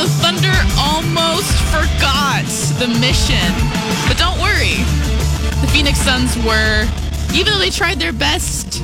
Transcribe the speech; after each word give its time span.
the 0.00 0.08
Thunder 0.22 0.48
almost 0.78 1.52
forgot 1.68 2.46
the 2.78 2.88
mission. 3.00 3.52
But 4.08 4.16
don't 4.16 4.40
worry. 4.40 4.76
The 5.60 5.68
Phoenix 5.74 5.98
Suns 5.98 6.38
were, 6.38 6.88
even 7.34 7.52
though 7.52 7.58
they 7.58 7.68
tried 7.68 7.98
their 7.98 8.14
best 8.14 8.82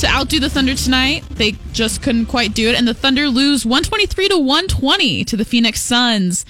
to 0.00 0.06
outdo 0.06 0.40
the 0.40 0.50
Thunder 0.50 0.74
tonight, 0.74 1.24
they 1.30 1.52
just 1.72 2.02
couldn't 2.02 2.26
quite 2.26 2.52
do 2.52 2.68
it. 2.68 2.74
And 2.74 2.86
the 2.86 2.92
Thunder 2.92 3.28
lose 3.28 3.64
123 3.64 4.28
to 4.28 4.36
120 4.36 5.24
to 5.24 5.36
the 5.38 5.44
Phoenix 5.46 5.80
Suns. 5.80 6.44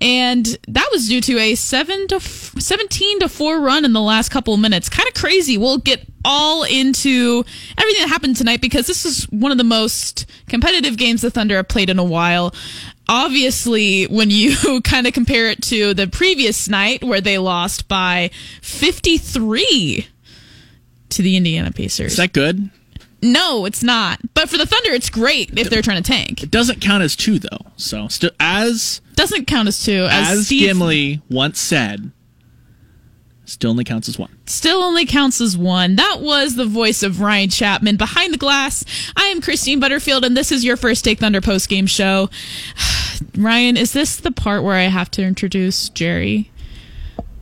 And 0.00 0.46
that 0.68 0.88
was 0.92 1.08
due 1.08 1.20
to 1.22 1.38
a 1.38 1.56
7 1.56 2.06
to 2.08 2.20
17 2.20 3.20
to 3.20 3.28
4 3.28 3.60
run 3.60 3.84
in 3.84 3.92
the 3.92 4.00
last 4.00 4.28
couple 4.28 4.54
of 4.54 4.60
minutes. 4.60 4.88
Kind 4.88 5.08
of 5.08 5.14
crazy. 5.14 5.58
We'll 5.58 5.78
get 5.78 6.06
all 6.24 6.62
into 6.62 7.44
everything 7.76 8.02
that 8.02 8.08
happened 8.08 8.36
tonight 8.36 8.60
because 8.60 8.86
this 8.86 9.04
is 9.04 9.24
one 9.24 9.52
of 9.52 9.58
the 9.58 9.64
most 9.64 10.26
competitive 10.48 10.96
games 10.96 11.22
the 11.22 11.30
Thunder 11.30 11.56
have 11.56 11.68
played 11.68 11.90
in 11.90 11.98
a 11.98 12.04
while 12.04 12.54
obviously 13.08 14.04
when 14.04 14.30
you 14.30 14.80
kind 14.84 15.06
of 15.06 15.12
compare 15.12 15.48
it 15.48 15.62
to 15.64 15.94
the 15.94 16.06
previous 16.06 16.68
night 16.68 17.02
where 17.04 17.20
they 17.20 17.38
lost 17.38 17.88
by 17.88 18.30
53 18.62 20.06
to 21.10 21.22
the 21.22 21.36
Indiana 21.36 21.70
Pacers. 21.70 22.12
Is 22.12 22.18
that 22.18 22.32
good? 22.32 22.70
No, 23.22 23.64
it's 23.64 23.82
not. 23.82 24.20
But 24.34 24.50
for 24.50 24.58
the 24.58 24.66
Thunder, 24.66 24.90
it's 24.90 25.08
great 25.08 25.58
if 25.58 25.70
they're 25.70 25.80
trying 25.80 26.02
to 26.02 26.12
tank. 26.12 26.42
It 26.42 26.50
doesn't 26.50 26.80
count 26.80 27.02
as 27.02 27.16
two 27.16 27.38
though. 27.38 27.66
So 27.76 28.08
still 28.08 28.32
as 28.38 29.00
doesn't 29.14 29.46
count 29.46 29.68
as 29.68 29.82
two. 29.82 30.06
As, 30.10 30.38
as 30.38 30.46
Steve, 30.46 30.68
Gimli 30.68 31.22
once 31.30 31.58
said, 31.58 32.12
still 33.44 33.70
only 33.70 33.84
counts 33.84 34.08
as 34.08 34.18
one. 34.18 34.30
Still 34.46 34.82
only 34.82 35.06
counts 35.06 35.40
as 35.40 35.56
one. 35.56 35.96
That 35.96 36.18
was 36.20 36.56
the 36.56 36.66
voice 36.66 37.02
of 37.02 37.20
Ryan 37.20 37.50
Chapman 37.50 37.96
behind 37.96 38.32
the 38.32 38.38
glass. 38.38 38.84
I 39.16 39.24
am 39.26 39.40
Christine 39.40 39.80
Butterfield, 39.80 40.24
and 40.24 40.36
this 40.36 40.52
is 40.52 40.64
your 40.64 40.76
first 40.76 41.04
Take 41.04 41.18
Thunder 41.18 41.40
post 41.40 41.68
game 41.68 41.86
show. 41.86 42.30
Ryan, 43.36 43.76
is 43.76 43.92
this 43.92 44.16
the 44.16 44.30
part 44.30 44.62
where 44.62 44.76
I 44.76 44.84
have 44.84 45.10
to 45.12 45.22
introduce 45.22 45.88
Jerry? 45.88 46.50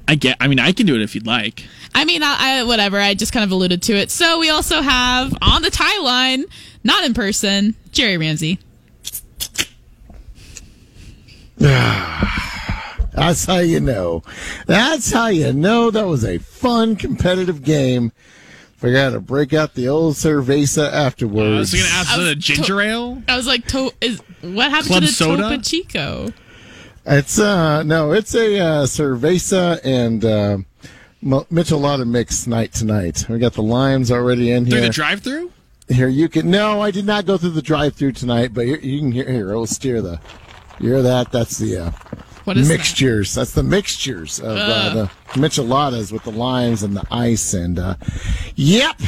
I 0.09 0.15
get. 0.15 0.37
I 0.41 0.49
mean, 0.49 0.59
I 0.59 0.73
can 0.73 0.87
do 0.87 0.95
it 0.95 1.03
if 1.03 1.15
you'd 1.15 1.27
like. 1.27 1.65
I 1.95 2.05
mean, 2.05 2.23
I, 2.23 2.59
I, 2.59 2.65
whatever. 2.65 2.99
I 2.99 3.15
just 3.15 3.33
kind 3.33 3.45
of 3.45 3.51
alluded 3.51 3.83
to 3.83 3.95
it. 3.95 4.11
So 4.11 4.39
we 4.39 4.51
also 4.51 4.83
have 4.83 5.35
on 5.41 5.63
the 5.63 5.71
tie 5.71 6.01
line, 6.01 6.45
not 6.83 7.05
in 7.05 7.15
person, 7.15 7.77
Jerry 7.93 8.17
Ramsey. 8.17 8.59
That's 13.15 13.45
how 13.45 13.59
you 13.59 13.81
know. 13.81 14.23
That's 14.67 15.13
how 15.13 15.27
you 15.27 15.53
know 15.53 15.91
that 15.91 16.07
was 16.07 16.25
a 16.25 16.39
fun, 16.39 16.97
competitive 16.97 17.63
game. 17.63 18.13
Forgot 18.77 19.11
to 19.11 19.21
break 19.21 19.53
out 19.53 19.75
the 19.75 19.89
old 19.89 20.15
cerveza 20.15 20.91
afterwards. 20.91 21.47
Uh, 21.47 21.57
I 21.57 21.59
was 21.59 21.73
going 21.73 21.85
to 21.85 21.91
ask 21.93 22.15
for 22.15 22.23
the 22.23 22.35
ginger 22.35 22.81
to- 22.81 22.81
ale. 22.81 23.23
I 23.29 23.37
was 23.37 23.47
like, 23.47 23.67
to- 23.69 23.93
is 24.01 24.21
what 24.41 24.71
happened 24.71 24.89
Club 24.89 25.01
to 25.03 25.07
the 25.07 25.13
soda? 25.13 25.43
Topo 25.43 25.63
Chico? 25.63 26.33
It's 27.05 27.39
uh 27.39 27.83
no, 27.83 28.13
it's 28.13 28.35
a 28.35 28.59
uh, 28.61 28.83
cerveza 28.85 29.81
and 29.85 30.25
uh, 30.25 30.59
Michelada 31.23 32.07
mix 32.07 32.47
night 32.47 32.73
tonight. 32.73 33.27
We 33.29 33.39
got 33.39 33.55
the 33.55 33.63
limes 33.63 34.11
already 34.11 34.51
in 34.53 34.67
here. 34.67 34.73
Through 34.73 34.81
here. 34.81 34.89
the 34.89 34.95
drive-through. 34.95 35.53
Here 35.89 36.09
you 36.09 36.29
can. 36.29 36.51
No, 36.51 36.81
I 36.81 36.91
did 36.91 37.05
not 37.05 37.27
go 37.27 37.37
through 37.37 37.51
the 37.51 37.63
drive-through 37.63 38.13
tonight, 38.13 38.55
but 38.55 38.67
here, 38.67 38.79
you 38.79 39.01
can 39.01 39.13
hear 39.13 39.31
here. 39.31 39.53
I'll 39.53 39.67
steer 39.67 40.01
the. 40.01 40.21
You 40.79 40.91
hear 40.91 41.03
that? 41.03 41.31
That's 41.33 41.59
the 41.59 41.77
uh, 41.77 41.91
What 42.45 42.57
is 42.57 42.69
that? 42.69 42.75
mixtures. 42.75 43.35
That's 43.35 43.53
the 43.53 43.63
mixtures 43.63 44.41
of 44.41 44.57
uh, 44.59 44.95
the 44.95 45.11
micheladas 45.41 46.13
with 46.13 46.25
the 46.25 46.33
limes 46.33 46.83
and 46.83 46.97
the 46.97 47.07
ice. 47.11 47.55
And 47.55 47.79
uh, 47.79 47.95
yep, 48.57 49.01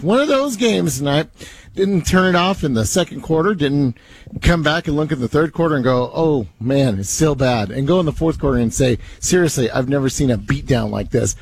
one 0.00 0.20
of 0.20 0.28
those 0.28 0.56
games 0.56 0.98
tonight. 0.98 1.28
Didn't 1.74 2.02
turn 2.02 2.34
it 2.34 2.36
off 2.38 2.64
in 2.64 2.74
the 2.74 2.84
second 2.84 3.22
quarter. 3.22 3.54
Didn't 3.54 3.96
come 4.42 4.62
back 4.62 4.88
and 4.88 4.94
look 4.94 5.10
at 5.10 5.20
the 5.20 5.28
third 5.28 5.54
quarter 5.54 5.74
and 5.74 5.82
go, 5.82 6.10
"Oh 6.14 6.46
man, 6.60 6.98
it's 6.98 7.08
still 7.08 7.34
bad." 7.34 7.70
And 7.70 7.86
go 7.88 7.98
in 7.98 8.04
the 8.04 8.12
fourth 8.12 8.38
quarter 8.38 8.58
and 8.58 8.74
say, 8.74 8.98
"Seriously, 9.20 9.70
I've 9.70 9.88
never 9.88 10.10
seen 10.10 10.30
a 10.30 10.36
beatdown 10.36 10.90
like 10.90 11.12
this." 11.12 11.34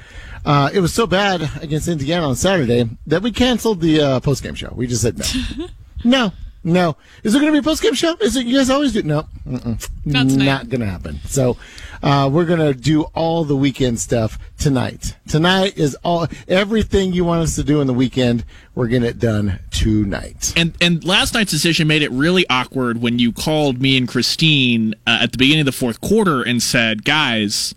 Uh, 0.45 0.71
it 0.73 0.79
was 0.79 0.95
so 0.95 1.05
bad 1.05 1.51
against 1.61 1.89
Indiana 1.89 2.29
on 2.29 2.37
Saturday 2.37 2.89
that 3.09 3.23
we 3.23 3.33
canceled 3.33 3.81
the 3.81 4.01
uh, 4.01 4.21
post 4.21 4.45
game 4.45 4.55
show. 4.55 4.73
We 4.73 4.87
just 4.87 5.03
said 5.03 5.19
no, 5.19 5.67
no, 6.05 6.33
no. 6.63 6.97
Is 7.23 7.33
there 7.33 7.41
going 7.41 7.53
to 7.53 7.61
be 7.61 7.65
a 7.65 7.69
post 7.69 7.83
game 7.83 7.95
show? 7.95 8.15
Is 8.21 8.37
it? 8.37 8.47
You 8.47 8.59
guys 8.59 8.71
always 8.71 8.93
do? 8.93 9.03
No, 9.03 9.27
Mm-mm. 9.47 9.89
Not 10.05 10.27
not 10.27 10.69
going 10.69 10.81
to 10.81 10.87
happen. 10.87 11.21
So 11.27 11.57
uh, 12.03 12.29
we're 12.33 12.45
going 12.45 12.61
to 12.61 12.75
do 12.75 13.03
all 13.15 13.45
the 13.45 13.57
weekend 13.57 13.99
stuff 13.99 14.39
tonight. 14.59 15.17
Tonight 15.29 15.79
is 15.79 15.97
all 16.03 16.27
everything 16.49 17.13
you 17.13 17.25
want 17.25 17.43
us 17.43 17.55
to 17.57 17.63
do 17.63 17.81
in 17.81 17.87
the 17.87 17.95
weekend. 17.95 18.45
We're 18.75 18.89
getting 18.89 19.09
it 19.09 19.19
done 19.19 19.61
tonight. 19.71 20.53
And 20.57 20.75
and 20.81 21.05
last 21.05 21.35
night's 21.35 21.51
decision 21.51 21.89
made 21.89 22.03
it 22.03 22.11
really 22.11 22.49
awkward 22.49 23.01
when 23.01 23.19
you 23.19 23.33
called 23.33 23.81
me 23.81 23.97
and 23.97 24.07
Christine 24.07 24.95
uh, 25.07 25.21
at 25.23 25.33
the 25.33 25.39
beginning 25.39 25.61
of 25.61 25.67
the 25.67 25.73
fourth 25.73 26.01
quarter 26.01 26.43
and 26.43 26.63
said, 26.63 27.05
"Guys, 27.05 27.75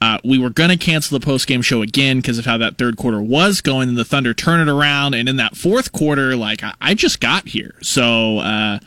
uh, 0.00 0.18
we 0.24 0.38
were 0.38 0.50
going 0.50 0.70
to 0.70 0.76
cancel 0.76 1.18
the 1.18 1.24
post 1.24 1.46
game 1.46 1.62
show 1.62 1.82
again 1.82 2.18
because 2.18 2.38
of 2.38 2.44
how 2.44 2.58
that 2.58 2.76
third 2.78 2.96
quarter 2.96 3.20
was 3.20 3.60
going, 3.60 3.88
and 3.88 3.98
the 3.98 4.04
Thunder 4.04 4.34
turn 4.34 4.66
it 4.66 4.70
around. 4.70 5.14
And 5.14 5.28
in 5.28 5.36
that 5.36 5.56
fourth 5.56 5.92
quarter, 5.92 6.36
like 6.36 6.62
I, 6.62 6.74
I 6.80 6.94
just 6.94 7.20
got 7.20 7.48
here, 7.48 7.74
so 7.82 8.38
uh, 8.38 8.78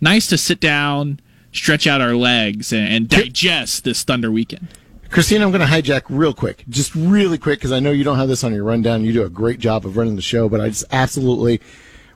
nice 0.00 0.26
to 0.28 0.38
sit 0.38 0.60
down, 0.60 1.20
stretch 1.52 1.86
out 1.86 2.00
our 2.00 2.14
legs, 2.14 2.72
and, 2.72 2.88
and 2.88 3.08
digest 3.08 3.84
this 3.84 4.02
Thunder 4.02 4.30
weekend." 4.30 4.68
Christine, 5.10 5.40
I'm 5.40 5.52
going 5.52 5.60
to 5.60 5.72
hijack 5.72 6.02
real 6.08 6.34
quick, 6.34 6.64
just 6.68 6.94
really 6.94 7.38
quick, 7.38 7.60
because 7.60 7.72
I 7.72 7.78
know 7.78 7.92
you 7.92 8.02
don't 8.02 8.16
have 8.18 8.28
this 8.28 8.42
on 8.42 8.52
your 8.52 8.64
rundown. 8.64 9.04
You 9.04 9.12
do 9.12 9.24
a 9.24 9.28
great 9.30 9.60
job 9.60 9.86
of 9.86 9.96
running 9.96 10.16
the 10.16 10.22
show, 10.22 10.48
but 10.48 10.60
I 10.60 10.68
just 10.68 10.84
absolutely, 10.90 11.60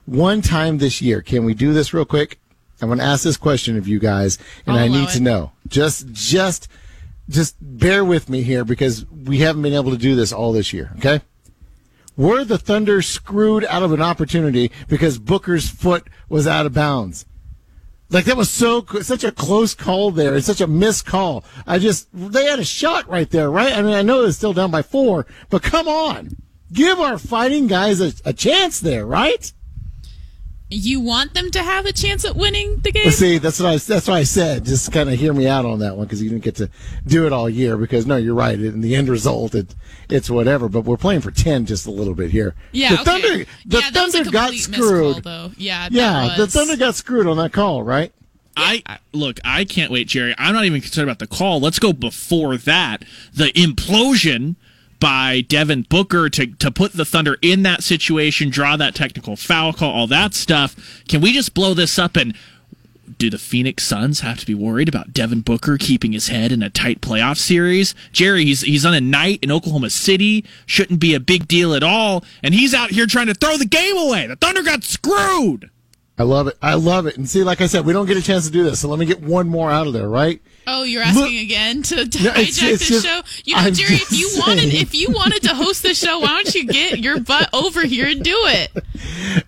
one 0.05 0.41
time 0.41 0.77
this 0.77 1.01
year, 1.01 1.21
can 1.21 1.45
we 1.45 1.53
do 1.53 1.73
this 1.73 1.93
real 1.93 2.05
quick? 2.05 2.37
I'm 2.81 2.89
going 2.89 2.99
to 2.99 3.05
ask 3.05 3.23
this 3.23 3.37
question 3.37 3.77
of 3.77 3.87
you 3.87 3.99
guys, 3.99 4.37
and 4.65 4.75
I'll 4.75 4.83
I 4.83 4.87
need 4.87 5.09
to 5.09 5.21
know. 5.21 5.51
Just, 5.67 6.11
just, 6.11 6.67
just 7.29 7.55
bear 7.59 8.03
with 8.03 8.29
me 8.29 8.43
here 8.43 8.63
because 8.65 9.05
we 9.05 9.39
haven't 9.39 9.61
been 9.61 9.73
able 9.73 9.91
to 9.91 9.97
do 9.97 10.15
this 10.15 10.31
all 10.31 10.51
this 10.51 10.73
year. 10.73 10.91
Okay. 10.97 11.21
Were 12.17 12.43
the 12.43 12.57
Thunder 12.57 13.01
screwed 13.01 13.65
out 13.65 13.83
of 13.83 13.91
an 13.93 14.01
opportunity 14.01 14.71
because 14.87 15.17
Booker's 15.17 15.69
foot 15.69 16.07
was 16.29 16.45
out 16.45 16.65
of 16.65 16.73
bounds? 16.73 17.25
Like 18.09 18.25
that 18.25 18.35
was 18.35 18.49
so 18.49 18.85
such 19.01 19.23
a 19.23 19.31
close 19.31 19.73
call 19.73 20.11
there. 20.11 20.35
It's 20.35 20.45
such 20.45 20.59
a 20.59 20.67
missed 20.67 21.05
call. 21.05 21.45
I 21.65 21.79
just 21.79 22.09
they 22.13 22.45
had 22.45 22.59
a 22.59 22.65
shot 22.65 23.07
right 23.07 23.29
there, 23.29 23.49
right? 23.49 23.71
I 23.71 23.81
mean, 23.81 23.93
I 23.93 24.01
know 24.01 24.25
it's 24.25 24.35
still 24.35 24.51
down 24.51 24.69
by 24.69 24.81
four, 24.81 25.25
but 25.49 25.63
come 25.63 25.87
on, 25.87 26.35
give 26.73 26.99
our 26.99 27.17
fighting 27.17 27.67
guys 27.67 28.01
a, 28.01 28.11
a 28.25 28.33
chance 28.33 28.81
there, 28.81 29.05
right? 29.05 29.53
You 30.73 31.01
want 31.01 31.33
them 31.33 31.51
to 31.51 31.61
have 31.61 31.85
a 31.85 31.91
chance 31.91 32.23
at 32.23 32.37
winning 32.37 32.77
the 32.77 32.93
game? 32.93 33.03
Let's 33.03 33.17
see, 33.17 33.39
that's 33.39 33.59
what 33.59 33.67
I 33.67 33.77
that's 33.77 34.07
what 34.07 34.15
I 34.15 34.23
said. 34.23 34.63
Just 34.63 34.89
kind 34.93 35.09
of 35.09 35.19
hear 35.19 35.33
me 35.33 35.45
out 35.45 35.65
on 35.65 35.79
that 35.79 35.97
one 35.97 36.05
because 36.05 36.23
you 36.23 36.29
didn't 36.29 36.45
get 36.45 36.55
to 36.55 36.69
do 37.05 37.25
it 37.25 37.33
all 37.33 37.49
year. 37.49 37.75
Because 37.75 38.07
no, 38.07 38.15
you're 38.15 38.35
right. 38.35 38.57
In 38.57 38.79
the 38.79 38.95
end 38.95 39.09
result, 39.09 39.53
it, 39.53 39.75
it's 40.09 40.29
whatever. 40.29 40.69
But 40.69 40.85
we're 40.85 40.95
playing 40.95 41.21
for 41.21 41.31
ten 41.31 41.65
just 41.65 41.85
a 41.87 41.91
little 41.91 42.15
bit 42.15 42.31
here. 42.31 42.55
Yeah, 42.71 42.95
the 42.95 43.01
okay. 43.01 43.03
Thunder, 43.03 43.45
the 43.65 43.79
yeah, 43.79 43.89
that 43.89 44.05
was 44.05 44.15
a 44.15 44.17
Thunder 44.19 44.31
got 44.31 44.53
screwed. 44.53 45.13
Call, 45.13 45.21
though. 45.21 45.51
Yeah, 45.57 45.89
that 45.89 45.91
yeah, 45.91 46.35
the 46.37 46.47
Thunder 46.47 46.77
got 46.77 46.95
screwed 46.95 47.27
on 47.27 47.35
that 47.35 47.51
call, 47.51 47.83
right? 47.83 48.13
I 48.55 48.99
look, 49.11 49.39
I 49.43 49.65
can't 49.65 49.91
wait, 49.91 50.07
Jerry. 50.07 50.35
I'm 50.37 50.53
not 50.53 50.65
even 50.65 50.81
concerned 50.81 51.09
about 51.09 51.19
the 51.19 51.27
call. 51.27 51.59
Let's 51.59 51.79
go 51.79 51.93
before 51.93 52.57
that. 52.57 53.03
The 53.33 53.51
implosion 53.53 54.55
by 55.01 55.41
Devin 55.41 55.87
Booker 55.89 56.29
to 56.29 56.47
to 56.47 56.71
put 56.71 56.93
the 56.93 57.03
Thunder 57.03 57.37
in 57.41 57.63
that 57.63 57.83
situation, 57.83 58.49
draw 58.49 58.77
that 58.77 58.95
technical 58.95 59.35
foul 59.35 59.73
call, 59.73 59.91
all 59.91 60.07
that 60.07 60.33
stuff. 60.33 61.03
Can 61.09 61.19
we 61.19 61.33
just 61.33 61.53
blow 61.53 61.73
this 61.73 61.99
up 61.99 62.15
and 62.15 62.33
do 63.17 63.29
the 63.29 63.37
Phoenix 63.37 63.83
Suns 63.83 64.21
have 64.21 64.39
to 64.39 64.45
be 64.45 64.53
worried 64.53 64.87
about 64.87 65.11
Devin 65.11 65.41
Booker 65.41 65.77
keeping 65.77 66.13
his 66.13 66.29
head 66.29 66.51
in 66.53 66.63
a 66.63 66.69
tight 66.69 67.01
playoff 67.01 67.37
series? 67.37 67.93
Jerry, 68.13 68.45
he's 68.45 68.61
he's 68.61 68.85
on 68.85 68.93
a 68.93 69.01
night 69.01 69.39
in 69.41 69.51
Oklahoma 69.51 69.89
City, 69.89 70.45
shouldn't 70.65 71.01
be 71.01 71.13
a 71.13 71.19
big 71.19 71.47
deal 71.47 71.73
at 71.73 71.83
all, 71.83 72.23
and 72.41 72.53
he's 72.53 72.73
out 72.73 72.91
here 72.91 73.07
trying 73.07 73.27
to 73.27 73.33
throw 73.33 73.57
the 73.57 73.65
game 73.65 73.97
away. 73.97 74.27
The 74.27 74.37
Thunder 74.37 74.63
got 74.63 74.83
screwed. 74.85 75.69
I 76.17 76.23
love 76.23 76.45
it. 76.47 76.57
I 76.61 76.75
love 76.75 77.07
it. 77.07 77.17
And 77.17 77.27
see, 77.27 77.43
like 77.43 77.61
I 77.61 77.65
said, 77.65 77.83
we 77.83 77.93
don't 77.93 78.05
get 78.05 78.17
a 78.17 78.21
chance 78.21 78.45
to 78.45 78.51
do 78.51 78.63
this, 78.63 78.79
so 78.79 78.87
let 78.87 78.99
me 78.99 79.07
get 79.07 79.21
one 79.21 79.49
more 79.49 79.71
out 79.71 79.87
of 79.87 79.93
there, 79.93 80.07
right? 80.07 80.39
Oh, 80.67 80.83
you're 80.83 81.01
asking 81.01 81.23
Look- 81.23 81.31
again 81.43 81.81
to, 81.83 82.07
to 82.07 82.23
No, 82.23 82.29
hijack 82.31 82.37
it's- 82.39 82.61
it's 82.63 82.79
this 82.79 82.87
just- 82.87 83.05
show? 83.05 83.21
You 83.45 83.55
know, 83.55 83.61
I'm 83.61 83.73
Jerry, 83.73 83.95
if 83.95 84.11
you 84.11 84.29
wanted, 84.37 84.73
if 84.73 84.93
you 84.93 85.09
wanted 85.11 85.41
to 85.43 85.55
host 85.55 85.83
the 85.83 85.93
show, 85.93 86.19
why 86.19 86.27
don't 86.27 86.53
you 86.55 86.65
get 86.65 86.99
your 86.99 87.19
butt 87.19 87.49
over 87.53 87.83
here 87.85 88.07
and 88.07 88.23
do 88.23 88.37
it? 88.45 88.71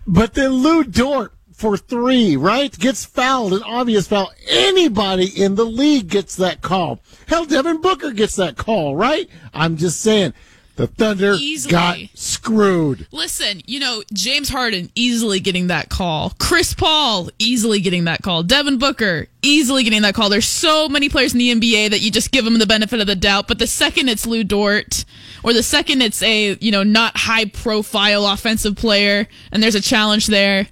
But 0.07 0.33
then 0.33 0.51
Lu 0.54 0.83
Dort 0.83 1.33
for 1.54 1.77
three, 1.77 2.36
right? 2.36 2.77
Gets 2.77 3.06
fouled, 3.06 3.54
an 3.54 3.63
obvious 3.63 4.07
foul. 4.07 4.31
Anybody 4.50 5.25
in 5.42 5.56
the 5.56 5.65
league 5.65 6.07
gets 6.10 6.36
that 6.38 6.62
call. 6.62 7.00
Hell, 7.27 7.45
Devin 7.45 7.80
Booker 7.81 8.12
gets 8.12 8.36
that 8.38 8.57
call, 8.57 8.95
right? 8.95 9.30
I'm 9.54 9.77
just 9.77 10.01
saying. 10.01 10.33
The 10.75 10.88
Thunder 10.88 11.36
Easily. 11.40 11.72
got 11.72 11.98
screwed. 12.16 13.06
Listen, 13.12 13.62
you 13.68 13.80
know, 13.80 14.02
James 14.12 14.50
Harden 14.50 14.90
easily 14.96 15.40
getting 15.40 15.68
that 15.68 15.90
call. 15.90 16.34
Chris 16.40 16.74
Paul 16.74 17.30
easily 17.38 17.80
getting 17.80 18.06
that 18.06 18.24
call. 18.24 18.42
Devin 18.42 18.80
Booker 18.80 19.28
easily 19.44 19.84
getting 19.84 20.02
that 20.02 20.16
call. 20.16 20.30
There's 20.30 20.48
so 20.48 20.90
many 20.90 21.10
players 21.10 21.34
in 21.34 21.38
the 21.40 21.54
NBA 21.54 21.92
that 21.92 22.02
you 22.02 22.10
just 22.10 22.31
give 22.31 22.44
them 22.44 22.58
the 22.58 22.66
benefit 22.66 23.00
of 23.00 23.06
the 23.06 23.16
doubt. 23.16 23.48
But 23.48 23.60
the 23.60 23.68
second 23.68 24.10
it's 24.10 24.25
Lu 24.25 24.44
Dort, 24.44 25.06
or 25.44 25.54
the 25.54 25.62
second 25.62 26.02
it's 26.02 26.24
a, 26.24 26.58
you 26.60 26.72
know, 26.72 26.81
not 26.81 27.18
high 27.18 27.46
profile 27.46 28.26
offensive 28.26 28.76
player 28.76 29.28
and 29.52 29.62
there's 29.62 29.76
a 29.76 29.81
challenge 29.81 30.26
there, 30.26 30.68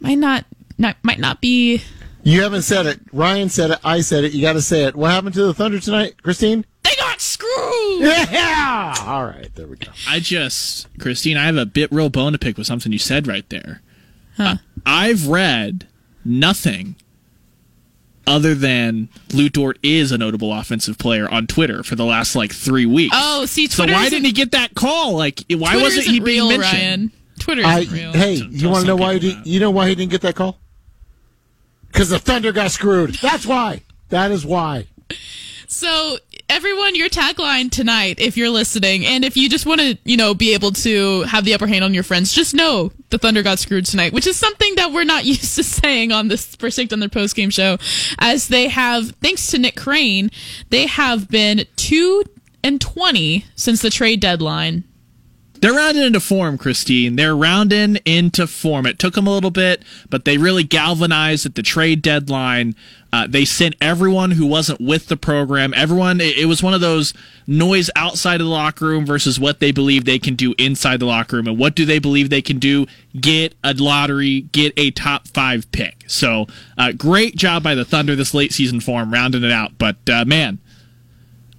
might 0.00 0.18
not, 0.18 0.44
not 0.76 0.96
might 1.04 1.20
not 1.20 1.40
be. 1.40 1.82
You 2.24 2.42
haven't 2.42 2.62
said 2.62 2.86
it. 2.86 3.00
Ryan 3.12 3.48
said 3.48 3.70
it. 3.70 3.78
I 3.84 4.00
said 4.00 4.24
it. 4.24 4.32
You 4.32 4.42
got 4.42 4.52
to 4.54 4.62
say 4.62 4.84
it. 4.84 4.94
What 4.96 5.10
happened 5.10 5.34
to 5.34 5.44
the 5.44 5.54
Thunder 5.54 5.80
tonight, 5.80 6.20
Christine? 6.22 6.64
They 6.82 6.91
got 7.22 7.46
screwed! 7.48 8.02
Yeah! 8.32 8.94
All 9.00 9.24
right, 9.24 9.50
there 9.54 9.66
we 9.66 9.76
go. 9.76 9.92
I 10.08 10.20
just, 10.20 10.86
Christine, 10.98 11.36
I 11.36 11.44
have 11.46 11.56
a 11.56 11.66
bit 11.66 11.90
real 11.92 12.10
bone 12.10 12.32
to 12.32 12.38
pick 12.38 12.56
with 12.58 12.66
something 12.66 12.92
you 12.92 12.98
said 12.98 13.26
right 13.26 13.48
there. 13.48 13.80
Huh. 14.36 14.42
Uh, 14.44 14.56
I've 14.86 15.26
read 15.28 15.86
nothing 16.24 16.96
other 18.26 18.54
than 18.54 19.08
Lu 19.32 19.48
Dort 19.48 19.78
is 19.82 20.12
a 20.12 20.18
notable 20.18 20.52
offensive 20.52 20.96
player 20.98 21.28
on 21.30 21.46
Twitter 21.46 21.82
for 21.82 21.96
the 21.96 22.04
last 22.04 22.34
like 22.36 22.52
three 22.52 22.86
weeks. 22.86 23.14
Oh, 23.18 23.46
see, 23.46 23.66
so 23.68 23.84
why 23.84 23.90
isn't- 24.06 24.10
didn't 24.10 24.26
he 24.26 24.32
get 24.32 24.52
that 24.52 24.74
call? 24.74 25.16
Like, 25.16 25.40
why 25.50 25.72
Twitter 25.72 25.82
wasn't 25.84 26.04
he 26.06 26.12
isn't 26.12 26.24
being 26.24 26.48
real, 26.48 26.58
mentioned? 26.58 26.72
Ryan. 26.72 27.12
Twitter 27.38 27.62
isn't 27.62 27.92
real. 27.94 28.12
hey, 28.12 28.38
Tell- 28.38 28.48
you 28.50 28.68
want 28.68 28.80
to 28.82 28.86
know 28.86 28.96
why? 28.96 29.14
He 29.14 29.20
did, 29.20 29.46
you 29.46 29.60
know 29.60 29.70
why 29.70 29.88
he 29.88 29.94
didn't 29.94 30.12
get 30.12 30.20
that 30.22 30.34
call? 30.36 30.58
Because 31.88 32.08
the 32.08 32.18
Thunder 32.18 32.52
got 32.52 32.70
screwed. 32.70 33.14
That's 33.16 33.44
why. 33.44 33.82
That 34.08 34.30
is 34.30 34.46
why. 34.46 34.86
So, 35.66 36.16
everyone, 36.52 36.94
your 36.94 37.08
tagline 37.08 37.70
tonight, 37.70 38.20
if 38.20 38.36
you're 38.36 38.50
listening, 38.50 39.06
and 39.06 39.24
if 39.24 39.38
you 39.38 39.48
just 39.48 39.64
want 39.64 39.80
to, 39.80 39.96
you 40.04 40.18
know, 40.18 40.34
be 40.34 40.52
able 40.52 40.70
to 40.70 41.22
have 41.22 41.46
the 41.46 41.54
upper 41.54 41.66
hand 41.66 41.82
on 41.82 41.94
your 41.94 42.02
friends, 42.02 42.34
just 42.34 42.54
know 42.54 42.92
the 43.08 43.16
Thunder 43.16 43.42
got 43.42 43.58
screwed 43.58 43.86
tonight, 43.86 44.12
which 44.12 44.26
is 44.26 44.36
something 44.36 44.74
that 44.74 44.92
we're 44.92 45.02
not 45.02 45.24
used 45.24 45.54
to 45.56 45.64
saying 45.64 46.12
on 46.12 46.28
this 46.28 46.54
Precict 46.54 46.92
on 46.92 47.00
their 47.00 47.08
post 47.08 47.34
game 47.34 47.48
show, 47.48 47.78
as 48.18 48.48
they 48.48 48.68
have, 48.68 49.12
thanks 49.22 49.46
to 49.48 49.58
Nick 49.58 49.76
Crane, 49.76 50.30
they 50.68 50.86
have 50.86 51.28
been 51.30 51.64
two 51.76 52.22
and 52.62 52.80
twenty 52.80 53.46
since 53.56 53.80
the 53.80 53.90
trade 53.90 54.20
deadline. 54.20 54.84
They're 55.62 55.72
rounding 55.72 56.02
into 56.02 56.20
form, 56.20 56.58
Christine. 56.58 57.14
They're 57.14 57.36
rounding 57.36 57.96
into 58.04 58.48
form. 58.48 58.84
It 58.84 58.98
took 58.98 59.14
them 59.14 59.28
a 59.28 59.32
little 59.32 59.52
bit, 59.52 59.84
but 60.10 60.24
they 60.24 60.36
really 60.36 60.64
galvanized 60.64 61.46
at 61.46 61.54
the 61.54 61.62
trade 61.62 62.02
deadline. 62.02 62.74
Uh, 63.12 63.26
they 63.26 63.44
sent 63.44 63.74
everyone 63.80 64.30
who 64.30 64.46
wasn't 64.46 64.80
with 64.80 65.08
the 65.08 65.16
program. 65.16 65.74
Everyone, 65.74 66.20
it, 66.20 66.38
it 66.38 66.46
was 66.46 66.62
one 66.62 66.72
of 66.72 66.80
those 66.80 67.12
noise 67.46 67.90
outside 67.94 68.40
of 68.40 68.46
the 68.46 68.52
locker 68.52 68.86
room 68.86 69.04
versus 69.04 69.38
what 69.38 69.60
they 69.60 69.70
believe 69.70 70.04
they 70.04 70.18
can 70.18 70.34
do 70.34 70.54
inside 70.58 70.98
the 70.98 71.06
locker 71.06 71.36
room. 71.36 71.46
And 71.46 71.58
what 71.58 71.74
do 71.74 71.84
they 71.84 71.98
believe 71.98 72.30
they 72.30 72.40
can 72.40 72.58
do? 72.58 72.86
Get 73.20 73.54
a 73.62 73.74
lottery, 73.74 74.42
get 74.42 74.72
a 74.78 74.90
top 74.92 75.28
five 75.28 75.70
pick. 75.72 76.04
So, 76.06 76.46
uh, 76.78 76.92
great 76.92 77.36
job 77.36 77.62
by 77.62 77.74
the 77.74 77.84
Thunder 77.84 78.16
this 78.16 78.32
late 78.32 78.52
season 78.52 78.80
form, 78.80 79.12
rounding 79.12 79.44
it 79.44 79.52
out. 79.52 79.76
But, 79.76 79.96
uh, 80.08 80.24
man, 80.24 80.58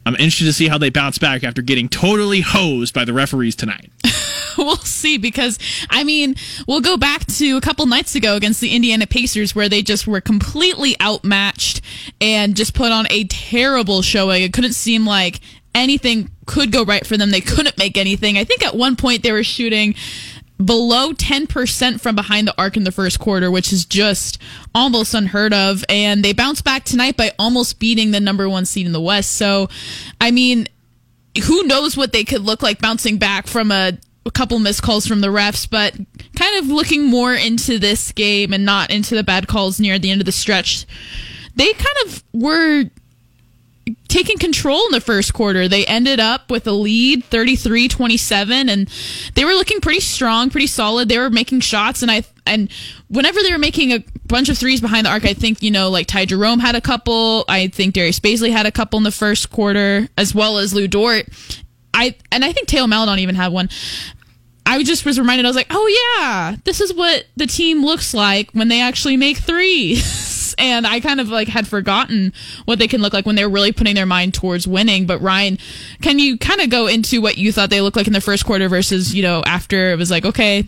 I'm 0.06 0.16
interested 0.16 0.46
to 0.46 0.54
see 0.54 0.68
how 0.68 0.78
they 0.78 0.90
bounce 0.90 1.18
back 1.18 1.44
after 1.44 1.62
getting 1.62 1.88
totally 1.90 2.42
hosed 2.42 2.94
by 2.94 3.06
the 3.06 3.14
referees 3.14 3.56
tonight. 3.56 3.92
we'll 4.58 4.76
see 4.78 5.18
because 5.18 5.58
I 5.90 6.04
mean 6.04 6.36
we'll 6.68 6.82
go 6.82 6.98
back 6.98 7.26
to 7.26 7.58
a 7.58 7.62
couple 7.62 7.86
nights 7.86 8.16
ago 8.16 8.36
against 8.36 8.62
the 8.62 8.76
Indiana 8.76 9.08
Pacers 9.08 9.56
where 9.56 9.70
they 9.70 9.82
just 9.82 10.06
were 10.06 10.22
completely 10.22 11.00
outmatched 11.02 11.82
and 12.22 12.56
just 12.56 12.74
put 12.74 12.92
on 12.92 13.08
a 13.10 13.26
terrible 13.26 14.02
showing. 14.02 14.44
It 14.44 14.54
couldn't 14.54 14.74
seem 14.74 15.06
like 15.06 15.40
anything 15.76 16.30
could 16.46 16.72
go 16.72 16.84
right 16.84 17.06
for 17.06 17.18
them. 17.18 17.32
They 17.32 17.42
couldn't 17.42 17.78
make 17.78 17.98
anything. 17.98 18.38
I 18.38 18.44
think 18.44 18.64
at 18.64 18.76
one 18.76 18.96
point 18.96 19.24
they 19.24 19.32
were 19.32 19.44
shooting 19.44 19.96
below 20.64 21.14
10% 21.14 22.00
from 22.00 22.16
behind 22.16 22.48
the 22.48 22.56
arc 22.58 22.78
in 22.78 22.84
the 22.84 22.92
first 22.92 23.20
quarter, 23.20 23.50
which 23.50 23.74
is 23.74 23.86
just 23.86 24.38
almost 24.74 25.14
unheard 25.14 25.54
of. 25.54 25.84
And 25.90 26.24
they 26.24 26.34
bounced 26.34 26.64
back 26.64 26.84
tonight 26.84 27.18
by 27.18 27.32
almost 27.40 27.80
beating 27.80 28.12
the 28.12 28.20
number 28.20 28.48
one 28.48 28.66
seed 28.66 28.86
in 28.86 28.92
the 28.92 29.02
West. 29.02 29.34
So, 29.34 29.70
I 30.22 30.32
mean, 30.32 30.68
who 31.46 31.64
knows 31.64 31.98
what 31.98 32.14
they 32.14 32.24
could 32.24 32.42
look 32.42 32.62
like 32.62 32.80
bouncing 32.80 33.18
back 33.18 33.48
from 33.48 33.72
a, 33.72 33.98
a 34.26 34.32
couple 34.32 34.60
missed 34.60 34.84
calls 34.84 35.08
from 35.08 35.22
the 35.22 35.28
refs, 35.28 35.70
but 35.70 35.96
kind 36.38 36.58
of 36.58 36.68
looking 36.68 37.06
more 37.06 37.34
into 37.34 37.80
this 37.80 38.12
game 38.12 38.54
and 38.54 38.66
not 38.66 38.92
into 38.92 39.16
the 39.16 39.24
bad 39.24 39.48
calls 39.48 39.80
near 39.80 39.98
the 40.00 40.12
end 40.12 40.22
of 40.22 40.26
the 40.26 40.32
stretch. 40.32 40.86
They 41.56 41.74
kind 41.74 41.98
of 42.06 42.24
were 42.34 42.86
taking 44.08 44.38
control 44.38 44.86
in 44.86 44.92
the 44.92 45.02
first 45.02 45.34
quarter. 45.34 45.68
They 45.68 45.86
ended 45.86 46.20
up 46.20 46.50
with 46.52 46.68
a 46.68 46.72
lead 46.72 47.24
33-27 47.26 48.70
and 48.70 48.90
they 49.36 49.44
were 49.44 49.54
looking 49.54 49.82
pretty 49.82 50.00
strong, 50.00 50.50
pretty 50.50 50.68
solid. 50.68 51.10
They 51.10 51.18
were 51.18 51.30
making 51.30 51.62
shots 51.62 52.02
and 52.02 52.12
I 52.12 52.24
and 52.46 52.72
whenever 53.08 53.42
they 53.42 53.52
were 53.52 53.58
making 53.58 53.92
a 53.92 54.04
bunch 54.28 54.50
of 54.50 54.58
threes 54.58 54.82
behind 54.82 55.06
the 55.06 55.10
arc, 55.10 55.26
I 55.26 55.34
think, 55.34 55.64
you 55.64 55.72
know, 55.72 55.90
like 55.90 56.08
Ty 56.08 56.26
Jerome 56.26 56.60
had 56.60 56.76
a 56.76 56.82
couple. 56.82 57.46
I 57.48 57.68
think 57.68 57.94
Darius 57.94 58.20
Bazley 58.20 58.52
had 58.52 58.66
a 58.66 58.72
couple 58.72 58.98
in 58.98 59.04
the 59.04 59.12
first 59.12 59.50
quarter, 59.50 60.08
as 60.18 60.36
well 60.36 60.58
as 60.58 60.74
Lu 60.74 60.88
Dort. 60.88 61.28
I 61.94 62.16
and 62.32 62.44
I 62.44 62.52
think 62.52 62.68
Taylor 62.68 62.88
Maledon 62.88 63.20
even 63.20 63.36
had 63.36 63.54
one. 63.54 63.70
I 64.66 64.82
just 64.84 65.06
was 65.06 65.20
reminded, 65.20 65.46
I 65.46 65.50
was 65.50 65.56
like, 65.56 65.68
oh 65.70 66.18
yeah, 66.18 66.56
this 66.64 66.80
is 66.80 66.94
what 66.94 67.26
the 67.36 67.48
team 67.48 67.84
looks 67.84 68.14
like 68.14 68.52
when 68.52 68.70
they 68.70 68.82
actually 68.82 69.18
make 69.18 69.38
threes. 69.38 70.30
and 70.58 70.86
I 70.86 71.00
kind 71.00 71.20
of 71.20 71.30
like 71.30 71.48
had 71.48 71.68
forgotten 71.68 72.34
what 72.66 72.80
they 72.80 72.88
can 72.88 73.02
look 73.02 73.14
like 73.14 73.26
when 73.26 73.36
they're 73.36 73.50
really 73.50 73.72
putting 73.72 73.96
their 73.96 74.06
mind 74.06 74.34
towards 74.34 74.68
winning. 74.68 75.06
But 75.06 75.22
Ryan, 75.22 75.58
can 76.02 76.20
you 76.20 76.38
kind 76.38 76.62
of 76.62 76.70
go 76.70 76.88
into 76.88 77.22
what 77.22 77.38
you 77.38 77.52
thought 77.52 77.70
they 77.70 77.82
looked 77.82 77.98
like 77.98 78.08
in 78.08 78.14
the 78.14 78.22
first 78.22 78.46
quarter 78.46 78.70
versus, 78.70 79.14
you 79.14 79.24
know, 79.24 79.44
after 79.46 79.92
it 79.92 79.98
was 79.98 80.12
like, 80.12 80.26
okay, 80.26 80.68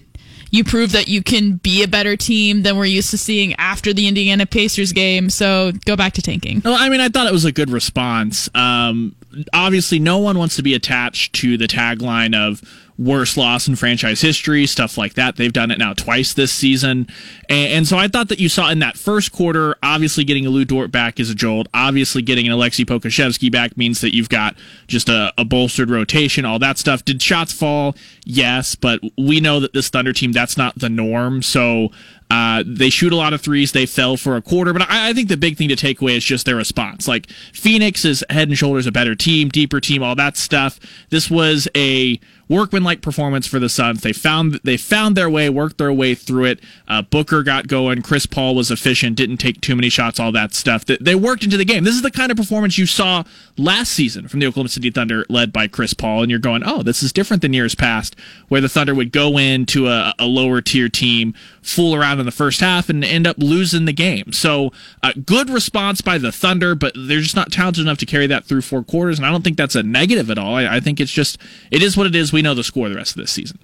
you 0.52 0.64
proved 0.64 0.94
that 0.94 1.08
you 1.08 1.22
can 1.22 1.58
be 1.58 1.84
a 1.84 1.88
better 1.88 2.16
team 2.16 2.64
than 2.64 2.78
we're 2.78 2.86
used 2.86 3.10
to 3.10 3.18
seeing 3.18 3.54
after 3.56 3.94
the 3.94 4.08
Indiana 4.08 4.46
Pacers 4.46 4.94
game. 4.94 5.30
So 5.30 5.72
go 5.86 5.96
back 5.96 6.14
to 6.14 6.22
tanking. 6.22 6.62
Well, 6.64 6.76
I 6.78 6.90
mean, 6.90 7.02
I 7.02 7.10
thought 7.10 7.28
it 7.28 7.34
was 7.34 7.46
a 7.46 7.52
good 7.52 7.70
response. 7.70 8.50
Um, 8.56 9.16
obviously, 9.54 10.00
no 10.00 10.20
one 10.20 10.38
wants 10.38 10.56
to 10.56 10.64
be 10.64 10.74
attached 10.74 11.34
to 11.36 11.58
the 11.58 11.68
tagline 11.68 12.36
of 12.36 12.62
worst 12.98 13.36
loss 13.36 13.68
in 13.68 13.76
franchise 13.76 14.22
history, 14.22 14.66
stuff 14.66 14.98
like 14.98 15.16
that. 15.16 15.36
They've 15.36 15.52
done 15.52 15.72
it 15.72 15.78
now 15.78 15.94
twice 15.94 16.34
this 16.34 16.52
season. 16.52 17.08
And, 17.50 17.74
and 17.74 17.88
so 17.88 17.98
I 17.98 18.08
thought 18.08 18.30
that 18.30 18.40
you 18.40 18.48
saw 18.48 18.70
in 18.70 18.80
that 18.80 18.98
first 18.98 19.32
quarter, 19.32 19.76
obviously 19.84 20.24
getting 20.24 20.46
a 20.46 20.50
Lu 20.50 20.66
Dort 20.66 20.92
back 20.92 21.20
is 21.20 21.30
a 21.30 21.36
jolt. 21.36 21.68
Obviously 21.74 22.22
getting 22.22 22.46
an 22.46 22.54
Alexei 22.54 22.86
Pokusevski 22.86 23.52
back 23.52 23.76
means 23.78 24.02
that 24.02 24.16
you've 24.16 24.30
got 24.30 24.56
just 24.88 25.10
a, 25.10 25.34
a 25.38 25.44
bolstered 25.44 25.90
rotation, 25.90 26.46
all 26.46 26.60
that 26.60 26.78
stuff. 26.78 27.04
Did 27.04 27.22
shots 27.22 27.52
fall? 27.52 27.96
Yes, 28.24 28.76
but 28.76 29.02
we 29.18 29.40
know 29.40 29.60
that 29.60 29.74
this 29.74 29.90
Thunder 29.90 30.14
team, 30.14 30.32
that's 30.32 30.58
not 30.58 30.78
the 30.80 30.90
norm. 30.90 31.42
So 31.42 31.90
uh, 32.32 32.64
they 32.66 32.90
shoot 32.90 33.14
a 33.14 33.16
lot 33.16 33.34
of 33.34 33.42
threes. 33.42 33.72
They 33.72 33.86
fell 33.86 34.18
for 34.18 34.36
a 34.36 34.42
quarter, 34.42 34.74
but 34.74 34.82
I, 34.90 35.10
I 35.10 35.14
think 35.14 35.30
the 35.30 35.38
big 35.38 35.58
thing 35.58 35.70
to 35.70 35.76
take 35.76 36.02
away 36.02 36.16
is 36.16 36.24
just 36.24 36.46
their 36.46 36.56
response. 36.56 37.08
Like 37.08 37.30
Phoenix 37.54 38.04
is 38.04 38.24
head 38.30 38.48
and 38.48 38.58
shoulders 38.58 38.88
a 38.88 38.92
better 38.92 39.16
team, 39.16 39.50
deeper 39.50 39.80
team, 39.80 40.02
all 40.02 40.16
that 40.16 40.38
stuff. 40.38 40.80
This 41.10 41.30
was 41.30 41.68
a 41.76 42.20
workmanlike 42.48 43.02
performance 43.02 43.48
for 43.48 43.60
the 43.60 43.70
Suns. 43.70 44.02
They 44.02 44.14
found 44.14 44.60
they 44.64 44.78
found 44.78 45.16
their 45.16 45.30
way, 45.30 45.50
worked 45.50 45.78
their 45.78 45.94
way 45.94 46.16
through 46.16 46.46
it. 46.46 46.60
Uh, 46.88 47.02
Booker 47.02 47.44
got 47.44 47.68
going. 47.68 48.02
Chris 48.02 48.26
Paul 48.26 48.56
was 48.56 48.72
efficient, 48.72 49.16
didn't 49.16 49.38
take 49.38 49.62
too 49.62 49.76
many 49.76 49.90
shots, 49.90 50.20
all 50.20 50.32
that 50.32 50.54
stuff. 50.54 50.86
They, 50.86 50.98
they 51.00 51.16
worked 51.16 51.44
into 51.44 51.58
the 51.58 51.66
game. 51.66 51.84
This 51.84 51.96
is 51.96 52.02
the 52.02 52.12
kind 52.12 52.32
of 52.32 52.38
performance 52.38 52.78
you 52.78 52.86
saw 52.86 53.24
last 53.58 53.92
season 53.92 54.28
from 54.28 54.40
the 54.40 54.48
Oklahoma 54.48 54.70
City 54.70 54.92
Thunder, 54.92 55.26
led 55.30 55.52
by 55.52 55.68
Chris 55.68 55.94
Paul, 55.94 56.22
and 56.22 56.30
you're 56.30 56.40
going, 56.40 56.64
oh, 56.66 56.84
this 56.84 57.02
is 57.02 57.14
different 57.14 57.42
than 57.42 57.54
years 57.54 57.76
past, 57.76 58.16
where 58.48 58.62
the 58.62 58.70
Thunder 58.70 58.94
would 58.94 59.12
go 59.12 59.38
into 59.38 59.88
a, 59.88 60.14
a 60.20 60.26
lower 60.26 60.62
tier 60.62 60.90
team, 60.90 61.34
fool 61.66 61.96
around 61.96 62.20
in 62.20 62.26
the 62.26 62.32
first 62.32 62.60
half, 62.60 62.90
and 62.90 63.04
end 63.04 63.28
up 63.28 63.38
losing 63.40 63.86
the 63.86 63.94
game. 63.94 64.32
So, 64.32 64.72
uh, 65.04 65.14
good 65.26 65.50
response 65.50 66.02
by 66.02 66.18
the 66.18 66.32
Thunder, 66.32 66.76
but 66.76 66.94
they're 66.96 67.22
just 67.22 67.36
not 67.36 67.52
talented 67.52 67.82
enough 67.82 67.98
to 68.00 68.06
carry 68.06 68.28
that 68.28 68.46
through 68.46 68.62
four 68.62 68.84
quarters, 68.84 69.18
and 69.18 69.26
I 69.26 69.32
don't 69.32 69.44
think 69.44 69.58
that's 69.58 69.76
a 69.76 69.84
negative 69.84 70.30
at 70.30 70.38
all. 70.38 70.56
I, 70.56 70.76
I 70.76 70.80
think 70.80 71.00
it's 71.00 71.12
just 71.12 71.38
it 71.72 71.82
is 71.82 71.98
what 71.98 72.08
it 72.08 72.16
is. 72.16 72.32
We 72.32 72.42
know 72.42 72.54
the 72.54 72.64
score 72.64 72.90
the 72.90 72.96
rest 72.96 73.12
of 73.12 73.22
this 73.22 73.32
season. 73.32 73.60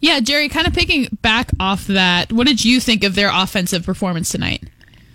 Yeah, 0.00 0.18
Jerry, 0.18 0.48
kind 0.48 0.66
of 0.66 0.74
picking 0.74 1.06
back 1.22 1.50
off 1.60 1.86
that, 1.86 2.32
what 2.32 2.48
did 2.48 2.64
you 2.64 2.80
think 2.80 3.04
of 3.04 3.14
their 3.14 3.30
offensive 3.32 3.84
performance 3.84 4.30
tonight? 4.30 4.64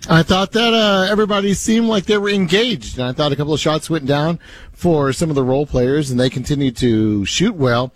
I 0.08 0.22
thought 0.22 0.52
that 0.52 0.72
uh, 0.72 1.06
everybody 1.10 1.52
seemed 1.52 1.88
like 1.88 2.06
they 2.06 2.16
were 2.16 2.30
engaged, 2.30 2.98
and 2.98 3.06
I 3.06 3.12
thought 3.12 3.30
a 3.30 3.36
couple 3.36 3.52
of 3.52 3.60
shots 3.60 3.90
went 3.90 4.06
down 4.06 4.38
for 4.72 5.12
some 5.12 5.28
of 5.28 5.36
the 5.36 5.44
role 5.44 5.66
players, 5.66 6.10
and 6.10 6.18
they 6.18 6.30
continued 6.30 6.78
to 6.78 7.26
shoot 7.26 7.54
well. 7.54 7.92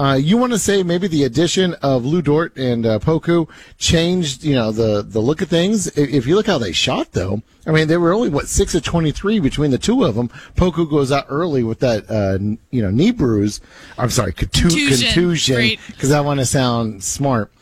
Uh, 0.00 0.14
you 0.14 0.38
want 0.38 0.50
to 0.50 0.58
say 0.58 0.82
maybe 0.82 1.06
the 1.06 1.24
addition 1.24 1.74
of 1.82 2.06
Lu 2.06 2.22
Dort 2.22 2.56
and 2.56 2.86
uh, 2.86 2.98
Poku 3.00 3.46
changed, 3.76 4.42
you 4.42 4.54
know, 4.54 4.72
the 4.72 5.02
the 5.02 5.20
look 5.20 5.42
of 5.42 5.48
things. 5.50 5.88
If, 5.88 6.26
you 6.26 6.36
look 6.36 6.46
how 6.46 6.56
they 6.56 6.72
shot, 6.72 7.12
though, 7.12 7.42
I 7.66 7.70
mean, 7.72 7.86
they 7.86 7.98
were 7.98 8.14
only 8.14 8.30
what 8.30 8.48
six 8.48 8.74
of 8.74 8.82
twenty 8.82 9.12
three 9.12 9.40
between 9.40 9.72
the 9.72 9.76
two 9.76 10.04
of 10.04 10.14
them. 10.14 10.30
Poku 10.56 10.88
goes 10.88 11.12
out 11.12 11.26
early 11.28 11.62
with 11.62 11.80
that, 11.80 12.10
uh, 12.10 12.38
you 12.70 12.80
know, 12.80 12.90
knee 12.90 13.10
bruise. 13.10 13.60
I'm 13.98 14.08
sorry, 14.08 14.32
contu- 14.32 14.70
Contusion. 14.70 15.12
contusion, 15.12 15.78
because 15.88 16.12
I 16.12 16.22
want 16.22 16.40
to 16.40 16.46
sound 16.46 17.04
smart. 17.04 17.52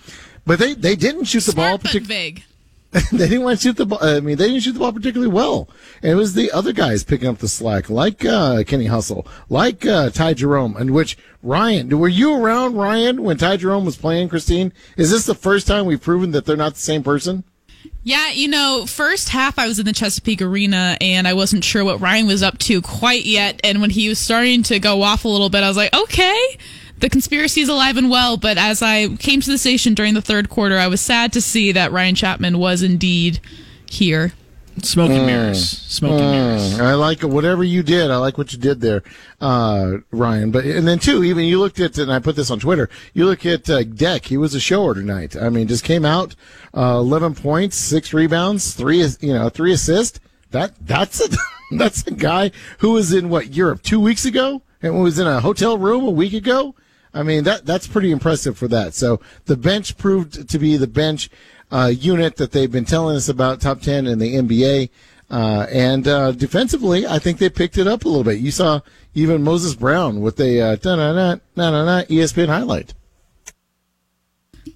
But 0.46 0.60
they, 0.60 0.74
they 0.74 0.94
didn't 0.94 1.24
shoot 1.24 1.42
the 1.42 1.54
ball 1.54 1.70
Smart 1.70 1.82
but 1.82 1.88
particularly. 1.88 2.30
vague. 2.30 2.44
they 3.12 3.28
didn't 3.28 3.42
want 3.42 3.58
to 3.58 3.62
shoot 3.62 3.76
the 3.76 3.84
ball. 3.84 3.98
I 4.00 4.20
mean, 4.20 4.38
they 4.38 4.48
didn't 4.48 4.62
shoot 4.62 4.72
the 4.72 4.78
ball 4.78 4.92
particularly 4.92 5.32
well. 5.32 5.68
And 6.02 6.12
it 6.12 6.14
was 6.14 6.32
the 6.32 6.50
other 6.52 6.72
guys 6.72 7.04
picking 7.04 7.28
up 7.28 7.38
the 7.38 7.48
slack, 7.48 7.90
like 7.90 8.24
uh, 8.24 8.64
Kenny 8.64 8.86
Hustle, 8.86 9.26
like 9.50 9.84
uh, 9.84 10.08
Ty 10.08 10.34
Jerome, 10.34 10.74
and 10.76 10.92
which 10.92 11.18
Ryan. 11.42 11.98
Were 11.98 12.08
you 12.08 12.34
around 12.34 12.76
Ryan 12.76 13.22
when 13.22 13.36
Ty 13.36 13.58
Jerome 13.58 13.84
was 13.84 13.98
playing? 13.98 14.30
Christine, 14.30 14.72
is 14.96 15.10
this 15.10 15.26
the 15.26 15.34
first 15.34 15.66
time 15.66 15.84
we've 15.84 16.00
proven 16.00 16.30
that 16.30 16.46
they're 16.46 16.56
not 16.56 16.74
the 16.74 16.80
same 16.80 17.02
person? 17.02 17.44
Yeah, 18.04 18.30
you 18.30 18.48
know, 18.48 18.86
first 18.86 19.28
half 19.28 19.58
I 19.58 19.66
was 19.66 19.78
in 19.78 19.84
the 19.84 19.92
Chesapeake 19.92 20.40
Arena 20.40 20.96
and 21.00 21.28
I 21.28 21.34
wasn't 21.34 21.64
sure 21.64 21.84
what 21.84 22.00
Ryan 22.00 22.26
was 22.26 22.42
up 22.42 22.56
to 22.60 22.80
quite 22.80 23.26
yet. 23.26 23.60
And 23.64 23.82
when 23.82 23.90
he 23.90 24.08
was 24.08 24.18
starting 24.18 24.62
to 24.64 24.78
go 24.78 25.02
off 25.02 25.26
a 25.26 25.28
little 25.28 25.50
bit, 25.50 25.62
I 25.62 25.68
was 25.68 25.76
like, 25.76 25.94
okay, 25.94 26.58
the 27.00 27.08
conspiracy 27.08 27.60
is 27.60 27.68
alive 27.68 27.96
and 27.96 28.10
well. 28.10 28.36
But 28.36 28.58
as 28.58 28.82
I 28.82 29.16
came 29.16 29.40
to 29.40 29.50
the 29.50 29.58
station 29.58 29.94
during 29.94 30.14
the 30.14 30.22
third 30.22 30.48
quarter, 30.48 30.78
I 30.78 30.88
was 30.88 31.00
sad 31.00 31.32
to 31.34 31.40
see 31.40 31.72
that 31.72 31.92
Ryan 31.92 32.14
Chapman 32.14 32.58
was 32.58 32.82
indeed 32.82 33.40
here. 33.86 34.32
Smoke 34.82 35.10
and 35.10 35.26
mirrors. 35.26 35.68
Smoke 35.68 36.20
and 36.20 36.30
mirrors. 36.30 36.74
Mm, 36.74 36.80
I 36.80 36.94
like 36.94 37.22
whatever 37.22 37.64
you 37.64 37.82
did. 37.82 38.10
I 38.10 38.16
like 38.18 38.38
what 38.38 38.52
you 38.52 38.58
did 38.58 38.80
there, 38.80 39.02
uh, 39.40 39.98
Ryan. 40.10 40.50
But 40.50 40.64
and 40.66 40.86
then 40.86 40.98
too, 40.98 41.24
even 41.24 41.44
you 41.44 41.58
looked 41.58 41.80
at 41.80 41.98
and 41.98 42.12
I 42.12 42.20
put 42.20 42.36
this 42.36 42.50
on 42.50 42.60
Twitter. 42.60 42.88
You 43.12 43.26
look 43.26 43.44
at 43.44 43.68
uh, 43.68 43.82
Deck. 43.82 44.26
He 44.26 44.36
was 44.36 44.54
a 44.54 44.60
shower 44.60 44.94
tonight. 44.94 45.36
I 45.36 45.48
mean, 45.48 45.66
just 45.66 45.84
came 45.84 46.04
out, 46.04 46.34
uh, 46.74 46.98
eleven 46.98 47.34
points, 47.34 47.76
six 47.76 48.12
rebounds, 48.12 48.74
three 48.74 49.04
you 49.20 49.32
know 49.32 49.48
three 49.48 49.72
assists. 49.72 50.20
That 50.50 50.74
that's 50.80 51.20
a 51.20 51.36
that's 51.76 52.06
a 52.06 52.12
guy 52.12 52.52
who 52.78 52.92
was 52.92 53.12
in 53.12 53.28
what 53.28 53.54
Europe 53.54 53.82
two 53.82 54.00
weeks 54.00 54.24
ago 54.24 54.62
and 54.82 55.02
was 55.02 55.18
in 55.18 55.26
a 55.26 55.40
hotel 55.40 55.76
room 55.76 56.04
a 56.04 56.10
week 56.10 56.32
ago. 56.32 56.74
I 57.14 57.22
mean 57.22 57.44
that 57.44 57.66
that's 57.66 57.86
pretty 57.86 58.10
impressive 58.10 58.56
for 58.56 58.68
that. 58.68 58.94
So 58.94 59.20
the 59.46 59.56
bench 59.56 59.96
proved 59.96 60.48
to 60.48 60.58
be 60.58 60.76
the 60.76 60.86
bench 60.86 61.30
uh, 61.70 61.92
unit 61.94 62.36
that 62.36 62.52
they've 62.52 62.70
been 62.70 62.84
telling 62.84 63.16
us 63.16 63.28
about, 63.28 63.60
top 63.60 63.80
ten 63.80 64.06
in 64.06 64.18
the 64.18 64.34
NBA. 64.34 64.90
Uh, 65.30 65.66
and 65.70 66.08
uh, 66.08 66.32
defensively, 66.32 67.06
I 67.06 67.18
think 67.18 67.38
they 67.38 67.50
picked 67.50 67.76
it 67.76 67.86
up 67.86 68.04
a 68.04 68.08
little 68.08 68.24
bit. 68.24 68.38
You 68.38 68.50
saw 68.50 68.80
even 69.14 69.42
Moses 69.42 69.74
Brown 69.74 70.20
with 70.20 70.40
a 70.40 70.60
uh, 70.60 70.76
na 70.84 70.96
na 71.56 71.84
na 71.84 72.02
ESPN 72.04 72.48
highlight. 72.48 72.94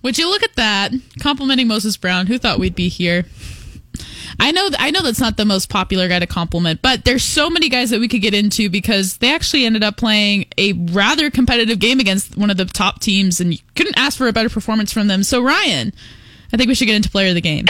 Would 0.03 0.19
you 0.19 0.29
look 0.29 0.43
at 0.43 0.57
that? 0.57 0.93
Complimenting 1.21 1.69
Moses 1.69 1.97
Brown. 1.97 2.27
Who 2.27 2.39
thought 2.39 2.59
we'd 2.59 2.75
be 2.75 2.89
here? 2.89 3.25
I 4.41 4.51
know 4.53 4.69
I 4.79 4.91
know 4.91 5.03
that's 5.03 5.21
not 5.21 5.37
the 5.37 5.45
most 5.45 5.69
popular 5.69 6.09
guy 6.09 6.19
to 6.19 6.27
compliment, 6.27 6.81
but 6.83 7.05
there's 7.05 7.23
so 7.25 7.49
many 7.51 7.69
guys 7.69 7.91
that 7.91 8.01
we 8.01 8.09
could 8.09 8.23
get 8.23 8.35
into 8.35 8.69
because 8.71 9.19
they 9.19 9.33
actually 9.35 9.65
ended 9.67 9.83
up 9.85 9.97
playing 9.97 10.47
a 10.59 10.73
rather 10.73 11.31
competitive 11.31 11.79
game 11.79 12.01
against 12.01 12.37
one 12.37 12.51
of 12.51 12.57
the 12.57 12.65
top 12.65 13.01
teams 13.01 13.41
and 13.41 13.53
you 13.53 13.59
couldn't 13.77 13.97
ask 13.99 14.17
for 14.19 14.29
a 14.29 14.33
better 14.33 14.49
performance 14.49 14.93
from 14.93 15.07
them. 15.09 15.23
So 15.23 15.43
Ryan, 15.43 15.93
I 16.53 16.57
think 16.57 16.69
we 16.69 16.75
should 16.75 16.87
get 16.87 16.97
into 16.97 17.11
player 17.11 17.29
of 17.29 17.35
the 17.35 17.41
game. 17.41 17.67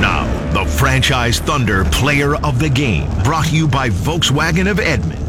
Now, 0.00 0.26
the 0.52 0.64
Franchise 0.68 1.38
Thunder 1.38 1.84
Player 1.84 2.34
of 2.36 2.58
the 2.58 2.68
Game, 2.68 3.08
brought 3.22 3.46
to 3.46 3.56
you 3.56 3.68
by 3.68 3.88
Volkswagen 3.88 4.68
of 4.70 4.80
Edmond. 4.80 5.20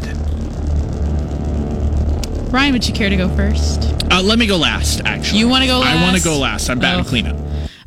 Ryan, 2.52 2.72
would 2.72 2.86
you 2.86 2.94
care 2.94 3.08
to 3.10 3.16
go 3.16 3.28
first? 3.36 3.92
Uh, 4.10 4.22
let 4.22 4.38
me 4.38 4.46
go 4.46 4.56
last, 4.56 5.00
actually. 5.04 5.40
You 5.40 5.48
wanna 5.48 5.66
go 5.66 5.80
last? 5.80 5.96
I 5.98 6.02
want 6.02 6.16
to 6.16 6.22
go 6.22 6.38
last. 6.38 6.68
I'm 6.70 6.78
batting 6.78 7.04
Oh. 7.04 7.08
cleanup. 7.08 7.36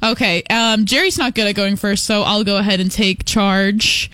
Okay, 0.03 0.43
um, 0.49 0.85
Jerry's 0.85 1.17
not 1.17 1.33
good 1.33 1.47
at 1.47 1.55
going 1.55 1.75
first, 1.75 2.05
so 2.05 2.21
I'll 2.21 2.43
go 2.43 2.57
ahead 2.57 2.79
and 2.79 2.91
take 2.91 3.25
charge. 3.25 4.11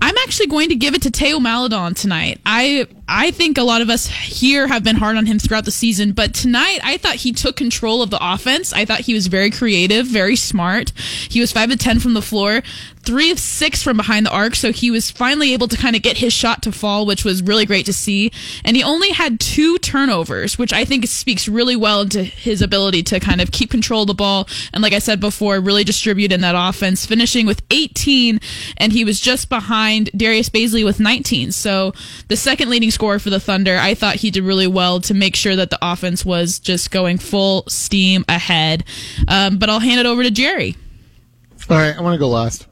I'm 0.00 0.16
actually 0.18 0.46
going 0.46 0.70
to 0.70 0.74
give 0.74 0.94
it 0.94 1.02
to 1.02 1.10
Theo 1.10 1.38
Maledon 1.38 1.94
tonight. 1.94 2.40
I 2.46 2.86
I 3.06 3.30
think 3.30 3.58
a 3.58 3.62
lot 3.62 3.82
of 3.82 3.90
us 3.90 4.06
here 4.06 4.66
have 4.66 4.82
been 4.82 4.96
hard 4.96 5.16
on 5.16 5.26
him 5.26 5.38
throughout 5.38 5.66
the 5.66 5.70
season, 5.70 6.12
but 6.12 6.32
tonight 6.32 6.80
I 6.82 6.96
thought 6.96 7.16
he 7.16 7.32
took 7.32 7.56
control 7.56 8.02
of 8.02 8.08
the 8.08 8.18
offense. 8.20 8.72
I 8.72 8.86
thought 8.86 9.00
he 9.00 9.12
was 9.12 9.26
very 9.26 9.50
creative, 9.50 10.06
very 10.06 10.34
smart. 10.34 10.92
He 11.28 11.40
was 11.40 11.52
five 11.52 11.70
of 11.70 11.78
ten 11.78 12.00
from 12.00 12.14
the 12.14 12.22
floor, 12.22 12.62
three 13.04 13.30
of 13.30 13.38
six 13.38 13.82
from 13.82 13.96
behind 13.96 14.26
the 14.26 14.30
arc, 14.30 14.54
so 14.54 14.72
he 14.72 14.90
was 14.90 15.10
finally 15.10 15.52
able 15.52 15.68
to 15.68 15.76
kind 15.76 15.96
of 15.96 16.02
get 16.02 16.18
his 16.18 16.32
shot 16.32 16.62
to 16.62 16.72
fall, 16.72 17.04
which 17.04 17.24
was 17.24 17.42
really 17.42 17.66
great 17.66 17.86
to 17.86 17.92
see. 17.92 18.30
And 18.64 18.76
he 18.76 18.82
only 18.82 19.10
had 19.10 19.40
two 19.40 19.78
turnovers, 19.78 20.58
which 20.58 20.72
I 20.72 20.84
think 20.84 21.06
speaks 21.06 21.48
really 21.48 21.76
well 21.76 22.02
into 22.02 22.22
his 22.22 22.62
ability 22.62 23.02
to 23.04 23.20
kind 23.20 23.40
of 23.40 23.50
keep 23.50 23.70
control 23.70 24.02
of 24.02 24.08
the 24.08 24.14
ball 24.14 24.48
and, 24.72 24.82
like 24.82 24.92
I 24.92 24.98
said 24.98 25.20
before, 25.20 25.60
really 25.60 25.84
distribute 25.84 26.32
in 26.32 26.40
that 26.42 26.54
offense, 26.56 27.04
finishing 27.04 27.46
with 27.46 27.62
18, 27.70 28.40
and 28.76 28.92
he 28.92 29.04
was 29.04 29.20
just 29.20 29.48
behind 29.48 30.10
Darius 30.16 30.48
Bazley 30.48 30.84
with 30.84 31.00
19. 31.00 31.52
So 31.52 31.92
the 32.28 32.36
second 32.36 32.70
leading 32.70 32.90
scorer 32.90 33.18
for 33.18 33.30
the 33.30 33.40
Thunder, 33.40 33.76
I 33.76 33.94
thought 33.94 34.16
he 34.16 34.30
did 34.30 34.44
really 34.44 34.66
well 34.66 35.00
to 35.02 35.14
make 35.14 35.36
sure 35.36 35.56
that 35.56 35.70
the 35.70 35.78
offense 35.82 36.24
was 36.24 36.58
just 36.58 36.90
going 36.90 37.18
full 37.18 37.64
steam 37.68 38.24
ahead. 38.28 38.84
Um, 39.28 39.58
but 39.58 39.68
I'll 39.68 39.80
hand 39.80 40.00
it 40.00 40.06
over 40.06 40.22
to 40.22 40.30
Jerry. 40.30 40.76
All 41.70 41.76
right, 41.76 41.96
I 41.96 42.00
want 42.00 42.14
to 42.14 42.18
go 42.18 42.28
last. 42.28 42.66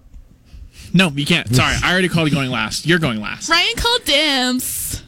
No, 0.92 1.08
you 1.10 1.26
can't. 1.26 1.54
Sorry, 1.54 1.76
I 1.82 1.92
already 1.92 2.08
called 2.08 2.28
you 2.28 2.34
going 2.34 2.50
last. 2.50 2.86
You're 2.86 2.98
going 2.98 3.20
last. 3.20 3.48
Ryan 3.48 3.76
called 3.76 4.00
Dimps. 4.02 5.02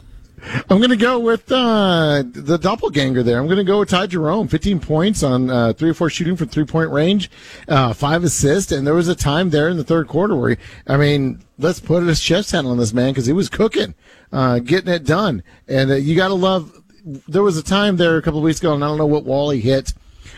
I'm 0.44 0.78
going 0.78 0.90
to 0.90 0.96
go 0.96 1.20
with 1.20 1.50
uh, 1.52 2.24
the 2.26 2.58
doppelganger 2.58 3.22
there. 3.22 3.38
I'm 3.38 3.46
going 3.46 3.58
to 3.58 3.64
go 3.64 3.78
with 3.78 3.90
Ty 3.90 4.08
Jerome. 4.08 4.48
15 4.48 4.80
points 4.80 5.22
on 5.22 5.48
uh, 5.48 5.72
three 5.72 5.90
or 5.90 5.94
four 5.94 6.10
shooting 6.10 6.36
from 6.36 6.48
three 6.48 6.64
point 6.64 6.90
range, 6.90 7.30
uh, 7.68 7.92
five 7.92 8.24
assists. 8.24 8.72
And 8.72 8.84
there 8.86 8.94
was 8.94 9.08
a 9.08 9.14
time 9.14 9.50
there 9.50 9.68
in 9.68 9.76
the 9.76 9.84
third 9.84 10.08
quarter 10.08 10.34
where, 10.34 10.50
he, 10.50 10.56
I 10.86 10.96
mean, 10.96 11.42
let's 11.58 11.78
put 11.78 12.02
his 12.02 12.20
chest 12.20 12.50
handle 12.50 12.72
on 12.72 12.78
this 12.78 12.92
man 12.92 13.12
because 13.12 13.26
he 13.26 13.32
was 13.32 13.48
cooking, 13.48 13.94
uh, 14.32 14.58
getting 14.58 14.92
it 14.92 15.04
done. 15.04 15.44
And 15.68 15.92
uh, 15.92 15.94
you 15.94 16.16
got 16.16 16.28
to 16.28 16.34
love. 16.34 16.76
There 17.04 17.42
was 17.42 17.56
a 17.56 17.62
time 17.62 17.96
there 17.96 18.16
a 18.16 18.22
couple 18.22 18.38
of 18.38 18.44
weeks 18.44 18.58
ago, 18.58 18.74
and 18.74 18.82
I 18.82 18.88
don't 18.88 18.98
know 18.98 19.06
what 19.06 19.24
wall 19.24 19.50
he 19.50 19.60
hit, 19.60 19.92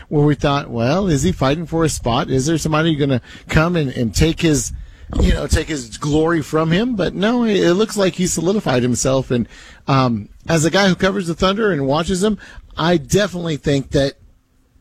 where 0.09 0.25
we 0.25 0.35
thought, 0.35 0.69
well, 0.69 1.09
is 1.09 1.23
he 1.23 1.33
fighting 1.33 1.67
for 1.67 1.85
a 1.85 1.89
spot? 1.89 2.31
Is 2.31 2.47
there 2.47 2.59
somebody 2.59 2.95
going 2.95 3.11
to 3.11 3.23
come 3.49 3.77
and, 3.77 3.91
and 3.91 4.15
take 4.15 4.41
his 4.41 4.73
you 5.21 5.33
know, 5.35 5.47
take 5.47 5.69
his 5.69 5.97
glory 5.99 6.43
from 6.43 6.71
him. 6.71 6.97
But 6.97 7.15
no, 7.15 7.45
it 7.45 7.57
it 7.57 7.75
looks 7.75 7.97
like 7.97 8.15
he 8.15 8.27
solidified 8.27 8.83
himself. 8.83 9.31
And 9.31 9.49
um, 9.87 10.29
as 10.49 10.65
a 10.65 10.71
guy 10.71 10.89
who 10.89 10.95
covers 10.95 11.27
the 11.27 11.35
Thunder 11.35 11.73
and 11.73 11.87
watches 11.87 12.21
them, 12.21 12.39
I 12.77 12.97
definitely 12.97 13.57
think 13.57 13.91
that 13.91 14.15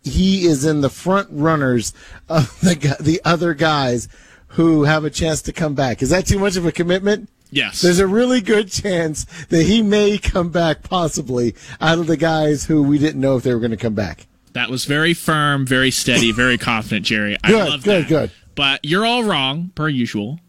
he 0.03 0.45
is 0.45 0.65
in 0.65 0.81
the 0.81 0.89
front 0.89 1.29
runners 1.31 1.93
of 2.29 2.59
the 2.61 2.97
the 2.99 3.21
other 3.23 3.53
guys 3.53 4.07
who 4.49 4.83
have 4.83 5.03
a 5.03 5.09
chance 5.09 5.41
to 5.43 5.53
come 5.53 5.73
back. 5.75 6.01
Is 6.01 6.09
that 6.09 6.25
too 6.27 6.39
much 6.39 6.55
of 6.57 6.65
a 6.65 6.71
commitment? 6.71 7.29
Yes. 7.49 7.81
There's 7.81 7.99
a 7.99 8.07
really 8.07 8.41
good 8.41 8.71
chance 8.71 9.25
that 9.49 9.63
he 9.63 9.83
may 9.83 10.17
come 10.17 10.49
back 10.49 10.81
possibly 10.83 11.55
out 11.79 11.99
of 11.99 12.07
the 12.07 12.17
guys 12.17 12.65
who 12.65 12.81
we 12.81 12.97
didn't 12.97 13.21
know 13.21 13.37
if 13.37 13.43
they 13.43 13.53
were 13.53 13.59
going 13.59 13.71
to 13.71 13.77
come 13.77 13.93
back. 13.93 14.25
That 14.53 14.69
was 14.69 14.85
very 14.85 15.13
firm, 15.13 15.65
very 15.65 15.91
steady, 15.91 16.31
very 16.31 16.57
confident, 16.59 17.05
Jerry. 17.05 17.37
I 17.43 17.47
Good, 17.49 17.69
love 17.69 17.83
good, 17.83 18.03
that. 18.05 18.09
good. 18.09 18.31
But 18.55 18.79
you're 18.83 19.05
all 19.05 19.23
wrong, 19.23 19.71
per 19.75 19.89
usual. 19.89 20.39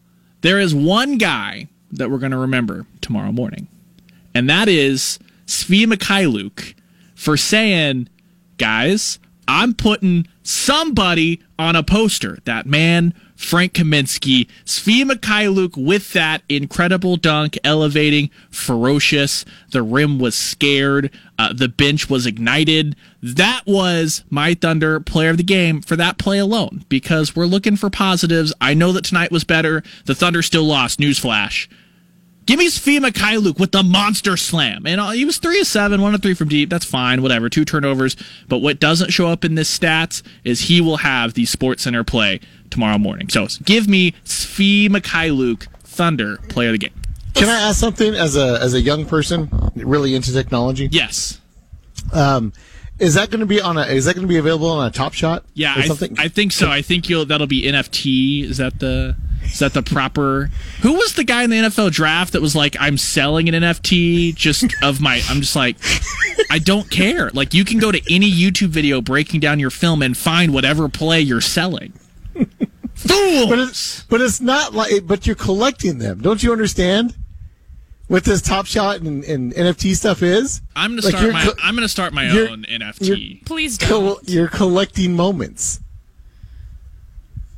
There 0.43 0.61
is 0.61 0.75
one 0.75 1.17
guy 1.19 1.69
that 1.91 2.11
we're 2.11 2.19
going 2.19 2.33
to 2.33 2.39
remember 2.39 2.87
tomorrow 3.01 3.33
morning, 3.33 3.69
and 4.35 4.49
that 4.51 4.69
is 4.69 5.19
Svi 5.47 5.87
Mykhailiuk 5.87 6.75
for 7.15 7.37
saying, 7.37 8.09
guys, 8.59 9.19
I'm 9.47 9.75
putting 9.75 10.27
somebody 10.43 11.43
on 11.59 11.77
a 11.77 11.83
poster. 11.83 12.39
That 12.45 12.67
man, 12.67 13.15
Frank 13.37 13.73
Kaminsky, 13.73 14.49
Svi 14.65 15.05
Mykhailiuk 15.05 15.77
with 15.77 16.13
that 16.13 16.43
incredible 16.49 17.17
dunk, 17.17 17.59
elevating, 17.65 18.31
ferocious. 18.51 19.45
The 19.71 19.83
rim 19.83 20.19
was 20.19 20.35
scared. 20.35 21.11
Uh, 21.39 21.53
the 21.53 21.69
bench 21.69 22.09
was 22.09 22.27
ignited. 22.27 22.97
That 23.23 23.63
was 23.67 24.25
my 24.31 24.55
Thunder 24.55 25.01
player 25.01 25.31
of 25.31 25.37
the 25.37 25.43
game 25.43 25.83
for 25.83 25.97
that 25.97 26.19
play 26.19 26.39
alone 26.39 26.85
because 26.89 27.35
we're 27.35 27.47
looking 27.47 27.77
for 27.77 27.91
positives. 27.91 28.53
I 28.61 28.75
know 28.75 28.93
that 28.93 29.05
tonight 29.05 29.33
was 29.33 29.45
better. 29.45 29.83
The 30.07 30.15
Thunder 30.15 30.43
still 30.43 30.65
lost. 30.65 31.01
Newsflash. 31.01 31.69
Give 32.47 32.59
me 32.59 32.69
Svi 32.69 32.99
Mykhailiuk 32.99 33.59
with 33.59 33.73
the 33.73 33.83
monster 33.83 34.37
slam. 34.37 34.87
And 34.87 35.01
uh, 35.01 35.11
he 35.11 35.25
was 35.25 35.39
3 35.39 35.61
of 35.61 35.67
7, 35.67 36.01
1 36.01 36.15
of 36.15 36.23
3 36.23 36.35
from 36.35 36.49
deep. 36.49 36.69
That's 36.69 36.85
fine, 36.85 37.23
whatever. 37.23 37.49
Two 37.49 37.65
turnovers. 37.65 38.17
But 38.49 38.59
what 38.59 38.79
doesn't 38.79 39.13
show 39.13 39.29
up 39.29 39.45
in 39.45 39.55
this 39.55 39.77
stats 39.77 40.23
is 40.45 40.63
he 40.63 40.81
will 40.81 40.99
have 40.99 41.35
the 41.35 41.47
Sports 41.47 41.85
Center 41.85 42.05
play 42.05 42.41
tomorrow 42.71 42.99
morning. 42.99 43.29
So 43.29 43.47
give 43.65 43.89
me 43.89 44.13
Svi 44.25 44.89
Mykhailiuk, 44.89 45.69
Thunder, 45.81 46.37
player 46.49 46.69
of 46.69 46.75
the 46.75 46.79
game. 46.79 47.01
Can 47.35 47.49
I 47.49 47.69
ask 47.69 47.81
something 47.81 48.15
as 48.15 48.37
a 48.37 48.61
as 48.61 48.75
a 48.75 48.81
young 48.81 49.07
person 49.07 49.49
really 49.75 50.15
into 50.15 50.33
technology? 50.33 50.89
Yes. 50.93 51.41
Um, 52.13 52.53
is 53.01 53.15
that 53.15 53.31
going 53.31 53.41
to 53.41 53.47
be 53.47 53.61
on 53.61 53.77
a? 53.77 53.83
Is 53.83 54.05
that 54.05 54.15
going 54.15 54.27
to 54.27 54.29
be 54.29 54.39
available 54.39 54.71
on 54.71 54.87
a 54.87 54.91
Top 54.91 55.15
Shot? 55.15 55.45
Yeah, 55.53 55.77
or 55.77 55.83
I, 55.83 55.87
something. 55.87 56.15
I 56.17 56.29
think 56.29 56.53
so. 56.53 56.71
I 56.71 56.81
think 56.81 57.09
you'll 57.09 57.25
that'll 57.25 57.49
be 57.49 57.63
NFT. 57.63 58.45
Is 58.45 58.59
that 58.59 58.79
the 58.79 59.17
is 59.45 59.59
that 59.61 59.75
the 59.75 59.83
proper? 59.83 60.51
Who 60.83 60.95
was 60.95 61.15
the 61.15 61.25
guy 61.25 61.43
in 61.45 61.51
the 61.51 61.57
NFL 61.57 61.93
draft 61.93 62.33
that 62.33 62.43
was 62.43 62.55
like, 62.57 62.77
I'm 62.81 62.99
selling 62.99 63.49
an 63.49 63.55
NFT 63.63 64.35
just 64.35 64.65
of 64.83 65.01
my? 65.01 65.23
I'm 65.29 65.41
just 65.41 65.55
like, 65.57 65.77
I 66.51 66.59
don't 66.59 66.91
care. 66.91 67.31
Like 67.31 67.55
you 67.55 67.65
can 67.65 67.79
go 67.79 67.93
to 67.93 68.01
any 68.13 68.31
YouTube 68.31 68.69
video 68.69 69.01
breaking 69.01 69.41
down 69.41 69.59
your 69.61 69.71
film 69.71 70.03
and 70.03 70.17
find 70.17 70.53
whatever 70.53 70.89
play 70.89 71.21
you're 71.21 71.41
selling. 71.41 71.93
Fool. 72.95 73.49
but 73.49 73.59
it's 73.59 74.03
but 74.05 74.21
it's 74.21 74.41
not 74.41 74.73
like. 74.73 75.07
But 75.07 75.27
you're 75.27 75.37
collecting 75.37 75.99
them. 75.99 76.21
Don't 76.21 76.43
you 76.43 76.53
understand? 76.53 77.17
What 78.07 78.23
this 78.25 78.43
Top 78.43 78.67
Shot 78.67 79.01
and, 79.01 79.25
and 79.25 79.53
NFT 79.55 79.95
stuff 79.97 80.23
is? 80.23 80.61
I'm 80.77 80.93
gonna 80.93 81.03
Like, 81.03 81.17
start 81.17 81.33
my 81.33 81.45
co- 81.45 81.53
I'm 81.63 81.75
gonna 81.75 81.89
start 81.89 82.13
my 82.13 82.29
own 82.29 82.65
NFT. 82.65 83.45
Please 83.47 83.79
don't. 83.79 84.21
you're 84.29 84.49
collecting 84.49 85.17
moments. 85.17 85.81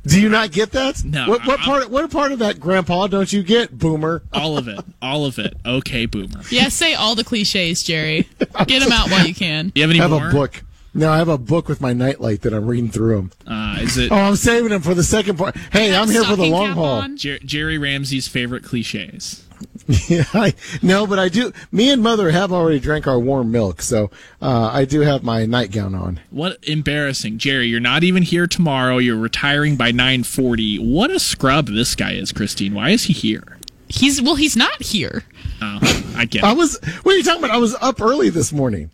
Do 0.07 0.21
you 0.21 0.29
not 0.29 0.51
get 0.51 0.71
that? 0.71 1.03
No, 1.03 1.27
What, 1.29 1.45
what 1.45 1.59
I- 1.59 1.63
part? 1.65 1.89
What 1.89 2.09
part 2.11 2.31
of 2.31 2.39
that, 2.39 2.59
Grandpa? 2.59 3.07
Don't 3.07 3.31
you 3.31 3.43
get, 3.43 3.77
Boomer? 3.77 4.23
All 4.33 4.57
of 4.57 4.67
it. 4.67 4.79
All 5.01 5.25
of 5.25 5.37
it. 5.39 5.55
Okay, 5.65 6.05
boomer. 6.05 6.41
Yeah, 6.49 6.69
say 6.69 6.93
all 6.93 7.15
the 7.15 7.23
cliches, 7.23 7.83
Jerry. 7.83 8.27
Get 8.67 8.81
them 8.83 8.91
out 8.91 9.09
while 9.11 9.25
you 9.27 9.35
can. 9.35 9.71
You 9.75 9.81
have 9.83 9.91
any 9.91 9.99
I 9.99 10.03
have 10.03 10.11
more? 10.11 10.29
a 10.29 10.31
book. 10.31 10.63
No, 10.93 11.11
I 11.11 11.17
have 11.17 11.27
a 11.29 11.37
book 11.37 11.67
with 11.67 11.79
my 11.81 11.93
nightlight 11.93 12.41
that 12.41 12.53
I'm 12.53 12.65
reading 12.65 12.89
through 12.89 13.15
them. 13.17 13.31
Uh, 13.45 13.77
is 13.81 13.97
it 13.99 14.11
Oh, 14.11 14.15
I'm 14.15 14.35
saving 14.35 14.69
them 14.69 14.81
for 14.81 14.95
the 14.95 15.03
second 15.03 15.37
part. 15.37 15.55
Hey, 15.71 15.95
I'm 15.95 16.09
here 16.09 16.23
for 16.23 16.35
the 16.35 16.45
long 16.47 16.71
haul. 16.71 17.07
Jer- 17.15 17.37
Jerry 17.39 17.77
Ramsey's 17.77 18.27
favorite 18.27 18.63
cliches? 18.63 19.43
Yeah, 20.09 20.25
I, 20.33 20.53
no, 20.81 21.07
but 21.07 21.17
I 21.17 21.29
do. 21.29 21.53
Me 21.71 21.89
and 21.89 22.03
Mother 22.03 22.29
have 22.31 22.51
already 22.51 22.79
drank 22.79 23.07
our 23.07 23.19
warm 23.19 23.51
milk, 23.51 23.81
so 23.81 24.11
uh, 24.41 24.69
I 24.73 24.83
do 24.83 24.99
have 25.01 25.23
my 25.23 25.45
nightgown 25.45 25.95
on. 25.95 26.19
What 26.29 26.57
embarrassing, 26.63 27.37
Jerry! 27.37 27.67
You're 27.67 27.79
not 27.79 28.03
even 28.03 28.23
here 28.23 28.47
tomorrow. 28.47 28.97
You're 28.97 29.17
retiring 29.17 29.77
by 29.77 29.91
9:40. 29.93 30.79
What 30.79 31.09
a 31.09 31.19
scrub 31.19 31.67
this 31.67 31.95
guy 31.95 32.13
is, 32.13 32.33
Christine. 32.33 32.73
Why 32.73 32.89
is 32.89 33.05
he 33.05 33.13
here? 33.13 33.57
He's 33.87 34.21
well, 34.21 34.35
he's 34.35 34.57
not 34.57 34.81
here. 34.81 35.23
Oh, 35.61 36.13
I 36.17 36.25
get. 36.25 36.43
I 36.43 36.53
was. 36.53 36.77
What 37.03 37.15
are 37.15 37.17
you 37.17 37.23
talking 37.23 37.43
about? 37.43 37.55
I 37.55 37.59
was 37.59 37.73
up 37.75 38.01
early 38.01 38.29
this 38.29 38.51
morning. 38.51 38.91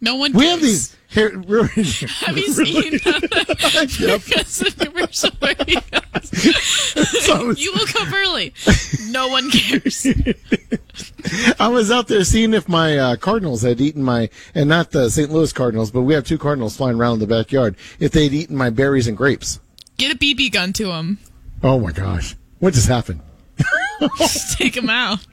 No 0.00 0.16
one. 0.16 0.32
We 0.32 0.46
have 0.46 0.60
cares. 0.60 0.62
these. 0.90 0.96
Here, 1.08 1.38
really, 1.46 1.68
Have 1.68 2.36
you 2.36 2.52
seen 2.52 2.92
Yep. 4.08 4.22
because 4.26 4.60
of 4.60 4.76
commercial? 4.76 5.30
So- 7.22 7.50
you 7.52 7.72
woke 7.74 7.94
up 8.02 8.12
early. 8.12 8.52
No 9.08 9.28
one 9.28 9.50
cares. 9.50 10.06
I 11.58 11.68
was 11.68 11.90
out 11.90 12.08
there 12.08 12.24
seeing 12.24 12.52
if 12.54 12.68
my 12.68 12.98
uh, 12.98 13.16
Cardinals 13.16 13.62
had 13.62 13.80
eaten 13.80 14.02
my, 14.02 14.28
and 14.54 14.68
not 14.68 14.90
the 14.90 15.08
St. 15.10 15.30
Louis 15.30 15.52
Cardinals, 15.52 15.90
but 15.90 16.02
we 16.02 16.12
have 16.14 16.24
two 16.24 16.38
Cardinals 16.38 16.76
flying 16.76 16.96
around 16.98 17.14
in 17.14 17.20
the 17.20 17.26
backyard. 17.26 17.76
If 17.98 18.12
they'd 18.12 18.32
eaten 18.34 18.56
my 18.56 18.70
berries 18.70 19.06
and 19.08 19.16
grapes. 19.16 19.60
Get 19.96 20.14
a 20.14 20.18
BB 20.18 20.52
gun 20.52 20.72
to 20.74 20.86
them. 20.86 21.18
Oh 21.62 21.78
my 21.78 21.92
gosh, 21.92 22.36
what 22.58 22.74
just 22.74 22.88
happened? 22.88 23.20
Just 24.18 24.58
take 24.58 24.76
him 24.76 24.90
out. 24.90 25.24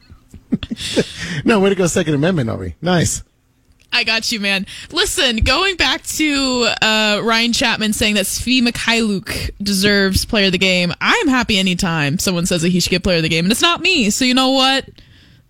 No, 1.44 1.60
way 1.60 1.70
to 1.70 1.76
go, 1.76 1.88
Second 1.88 2.14
Amendment 2.14 2.50
on 2.50 2.62
me. 2.62 2.76
Nice. 2.82 3.24
I 3.94 4.04
got 4.04 4.32
you, 4.32 4.40
man. 4.40 4.66
Listen, 4.92 5.38
going 5.38 5.76
back 5.76 6.02
to 6.04 6.68
uh, 6.82 7.22
Ryan 7.24 7.54
Chapman 7.54 7.94
saying 7.94 8.16
that 8.16 8.26
Svi 8.26 8.62
Mykhailiuk 8.62 9.52
deserves 9.62 10.26
player 10.26 10.48
of 10.48 10.52
the 10.52 10.58
game, 10.58 10.92
I'm 11.00 11.28
happy 11.28 11.60
anytime 11.60 12.18
someone 12.18 12.48
says 12.48 12.64
that 12.64 12.70
he 12.70 12.80
should 12.80 12.90
get 12.90 13.04
player 13.04 13.18
of 13.18 13.24
the 13.24 13.30
game, 13.30 13.46
and 13.46 13.52
it's 13.52 13.62
not 13.62 13.82
me. 13.82 14.10
So 14.10 14.26
you 14.26 14.34
know 14.34 14.50
what? 14.50 14.90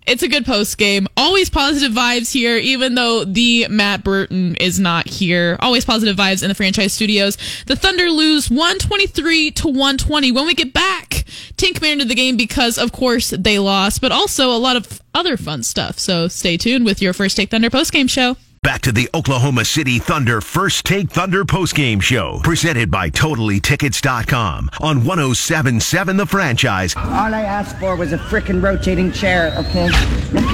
It's 0.06 0.24
a 0.24 0.28
good 0.28 0.46
post 0.46 0.78
game. 0.78 1.08
Always 1.16 1.50
positive 1.50 1.92
vibes 1.92 2.32
here, 2.32 2.58
even 2.58 2.96
though 2.96 3.24
the 3.26 3.68
Matt 3.70 4.04
Burton 4.04 4.56
is 4.56 4.80
not 4.80 5.08
here. 5.08 5.58
Always 5.60 5.86
positive 5.86 6.16
vibes 6.16 6.44
in 6.44 6.50
the 6.50 6.56
franchise 6.56 6.94
studios. 6.94 7.38
The 7.68 7.76
Thunder 7.76 8.10
lose 8.10 8.50
123 8.50 9.52
to 9.52 9.68
120. 9.68 10.32
When 10.32 10.46
we 10.46 10.54
get 10.54 10.74
back, 10.74 11.24
Tink 11.56 11.82
into 11.84 12.06
the 12.06 12.16
game 12.16 12.36
because, 12.36 12.78
of 12.78 12.92
course, 12.92 13.30
they 13.30 13.60
lost, 13.60 14.02
but 14.02 14.12
also 14.12 14.52
a 14.52 14.58
lot 14.58 14.76
of 14.76 15.02
other 15.14 15.38
fun 15.38 15.64
stuff. 15.64 16.00
So 16.00 16.28
stay 16.28 16.58
tuned 16.58 16.86
with 16.86 17.02
your 17.02 17.14
First 17.14 17.38
Take 17.38 17.52
Thunder 17.52 17.70
post 17.70 17.92
game 17.92 18.08
show. 18.08 18.38
Back 18.64 18.80
to 18.84 18.94
the 18.94 19.10
Oklahoma 19.14 19.66
City 19.66 20.00
Thunder 20.00 20.40
First 20.40 20.86
Take 20.86 21.10
Thunder 21.10 21.44
postgame 21.44 22.02
show, 22.02 22.40
presented 22.44 22.90
by 22.90 23.10
TotallyTickets.com 23.10 24.70
on 24.80 25.04
1077 25.04 26.16
The 26.16 26.26
Franchise. 26.26 26.96
All 26.96 27.36
I 27.36 27.42
asked 27.42 27.78
for 27.78 27.98
was 27.98 28.14
a 28.14 28.18
frickin' 28.18 28.64
rotating 28.64 29.12
chair, 29.12 29.54
okay? 29.58 29.90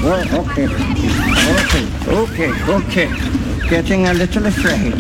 Well, 0.02 0.26
okay. 0.42 0.66
Okay, 2.08 2.52
okay, 2.52 2.74
okay. 2.74 3.70
Getting 3.70 4.08
a 4.08 4.14
little 4.16 4.48
afraid. 4.48 4.96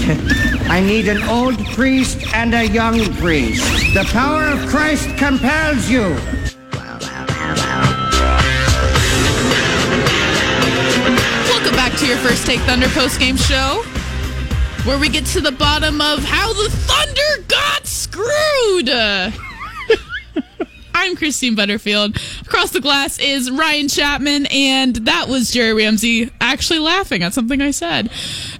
I 0.69 0.79
need 0.79 1.07
an 1.07 1.23
old 1.23 1.57
priest 1.73 2.31
and 2.35 2.53
a 2.53 2.67
young 2.67 2.99
priest. 3.15 3.65
The 3.95 4.07
power 4.11 4.43
of 4.43 4.69
Christ 4.69 5.17
compels 5.17 5.89
you. 5.89 6.15
Welcome 11.69 11.87
back 11.91 11.99
to 11.99 12.07
your 12.07 12.17
First 12.17 12.47
Take 12.47 12.59
Thunder 12.61 12.87
post 12.87 13.19
game 13.19 13.37
show, 13.37 13.83
where 14.85 14.97
we 14.97 15.07
get 15.07 15.23
to 15.27 15.39
the 15.39 15.51
bottom 15.51 16.01
of 16.01 16.23
how 16.23 16.51
the 16.51 16.67
Thunder 16.67 17.43
got 17.47 17.85
screwed. 17.85 18.89
I'm 20.95 21.15
Christine 21.15 21.53
Butterfield. 21.53 22.17
Across 22.41 22.71
the 22.71 22.81
glass 22.81 23.19
is 23.19 23.51
Ryan 23.51 23.87
Chapman, 23.87 24.47
and 24.47 24.95
that 24.95 25.27
was 25.29 25.51
Jerry 25.51 25.73
Ramsey 25.73 26.31
actually 26.41 26.79
laughing 26.79 27.21
at 27.21 27.35
something 27.35 27.61
I 27.61 27.69
said. 27.69 28.09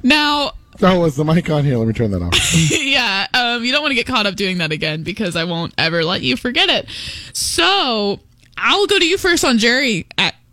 Now, 0.03 0.51
Oh, 0.79 0.99
was 0.99 1.15
the 1.15 1.25
mic 1.25 1.49
on 1.49 1.65
here? 1.65 1.77
Let 1.77 1.87
me 1.87 1.95
turn 1.95 2.11
that 2.11 2.21
off. 2.21 2.35
yeah, 2.71 3.25
um, 3.33 3.63
you 3.65 3.71
don't 3.71 3.81
want 3.81 3.89
to 3.89 3.95
get 3.95 4.05
caught 4.05 4.27
up 4.27 4.35
doing 4.35 4.59
that 4.59 4.71
again 4.71 5.01
because 5.01 5.35
I 5.35 5.45
won't 5.45 5.73
ever 5.79 6.05
let 6.05 6.21
you 6.21 6.37
forget 6.37 6.69
it. 6.69 6.87
So 7.33 8.19
I'll 8.55 8.85
go 8.85 8.99
to 8.99 9.05
you 9.07 9.17
first 9.17 9.43
on 9.43 9.57
Jerry. 9.57 10.05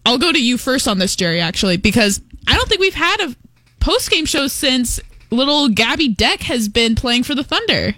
I'll 0.07 0.19
go 0.19 0.31
to 0.31 0.41
you 0.41 0.57
first 0.57 0.87
on 0.87 1.01
this, 1.01 1.17
Jerry, 1.17 1.41
actually, 1.41 1.79
because 1.79 2.21
I 2.47 2.55
don't 2.55 2.69
think 2.69 2.81
we've 2.81 2.95
had 2.95 3.21
a 3.21 3.37
post 3.81 4.11
game 4.11 4.27
show 4.27 4.49
since 4.49 5.01
little 5.31 5.69
Gabby 5.69 6.09
Deck 6.09 6.43
has 6.43 6.69
been 6.69 6.95
playing 6.95 7.25
for 7.25 7.35
the 7.35 7.45
Thunder. 7.45 7.95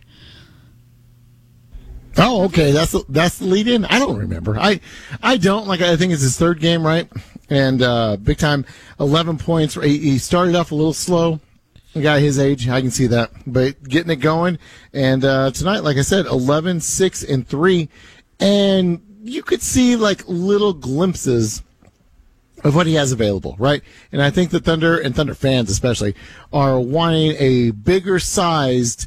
Oh, 2.16 2.44
okay. 2.46 2.72
That's 2.72 2.92
the, 2.92 3.04
that's 3.08 3.38
the 3.38 3.46
lead 3.46 3.68
in. 3.68 3.84
I 3.84 3.98
don't 3.98 4.18
remember. 4.18 4.58
I 4.58 4.80
I 5.22 5.37
don't 5.37 5.66
like. 5.66 5.80
I 5.80 5.96
think 5.96 6.12
it's 6.12 6.22
his 6.22 6.37
third 6.37 6.61
game, 6.61 6.84
right? 6.84 7.08
And 7.48 7.80
uh, 7.80 8.16
big 8.16 8.38
time, 8.38 8.66
eleven 8.98 9.38
points. 9.38 9.74
He, 9.74 10.18
started 10.18 10.54
off 10.54 10.72
a 10.72 10.74
little 10.74 10.92
slow. 10.92 11.40
A 11.94 12.00
guy 12.02 12.20
his 12.20 12.38
age, 12.38 12.68
I 12.68 12.82
can 12.82 12.90
see 12.90 13.06
that, 13.06 13.30
but 13.46 13.82
getting 13.82 14.11
it 14.11 14.16
going. 14.16 14.58
And 14.92 15.24
uh, 15.24 15.50
tonight, 15.52 15.80
like 15.80 15.96
I 15.96 16.02
said, 16.02 16.26
11, 16.26 16.80
6, 16.80 17.22
and 17.24 17.48
three, 17.48 17.88
and 18.38 19.00
you 19.22 19.42
could 19.42 19.62
see 19.62 19.96
like 19.96 20.22
little 20.28 20.74
glimpses 20.74 21.62
of 22.64 22.74
what 22.74 22.86
he 22.86 22.94
has 22.94 23.12
available, 23.12 23.56
right? 23.58 23.82
And 24.12 24.22
I 24.22 24.30
think 24.30 24.50
the 24.50 24.60
Thunder 24.60 24.98
and 24.98 25.14
Thunder 25.14 25.34
fans 25.34 25.70
especially 25.70 26.14
are 26.52 26.78
wanting 26.80 27.36
a 27.38 27.70
bigger 27.70 28.18
sized 28.18 29.06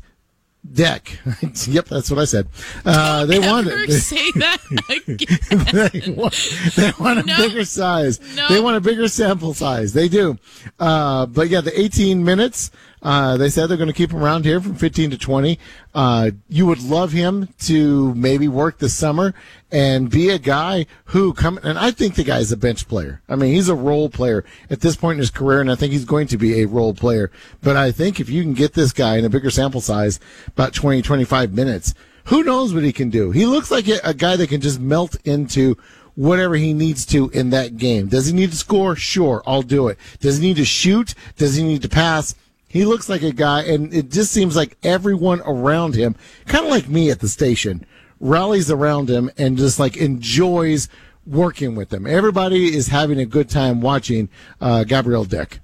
deck. 0.74 1.20
yep, 1.68 1.86
that's 1.88 2.10
what 2.12 2.20
I 2.20 2.26
said. 2.26 2.48
Uh, 2.86 3.26
they 3.26 3.40
want 3.40 3.68
it. 3.68 3.92
say 4.02 4.32
that 4.36 4.62
again. 4.90 6.02
they 6.06 6.12
want, 6.14 6.34
they 6.76 6.92
want 7.00 7.20
a 7.20 7.24
No. 7.24 7.38
bigger 7.38 7.66
size. 7.66 8.20
No. 8.36 8.48
They 8.48 8.60
want 8.60 8.78
a 8.78 8.82
bigger 8.82 9.08
sample 9.08 9.54
size. 9.54 9.94
They 9.94 10.08
do. 10.08 10.38
Uh, 10.80 11.26
but 11.26 11.50
yeah, 11.50 11.62
the 11.62 11.78
18 11.80 12.24
minutes, 12.24 12.72
uh, 13.02 13.38
they 13.38 13.50
said 13.50 13.68
they're 13.68 13.78
going 13.78 13.88
to 13.88 13.94
keep 13.94 14.12
him 14.12 14.24
around 14.24 14.46
here 14.46 14.62
from 14.62 14.76
15 14.76 15.12
to 15.12 15.18
20. 15.18 15.60
Uh, 15.94 16.32
you 16.50 16.66
would 16.66 16.82
love 16.82 17.12
him 17.12 17.50
to 17.60 18.14
maybe 18.16 18.48
work 18.48 18.78
this 18.80 18.94
summer 18.94 19.34
and 19.72 20.10
be 20.10 20.30
a 20.30 20.38
guy 20.38 20.86
who 21.06 21.34
come, 21.34 21.60
and 21.64 21.80
I 21.80 21.92
think 21.92 22.16
the 22.16 22.24
guy's 22.24 22.52
a 22.52 22.58
bench 22.58 22.88
player. 22.88 23.22
I 23.28 23.36
mean, 23.36 23.54
he's 23.54 23.70
a 23.70 23.76
role 23.76 24.10
player 24.10 24.46
at 24.70 24.82
this 24.82 24.96
point 24.96 25.16
in 25.16 25.20
his 25.20 25.32
career, 25.32 25.62
and 25.62 25.72
I 25.72 25.76
think 25.76 25.94
he's 25.94 26.06
going 26.06 26.28
to 26.28 26.38
be 26.38 26.62
a 26.62 26.68
role 26.68 26.94
player. 26.94 27.32
But 27.62 27.76
I 27.76 27.92
think 27.92 28.20
if 28.20 28.30
you 28.30 28.44
can 28.44 28.54
get 28.54 28.74
this 28.74 28.94
guy 28.94 29.18
in 29.18 29.26
a 29.26 29.30
bigger 29.30 29.50
sample 29.50 29.82
size, 29.82 30.20
about 30.48 30.74
20, 30.74 31.02
25 31.02 31.54
minutes, 31.54 31.94
who 32.26 32.44
knows 32.44 32.74
what 32.74 32.84
he 32.84 32.94
can 32.94 33.10
do? 33.10 33.32
He 33.32 33.46
looks 33.46 33.72
like 33.72 33.88
a 33.88 34.14
guy 34.14 34.36
that 34.36 34.50
can 34.50 34.62
just 34.62 34.80
melt 34.80 35.16
into 35.26 35.76
whatever 36.16 36.56
he 36.56 36.74
needs 36.74 37.06
to 37.08 37.30
in 37.30 37.50
that 37.52 37.78
game. 37.78 38.08
Does 38.08 38.28
he 38.28 38.34
need 38.34 38.52
to 38.52 38.58
score? 38.58 38.96
Sure, 38.96 39.42
I'll 39.46 39.64
do 39.64 39.88
it. 39.88 39.98
Does 40.20 40.38
he 40.38 40.48
need 40.48 40.58
to 40.58 40.66
shoot? 40.66 41.16
Does 41.38 41.56
he 41.56 41.64
need 41.64 41.82
to 41.82 41.90
pass? 41.90 42.36
He 42.72 42.86
looks 42.86 43.10
like 43.10 43.22
a 43.22 43.34
guy, 43.34 43.64
and 43.64 43.94
it 43.94 44.10
just 44.10 44.32
seems 44.32 44.56
like 44.56 44.78
everyone 44.82 45.42
around 45.42 45.94
him, 45.94 46.16
kind 46.46 46.64
of 46.64 46.72
like 46.72 46.88
me 46.88 47.12
at 47.12 47.20
the 47.20 47.28
station, 47.28 47.86
rallies 48.22 48.72
around 48.72 49.10
him 49.10 49.30
and 49.38 49.58
just 49.58 49.78
like 49.78 49.98
enjoys 49.98 50.88
working 51.26 51.76
with 51.76 51.92
him. 51.92 52.08
Everybody 52.08 52.74
is 52.74 52.88
having 52.88 53.20
a 53.20 53.26
good 53.26 53.50
time 53.50 53.82
watching 53.82 54.30
uh, 54.62 54.86
Gabriel 54.86 55.26
Deck. 55.26 55.60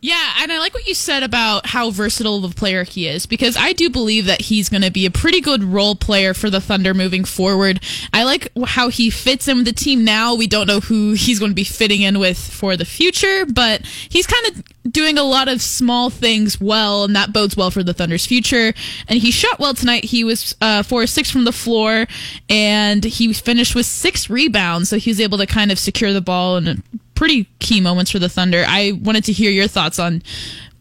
Yeah, 0.00 0.34
and 0.40 0.52
I 0.52 0.58
like 0.60 0.74
what 0.74 0.86
you 0.86 0.94
said 0.94 1.24
about 1.24 1.66
how 1.66 1.90
versatile 1.90 2.44
of 2.44 2.52
a 2.52 2.54
player 2.54 2.84
he 2.84 3.08
is 3.08 3.26
because 3.26 3.56
I 3.56 3.72
do 3.72 3.90
believe 3.90 4.26
that 4.26 4.42
he's 4.42 4.68
going 4.68 4.82
to 4.82 4.92
be 4.92 5.06
a 5.06 5.10
pretty 5.10 5.40
good 5.40 5.64
role 5.64 5.96
player 5.96 6.34
for 6.34 6.50
the 6.50 6.60
Thunder 6.60 6.94
moving 6.94 7.24
forward. 7.24 7.80
I 8.12 8.22
like 8.22 8.48
how 8.64 8.90
he 8.90 9.10
fits 9.10 9.48
in 9.48 9.56
with 9.56 9.66
the 9.66 9.72
team 9.72 10.04
now. 10.04 10.36
We 10.36 10.46
don't 10.46 10.68
know 10.68 10.78
who 10.78 11.14
he's 11.14 11.40
going 11.40 11.50
to 11.50 11.56
be 11.56 11.64
fitting 11.64 12.02
in 12.02 12.20
with 12.20 12.38
for 12.38 12.76
the 12.76 12.84
future, 12.84 13.44
but 13.46 13.84
he's 13.86 14.26
kind 14.26 14.46
of 14.46 14.92
doing 14.92 15.18
a 15.18 15.24
lot 15.24 15.48
of 15.48 15.60
small 15.60 16.10
things 16.10 16.60
well, 16.60 17.02
and 17.02 17.16
that 17.16 17.32
bodes 17.32 17.56
well 17.56 17.72
for 17.72 17.82
the 17.82 17.92
Thunder's 17.92 18.24
future. 18.24 18.72
And 19.08 19.18
he 19.18 19.32
shot 19.32 19.58
well 19.58 19.74
tonight. 19.74 20.04
He 20.04 20.22
was 20.22 20.54
uh, 20.60 20.84
four 20.84 21.08
six 21.08 21.28
from 21.28 21.44
the 21.44 21.52
floor, 21.52 22.06
and 22.48 23.02
he 23.02 23.32
finished 23.32 23.74
with 23.74 23.86
six 23.86 24.30
rebounds, 24.30 24.90
so 24.90 24.98
he 24.98 25.10
was 25.10 25.20
able 25.20 25.38
to 25.38 25.46
kind 25.46 25.72
of 25.72 25.78
secure 25.78 26.12
the 26.12 26.20
ball 26.20 26.56
and 26.56 26.82
pretty 27.18 27.48
key 27.58 27.80
moments 27.80 28.12
for 28.12 28.20
the 28.20 28.28
Thunder. 28.28 28.64
I 28.64 28.92
wanted 28.92 29.24
to 29.24 29.32
hear 29.32 29.50
your 29.50 29.66
thoughts 29.66 29.98
on 29.98 30.22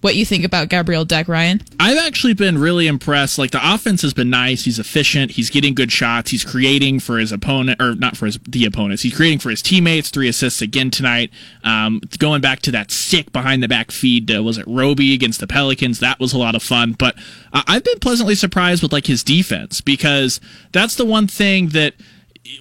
what 0.02 0.16
you 0.16 0.24
think 0.24 0.46
about 0.46 0.70
Gabriel 0.70 1.04
Deck, 1.04 1.28
Ryan. 1.28 1.64
I've 1.80 1.98
actually 1.98 2.36
been 2.36 2.60
really 2.60 2.86
impressed. 2.86 3.40
Like 3.40 3.50
the 3.50 3.74
offense 3.74 4.04
has 4.04 4.14
been 4.14 4.30
nice. 4.30 4.64
He's 4.64 4.78
efficient. 4.78 5.32
He's 5.32 5.50
getting 5.50 5.74
good 5.74 5.92
shots. 5.92 6.30
He's 6.30 6.46
creating 6.46 7.00
for 7.00 7.18
his 7.18 7.32
opponent, 7.32 7.82
or 7.82 7.96
not 7.96 8.16
for 8.16 8.28
his 8.28 8.38
the 8.48 8.66
opponents. 8.66 9.02
He's 9.02 9.16
creating 9.16 9.40
for 9.40 9.50
his 9.50 9.64
teammates. 9.64 10.12
Three 10.12 10.28
assists 10.28 10.62
again 10.62 10.92
tonight. 10.92 11.32
Um, 11.64 12.02
going 12.20 12.42
back 12.42 12.60
to 12.62 12.72
that 12.72 12.92
sick 12.92 13.32
behind 13.32 13.64
the 13.64 13.68
back 13.68 13.90
feed. 13.90 14.32
Uh, 14.32 14.44
was 14.44 14.60
it 14.60 14.66
Roby 14.68 15.16
against 15.16 15.40
the 15.40 15.48
Pelicans? 15.48 16.00
That 16.02 16.20
was 16.20 16.34
a 16.34 16.38
lot 16.38 16.54
of 16.54 16.62
fun. 16.62 16.92
But 16.92 17.16
uh, 17.52 17.64
I've 17.66 17.84
been 17.84 17.98
pleasantly 17.98 18.36
surprised 18.36 18.84
with 18.84 18.94
like 18.94 19.08
his 19.08 19.24
defense 19.24 19.82
because 19.82 20.40
that's 20.72 20.94
the 20.94 21.06
one 21.06 21.26
thing 21.26 21.70
that 21.70 21.96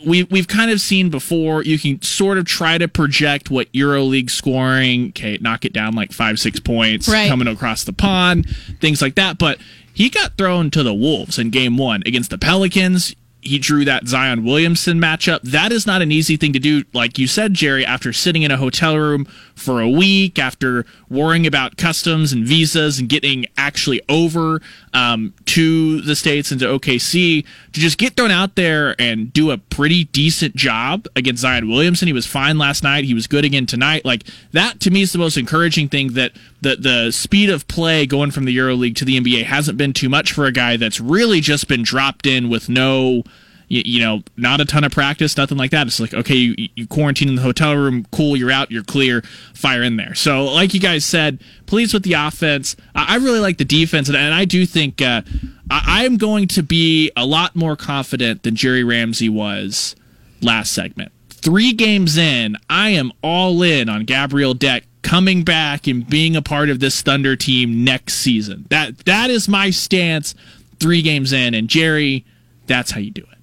we 0.04 0.24
we've 0.24 0.48
kind 0.48 0.70
of 0.70 0.80
seen 0.80 1.10
before. 1.10 1.62
You 1.62 1.78
can 1.78 2.00
sort 2.02 2.38
of 2.38 2.44
try 2.44 2.78
to 2.78 2.88
project 2.88 3.50
what 3.50 3.72
EuroLeague 3.72 4.30
scoring, 4.30 5.08
okay, 5.08 5.38
knock 5.40 5.64
it 5.64 5.72
down 5.72 5.94
like 5.94 6.12
five 6.12 6.38
six 6.38 6.60
points 6.60 7.08
Right. 7.08 7.28
coming 7.28 7.48
across 7.48 7.84
the 7.84 7.92
pond, 7.92 8.48
things 8.80 9.00
like 9.02 9.14
that. 9.16 9.38
But 9.38 9.58
he 9.92 10.08
got 10.10 10.36
thrown 10.36 10.70
to 10.72 10.82
the 10.82 10.94
wolves 10.94 11.38
in 11.38 11.50
Game 11.50 11.76
One 11.76 12.02
against 12.06 12.30
the 12.30 12.38
Pelicans. 12.38 13.14
He 13.46 13.58
drew 13.58 13.84
that 13.84 14.06
Zion 14.06 14.44
Williamson 14.44 15.00
matchup. 15.00 15.40
That 15.42 15.72
is 15.72 15.86
not 15.86 16.02
an 16.02 16.12
easy 16.12 16.36
thing 16.36 16.52
to 16.52 16.58
do, 16.58 16.84
like 16.92 17.18
you 17.18 17.26
said, 17.26 17.54
Jerry. 17.54 17.84
After 17.84 18.12
sitting 18.12 18.42
in 18.42 18.50
a 18.50 18.56
hotel 18.56 18.96
room 18.96 19.26
for 19.54 19.80
a 19.80 19.88
week, 19.88 20.38
after 20.38 20.84
worrying 21.08 21.46
about 21.46 21.76
customs 21.76 22.32
and 22.32 22.44
visas 22.44 22.98
and 22.98 23.08
getting 23.08 23.46
actually 23.56 24.02
over 24.08 24.60
um, 24.92 25.32
to 25.46 26.00
the 26.02 26.16
states 26.16 26.50
and 26.50 26.60
to 26.60 26.66
OKC, 26.66 27.44
to 27.72 27.80
just 27.80 27.98
get 27.98 28.16
thrown 28.16 28.30
out 28.30 28.54
there 28.54 28.94
and 29.00 29.32
do 29.32 29.50
a 29.50 29.58
pretty 29.58 30.04
decent 30.04 30.54
job 30.56 31.06
against 31.16 31.42
Zion 31.42 31.68
Williamson. 31.68 32.06
He 32.06 32.12
was 32.12 32.26
fine 32.26 32.58
last 32.58 32.82
night. 32.82 33.04
He 33.04 33.14
was 33.14 33.26
good 33.26 33.44
again 33.44 33.66
tonight. 33.66 34.04
Like 34.04 34.24
that 34.52 34.80
to 34.80 34.90
me 34.90 35.02
is 35.02 35.12
the 35.12 35.18
most 35.18 35.36
encouraging 35.36 35.88
thing 35.88 36.12
that 36.14 36.32
the 36.60 36.76
the 36.76 37.10
speed 37.12 37.50
of 37.50 37.68
play 37.68 38.06
going 38.06 38.30
from 38.30 38.44
the 38.44 38.56
EuroLeague 38.56 38.96
to 38.96 39.04
the 39.04 39.20
NBA 39.20 39.44
hasn't 39.44 39.78
been 39.78 39.92
too 39.92 40.08
much 40.08 40.32
for 40.32 40.46
a 40.46 40.52
guy 40.52 40.76
that's 40.76 41.00
really 41.00 41.40
just 41.40 41.68
been 41.68 41.82
dropped 41.82 42.26
in 42.26 42.48
with 42.48 42.68
no 42.68 43.22
you, 43.68 43.82
you 43.84 44.00
know, 44.00 44.22
not 44.36 44.60
a 44.60 44.64
ton 44.64 44.84
of 44.84 44.92
practice, 44.92 45.36
nothing 45.36 45.58
like 45.58 45.70
that. 45.72 45.86
It's 45.86 45.98
like, 45.98 46.14
okay, 46.14 46.34
you, 46.34 46.68
you 46.74 46.86
quarantine 46.86 47.28
in 47.28 47.34
the 47.36 47.42
hotel 47.42 47.74
room, 47.76 48.06
cool, 48.12 48.36
you're 48.36 48.50
out, 48.50 48.70
you're 48.70 48.84
clear, 48.84 49.22
fire 49.54 49.82
in 49.82 49.96
there. 49.96 50.14
So, 50.14 50.44
like 50.44 50.74
you 50.74 50.80
guys 50.80 51.04
said, 51.04 51.40
pleased 51.66 51.92
with 51.92 52.04
the 52.04 52.12
offense. 52.14 52.76
I, 52.94 53.16
really 53.16 53.40
like 53.40 53.58
the 53.58 53.64
defense, 53.64 54.08
and, 54.08 54.16
and 54.16 54.32
I 54.32 54.44
do 54.44 54.66
think 54.66 55.02
uh, 55.02 55.22
I, 55.70 56.04
I'm 56.04 56.16
going 56.16 56.48
to 56.48 56.62
be 56.62 57.10
a 57.16 57.26
lot 57.26 57.56
more 57.56 57.76
confident 57.76 58.42
than 58.42 58.54
Jerry 58.54 58.84
Ramsey 58.84 59.28
was 59.28 59.96
last 60.40 60.72
segment. 60.72 61.12
Three 61.28 61.72
games 61.72 62.16
in, 62.16 62.56
I 62.68 62.90
am 62.90 63.12
all 63.22 63.62
in 63.62 63.88
on 63.88 64.04
Gabriel 64.04 64.54
Deck 64.54 64.84
coming 65.02 65.44
back 65.44 65.86
and 65.86 66.08
being 66.08 66.34
a 66.34 66.42
part 66.42 66.68
of 66.68 66.80
this 66.80 67.00
Thunder 67.00 67.36
team 67.36 67.84
next 67.84 68.14
season. 68.14 68.66
That 68.70 68.98
that 69.06 69.30
is 69.30 69.48
my 69.48 69.70
stance. 69.70 70.34
Three 70.78 71.00
games 71.00 71.32
in, 71.32 71.54
and 71.54 71.68
Jerry, 71.68 72.24
that's 72.66 72.90
how 72.90 73.00
you 73.00 73.10
do 73.10 73.22
it. 73.22 73.35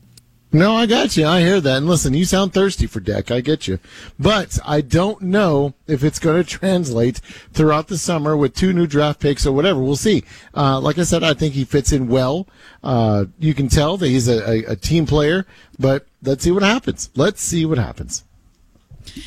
No, 0.55 0.75
I 0.75 0.85
got 0.85 1.17
you. 1.17 1.25
I 1.25 1.41
hear 1.41 1.59
that. 1.59 1.77
And 1.77 1.87
listen, 1.87 2.13
you 2.13 2.25
sound 2.25 2.53
thirsty 2.53 2.85
for 2.85 2.99
Deck. 2.99 3.31
I 3.31 3.41
get 3.41 3.67
you. 3.67 3.79
But 4.19 4.59
I 4.63 4.81
don't 4.81 5.19
know 5.23 5.73
if 5.87 6.03
it's 6.03 6.19
going 6.19 6.43
to 6.43 6.47
translate 6.47 7.17
throughout 7.51 7.87
the 7.87 7.97
summer 7.97 8.37
with 8.37 8.53
two 8.53 8.71
new 8.71 8.85
draft 8.85 9.19
picks 9.19 9.47
or 9.47 9.51
whatever. 9.51 9.81
We'll 9.81 9.95
see. 9.95 10.23
Uh, 10.55 10.79
like 10.79 10.99
I 10.99 11.03
said, 11.03 11.23
I 11.23 11.33
think 11.33 11.55
he 11.55 11.65
fits 11.65 11.91
in 11.91 12.07
well. 12.07 12.47
Uh, 12.83 13.25
you 13.39 13.55
can 13.55 13.67
tell 13.67 13.97
that 13.97 14.07
he's 14.07 14.27
a, 14.27 14.47
a, 14.47 14.73
a 14.73 14.75
team 14.75 15.07
player, 15.07 15.47
but 15.79 16.05
let's 16.21 16.43
see 16.43 16.51
what 16.51 16.61
happens. 16.61 17.09
Let's 17.15 17.41
see 17.41 17.65
what 17.65 17.79
happens. 17.79 18.23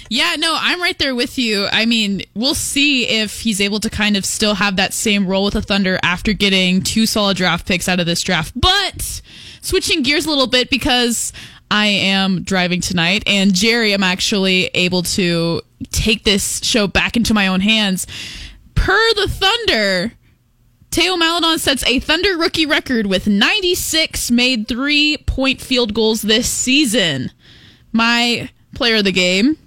Yeah, 0.09 0.37
no, 0.39 0.57
I'm 0.59 0.81
right 0.81 0.99
there 0.99 1.15
with 1.15 1.39
you. 1.39 1.67
I 1.71 1.87
mean, 1.87 2.23
we'll 2.35 2.55
see 2.55 3.09
if 3.09 3.41
he's 3.41 3.61
able 3.61 3.81
to 3.81 3.91
kind 3.91 4.17
of 4.17 4.25
still 4.25 4.55
have 4.55 4.77
that 4.77 4.95
same 4.95 5.27
role 5.27 5.45
with 5.45 5.55
the 5.55 5.63
Thunder 5.63 5.99
after 6.03 6.33
getting 6.33 6.83
two 6.83 7.05
solid 7.05 7.37
draft 7.37 7.67
picks 7.67 7.89
out 7.89 8.01
of 8.01 8.07
this 8.07 8.23
draft. 8.23 8.53
But 8.59 9.21
switching 9.67 10.03
gears 10.03 10.27
a 10.27 10.29
little 10.29 10.47
bit 10.47 10.71
because 10.71 11.33
I 11.71 11.87
am 11.87 12.43
driving 12.43 12.81
tonight 12.81 13.25
and 13.27 13.53
Jerry, 13.53 13.93
I'm 13.93 14.03
actually 14.03 14.67
able 14.75 15.03
to 15.03 15.63
take 15.91 16.25
this 16.25 16.63
show 16.65 16.87
back 16.87 17.17
into 17.17 17.35
my 17.35 17.49
own 17.49 17.61
hands. 17.61 18.07
Per 18.75 19.15
the 19.15 19.29
Thunder, 19.29 20.13
Theo 20.91 21.17
Maledon 21.17 21.59
sets 21.59 21.85
a 21.87 21.99
Thunder 21.99 22.37
rookie 22.39 22.67
record 22.67 23.07
with 23.07 23.27
96 23.27 24.31
made 24.31 24.69
three 24.69 25.19
point 25.27 25.61
field 25.61 25.93
goals 25.93 26.23
this 26.23 26.49
season. 26.49 27.33
My 27.93 28.51
player 28.75 28.97
of 28.97 29.05
the 29.05 29.13
game. 29.13 29.59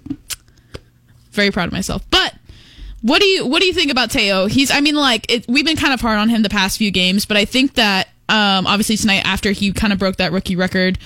Very 1.32 1.50
proud 1.50 1.66
of 1.66 1.72
myself. 1.72 2.02
But 2.10 2.34
what 3.02 3.20
do 3.20 3.26
you 3.26 3.46
what 3.46 3.60
do 3.60 3.66
you 3.66 3.74
think 3.74 3.90
about 3.90 4.10
Theo? 4.10 4.46
He's 4.46 4.70
I 4.70 4.80
mean 4.80 4.94
like 4.94 5.30
it, 5.30 5.46
we've 5.48 5.64
been 5.64 5.76
kind 5.76 5.92
of 5.92 6.00
hard 6.00 6.18
on 6.18 6.28
him 6.28 6.42
the 6.42 6.48
past 6.48 6.78
few 6.78 6.90
games, 6.90 7.26
but 7.26 7.36
I 7.36 7.44
think 7.44 7.74
that 7.74 8.08
um, 8.30 8.66
obviously 8.66 8.96
tonight 8.96 9.22
after 9.24 9.52
he 9.52 9.72
kind 9.72 9.92
of 9.92 9.98
broke 9.98 10.16
that 10.16 10.32
rookie 10.32 10.56
record, 10.56 10.98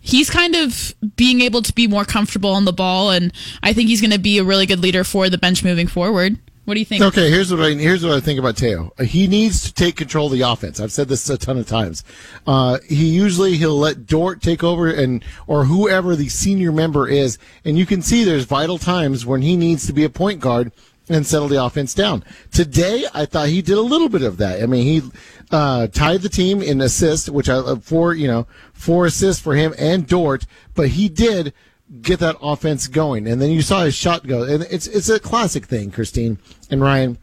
he's 0.00 0.28
kind 0.28 0.54
of 0.54 0.94
being 1.16 1.40
able 1.40 1.62
to 1.62 1.72
be 1.72 1.86
more 1.86 2.04
comfortable 2.04 2.50
on 2.50 2.64
the 2.64 2.72
ball, 2.72 3.10
and 3.10 3.32
I 3.62 3.72
think 3.72 3.88
he's 3.88 4.00
going 4.00 4.10
to 4.10 4.18
be 4.18 4.38
a 4.38 4.44
really 4.44 4.66
good 4.66 4.80
leader 4.80 5.04
for 5.04 5.30
the 5.30 5.38
bench 5.38 5.64
moving 5.64 5.86
forward. 5.86 6.38
What 6.64 6.74
do 6.74 6.80
you 6.80 6.86
think? 6.86 7.02
Okay, 7.02 7.28
here's 7.28 7.50
what 7.50 7.60
I 7.60 7.70
here's 7.70 8.04
what 8.04 8.12
I 8.12 8.20
think 8.20 8.38
about 8.38 8.56
Theo. 8.56 8.92
He 9.04 9.26
needs 9.26 9.64
to 9.64 9.74
take 9.74 9.96
control 9.96 10.26
of 10.26 10.32
the 10.32 10.42
offense. 10.42 10.78
I've 10.78 10.92
said 10.92 11.08
this 11.08 11.28
a 11.28 11.36
ton 11.36 11.58
of 11.58 11.66
times. 11.66 12.04
Uh, 12.46 12.78
he 12.88 13.06
usually 13.06 13.56
he'll 13.56 13.76
let 13.76 14.06
Dort 14.06 14.40
take 14.40 14.62
over 14.62 14.88
and 14.88 15.24
or 15.48 15.64
whoever 15.64 16.14
the 16.14 16.28
senior 16.28 16.70
member 16.70 17.08
is, 17.08 17.36
and 17.64 17.76
you 17.76 17.84
can 17.84 18.00
see 18.00 18.22
there's 18.22 18.44
vital 18.44 18.78
times 18.78 19.26
when 19.26 19.42
he 19.42 19.56
needs 19.56 19.88
to 19.88 19.92
be 19.92 20.04
a 20.04 20.08
point 20.08 20.38
guard 20.38 20.70
and 21.08 21.26
settle 21.26 21.48
the 21.48 21.62
offense 21.62 21.94
down. 21.94 22.24
Today, 22.52 23.04
I 23.12 23.24
thought 23.26 23.48
he 23.48 23.62
did 23.62 23.76
a 23.76 23.82
little 23.82 24.08
bit 24.08 24.22
of 24.22 24.36
that. 24.38 24.62
I 24.62 24.66
mean, 24.66 24.84
he 24.84 25.10
uh, 25.50 25.88
tied 25.88 26.22
the 26.22 26.28
team 26.28 26.62
in 26.62 26.80
assists, 26.80 27.28
which 27.28 27.48
I 27.48 27.54
uh, 27.54 27.76
four 27.76 28.14
you 28.14 28.26
know 28.26 28.46
four 28.72 29.06
assists 29.06 29.42
for 29.42 29.54
him 29.54 29.74
and 29.78 30.06
Dort, 30.06 30.46
but 30.74 30.88
he 30.88 31.08
did 31.08 31.52
get 32.00 32.20
that 32.20 32.36
offense 32.40 32.88
going. 32.88 33.26
And 33.26 33.40
then 33.40 33.50
you 33.50 33.62
saw 33.62 33.84
his 33.84 33.94
shot 33.94 34.26
go. 34.26 34.44
And 34.44 34.64
it's 34.70 34.86
it's 34.86 35.08
a 35.08 35.20
classic 35.20 35.66
thing, 35.66 35.90
Christine 35.90 36.38
and 36.70 36.80
Ryan, 36.80 37.18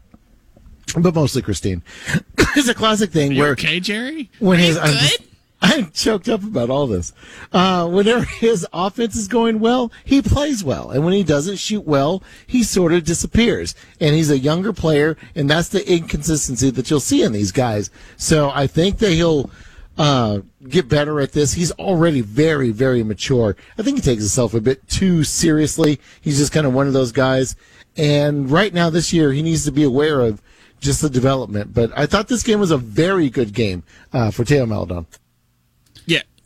but 0.96 1.14
mostly 1.14 1.42
Christine. 1.42 1.82
it's 2.56 2.68
a 2.68 2.74
classic 2.74 3.10
thing 3.10 3.32
You 3.32 3.42
where 3.42 3.52
okay, 3.52 3.80
Jerry? 3.80 4.30
when 4.38 4.58
Are 4.58 4.62
his 4.62 4.76
I'm, 5.62 5.90
choked 5.90 6.28
up 6.28 6.42
about 6.42 6.70
all 6.70 6.86
this. 6.86 7.12
Uh, 7.52 7.86
whenever 7.88 8.24
his 8.24 8.66
offense 8.72 9.14
is 9.14 9.28
going 9.28 9.60
well, 9.60 9.92
he 10.04 10.22
plays 10.22 10.64
well, 10.64 10.90
and 10.90 11.04
when 11.04 11.12
he 11.12 11.22
doesn't 11.22 11.58
shoot 11.58 11.84
well, 11.84 12.22
he 12.46 12.62
sort 12.62 12.92
of 12.92 13.04
disappears. 13.04 13.74
And 14.00 14.14
he's 14.14 14.30
a 14.30 14.38
younger 14.38 14.72
player, 14.72 15.16
and 15.34 15.50
that's 15.50 15.68
the 15.68 15.86
inconsistency 15.90 16.70
that 16.70 16.90
you'll 16.90 17.00
see 17.00 17.22
in 17.22 17.32
these 17.32 17.52
guys. 17.52 17.90
So 18.16 18.50
I 18.50 18.66
think 18.66 18.98
that 18.98 19.12
he'll 19.12 19.50
uh, 19.98 20.40
get 20.66 20.88
better 20.88 21.20
at 21.20 21.32
this. 21.32 21.52
He's 21.52 21.72
already 21.72 22.22
very, 22.22 22.70
very 22.70 23.02
mature. 23.02 23.54
I 23.76 23.82
think 23.82 23.98
he 23.98 24.02
takes 24.02 24.22
himself 24.22 24.54
a 24.54 24.60
bit 24.60 24.88
too 24.88 25.24
seriously. 25.24 26.00
He's 26.22 26.38
just 26.38 26.52
kind 26.52 26.66
of 26.66 26.72
one 26.72 26.86
of 26.86 26.94
those 26.94 27.12
guys. 27.12 27.54
And 27.98 28.50
right 28.50 28.72
now, 28.72 28.88
this 28.88 29.12
year, 29.12 29.32
he 29.32 29.42
needs 29.42 29.66
to 29.66 29.72
be 29.72 29.82
aware 29.82 30.20
of 30.20 30.40
just 30.80 31.02
the 31.02 31.10
development. 31.10 31.74
But 31.74 31.92
I 31.94 32.06
thought 32.06 32.28
this 32.28 32.42
game 32.42 32.60
was 32.60 32.70
a 32.70 32.78
very 32.78 33.28
good 33.28 33.52
game 33.52 33.82
uh, 34.12 34.30
for 34.30 34.42
Theo 34.42 34.64
Maledon. 34.64 35.06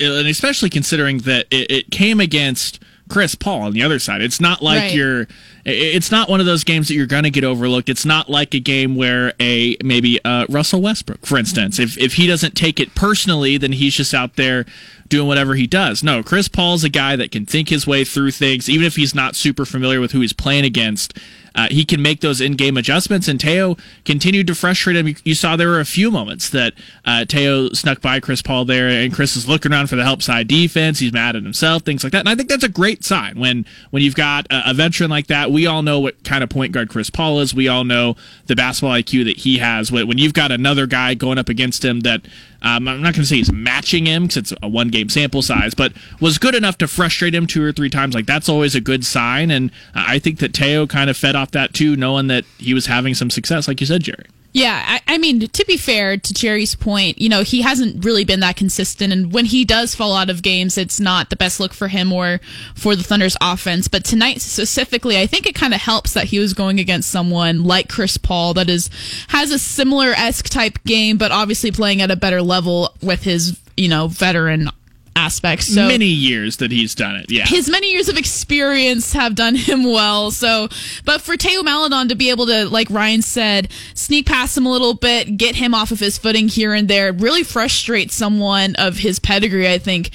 And 0.00 0.26
especially 0.28 0.70
considering 0.70 1.18
that 1.18 1.46
it, 1.50 1.70
it 1.70 1.90
came 1.90 2.20
against 2.20 2.80
Chris 3.08 3.34
Paul 3.34 3.62
on 3.62 3.72
the 3.72 3.82
other 3.82 3.98
side. 3.98 4.22
It's 4.22 4.40
not 4.40 4.62
like 4.62 4.80
Right. 4.80 4.94
you're. 4.94 5.28
It's 5.66 6.10
not 6.10 6.28
one 6.28 6.40
of 6.40 6.46
those 6.46 6.62
games 6.64 6.88
that 6.88 6.94
you're 6.94 7.06
going 7.06 7.22
to 7.22 7.30
get 7.30 7.44
overlooked. 7.44 7.88
It's 7.88 8.04
not 8.04 8.28
like 8.28 8.54
a 8.54 8.60
game 8.60 8.96
where 8.96 9.32
a 9.40 9.76
maybe 9.82 10.22
uh, 10.24 10.46
Russell 10.48 10.80
Westbrook, 10.82 11.24
for 11.24 11.38
instance, 11.38 11.78
if 11.78 11.96
if 11.98 12.14
he 12.14 12.26
doesn't 12.26 12.54
take 12.54 12.80
it 12.80 12.94
personally, 12.94 13.56
then 13.56 13.72
he's 13.72 13.94
just 13.94 14.12
out 14.14 14.36
there 14.36 14.64
doing 15.08 15.26
whatever 15.28 15.54
he 15.54 15.66
does. 15.66 16.02
No, 16.02 16.22
Chris 16.22 16.48
Paul's 16.48 16.82
a 16.84 16.88
guy 16.88 17.14
that 17.16 17.30
can 17.30 17.46
think 17.46 17.68
his 17.68 17.86
way 17.86 18.04
through 18.04 18.30
things, 18.32 18.68
even 18.68 18.86
if 18.86 18.96
he's 18.96 19.14
not 19.14 19.36
super 19.36 19.64
familiar 19.64 20.00
with 20.00 20.12
who 20.12 20.20
he's 20.20 20.32
playing 20.32 20.64
against. 20.64 21.16
Uh, 21.54 21.68
he 21.70 21.84
can 21.84 22.02
make 22.02 22.20
those 22.20 22.40
in-game 22.40 22.76
adjustments, 22.76 23.28
and 23.28 23.40
Theo 23.40 23.76
continued 24.04 24.46
to 24.48 24.54
frustrate 24.54 24.96
him. 24.96 25.14
You, 25.24 25.34
saw 25.34 25.56
there 25.56 25.68
were 25.68 25.80
a 25.80 25.84
few 25.84 26.10
moments 26.10 26.50
that 26.50 26.74
uh, 27.04 27.24
Theo 27.28 27.68
snuck 27.70 28.00
by 28.00 28.20
Chris 28.20 28.42
Paul 28.42 28.64
there, 28.64 28.88
and 28.88 29.12
Chris 29.12 29.36
is 29.36 29.48
looking 29.48 29.72
around 29.72 29.88
for 29.88 29.96
the 29.96 30.04
help 30.04 30.22
side 30.22 30.48
defense. 30.48 30.98
He's 30.98 31.12
mad 31.12 31.36
at 31.36 31.42
himself, 31.42 31.82
things 31.82 32.02
like 32.02 32.12
that. 32.12 32.20
And 32.20 32.28
I 32.28 32.34
think 32.34 32.48
that's 32.48 32.64
a 32.64 32.68
great 32.68 33.04
sign 33.04 33.38
when 33.38 33.66
when 33.90 34.02
you've 34.02 34.14
got 34.14 34.46
a, 34.50 34.70
a 34.70 34.74
veteran 34.74 35.10
like 35.10 35.28
that. 35.28 35.50
We 35.50 35.66
all 35.66 35.82
know 35.82 36.00
what 36.00 36.22
kind 36.24 36.42
of 36.42 36.50
point 36.50 36.72
guard 36.72 36.88
Chris 36.88 37.10
Paul 37.10 37.40
is. 37.40 37.54
We 37.54 37.68
all 37.68 37.84
know 37.84 38.16
the 38.46 38.56
basketball 38.56 38.96
IQ 38.96 39.24
that 39.26 39.38
he 39.38 39.58
has. 39.58 39.92
When 39.92 40.18
you've 40.18 40.34
got 40.34 40.50
another 40.50 40.86
guy 40.86 41.14
going 41.14 41.38
up 41.38 41.48
against 41.48 41.84
him 41.84 42.00
that 42.00 42.26
um, 42.64 42.88
I'm 42.88 43.02
not 43.02 43.12
going 43.12 43.22
to 43.22 43.26
say 43.26 43.36
he's 43.36 43.52
matching 43.52 44.06
him 44.06 44.24
because 44.24 44.38
it's 44.38 44.54
a 44.62 44.68
one 44.68 44.88
game 44.88 45.10
sample 45.10 45.42
size, 45.42 45.74
but 45.74 45.92
was 46.20 46.38
good 46.38 46.54
enough 46.54 46.78
to 46.78 46.88
frustrate 46.88 47.34
him 47.34 47.46
two 47.46 47.62
or 47.62 47.72
three 47.72 47.90
times. 47.90 48.14
Like 48.14 48.26
that's 48.26 48.48
always 48.48 48.74
a 48.74 48.80
good 48.80 49.04
sign, 49.04 49.50
and 49.50 49.70
I 49.94 50.18
think 50.18 50.38
that 50.38 50.56
Theo 50.56 50.86
kind 50.86 51.10
of 51.10 51.16
fed 51.16 51.36
off 51.36 51.50
that 51.50 51.74
too, 51.74 51.94
knowing 51.94 52.28
that 52.28 52.44
he 52.58 52.72
was 52.72 52.86
having 52.86 53.14
some 53.14 53.30
success, 53.30 53.68
like 53.68 53.80
you 53.80 53.86
said, 53.86 54.02
Jerry. 54.02 54.24
Yeah, 54.54 54.84
I, 54.86 55.14
I 55.14 55.18
mean, 55.18 55.40
to 55.40 55.64
be 55.66 55.76
fair 55.76 56.16
to 56.16 56.32
Jerry's 56.32 56.76
point, 56.76 57.20
you 57.20 57.28
know, 57.28 57.42
he 57.42 57.62
hasn't 57.62 58.04
really 58.04 58.24
been 58.24 58.38
that 58.40 58.54
consistent. 58.54 59.12
And 59.12 59.32
when 59.32 59.46
he 59.46 59.64
does 59.64 59.96
fall 59.96 60.14
out 60.14 60.30
of 60.30 60.42
games, 60.42 60.78
it's 60.78 61.00
not 61.00 61.28
the 61.28 61.34
best 61.34 61.58
look 61.58 61.74
for 61.74 61.88
him 61.88 62.12
or 62.12 62.40
for 62.76 62.94
the 62.94 63.02
Thunder's 63.02 63.36
offense. 63.40 63.88
But 63.88 64.04
tonight 64.04 64.40
specifically, 64.40 65.18
I 65.18 65.26
think 65.26 65.46
it 65.46 65.56
kind 65.56 65.74
of 65.74 65.80
helps 65.80 66.12
that 66.14 66.26
he 66.26 66.38
was 66.38 66.54
going 66.54 66.78
against 66.78 67.10
someone 67.10 67.64
like 67.64 67.88
Chris 67.88 68.16
Paul 68.16 68.54
that 68.54 68.70
is 68.70 68.90
has 69.26 69.50
a 69.50 69.58
similar 69.58 70.10
esque 70.10 70.48
type 70.48 70.78
game, 70.84 71.18
but 71.18 71.32
obviously 71.32 71.72
playing 71.72 72.00
at 72.00 72.12
a 72.12 72.16
better 72.16 72.40
level 72.40 72.94
with 73.02 73.24
his, 73.24 73.60
you 73.76 73.88
know, 73.88 74.06
veteran 74.06 74.70
aspects. 75.16 75.66
So 75.72 75.86
Many 75.86 76.06
years 76.06 76.58
that 76.58 76.70
he's 76.70 76.94
done 76.94 77.16
it. 77.16 77.30
Yeah. 77.30 77.44
his 77.46 77.68
many 77.68 77.92
years 77.92 78.08
of 78.08 78.16
experience 78.16 79.12
have 79.12 79.34
done 79.34 79.54
him 79.54 79.84
well. 79.84 80.30
So, 80.30 80.68
but 81.04 81.20
for 81.20 81.36
Theo 81.36 81.62
Maledon 81.62 82.08
to 82.08 82.14
be 82.14 82.30
able 82.30 82.46
to, 82.46 82.68
like 82.68 82.90
Ryan 82.90 83.22
said, 83.22 83.70
sneak 83.94 84.26
past 84.26 84.56
him 84.56 84.66
a 84.66 84.70
little 84.70 84.94
bit, 84.94 85.36
get 85.36 85.56
him 85.56 85.74
off 85.74 85.90
of 85.90 86.00
his 86.00 86.18
footing 86.18 86.48
here 86.48 86.74
and 86.74 86.88
there, 86.88 87.12
really 87.12 87.44
frustrate 87.44 88.10
someone 88.10 88.74
of 88.76 88.96
his 88.98 89.18
pedigree, 89.18 89.70
I 89.70 89.78
think 89.78 90.10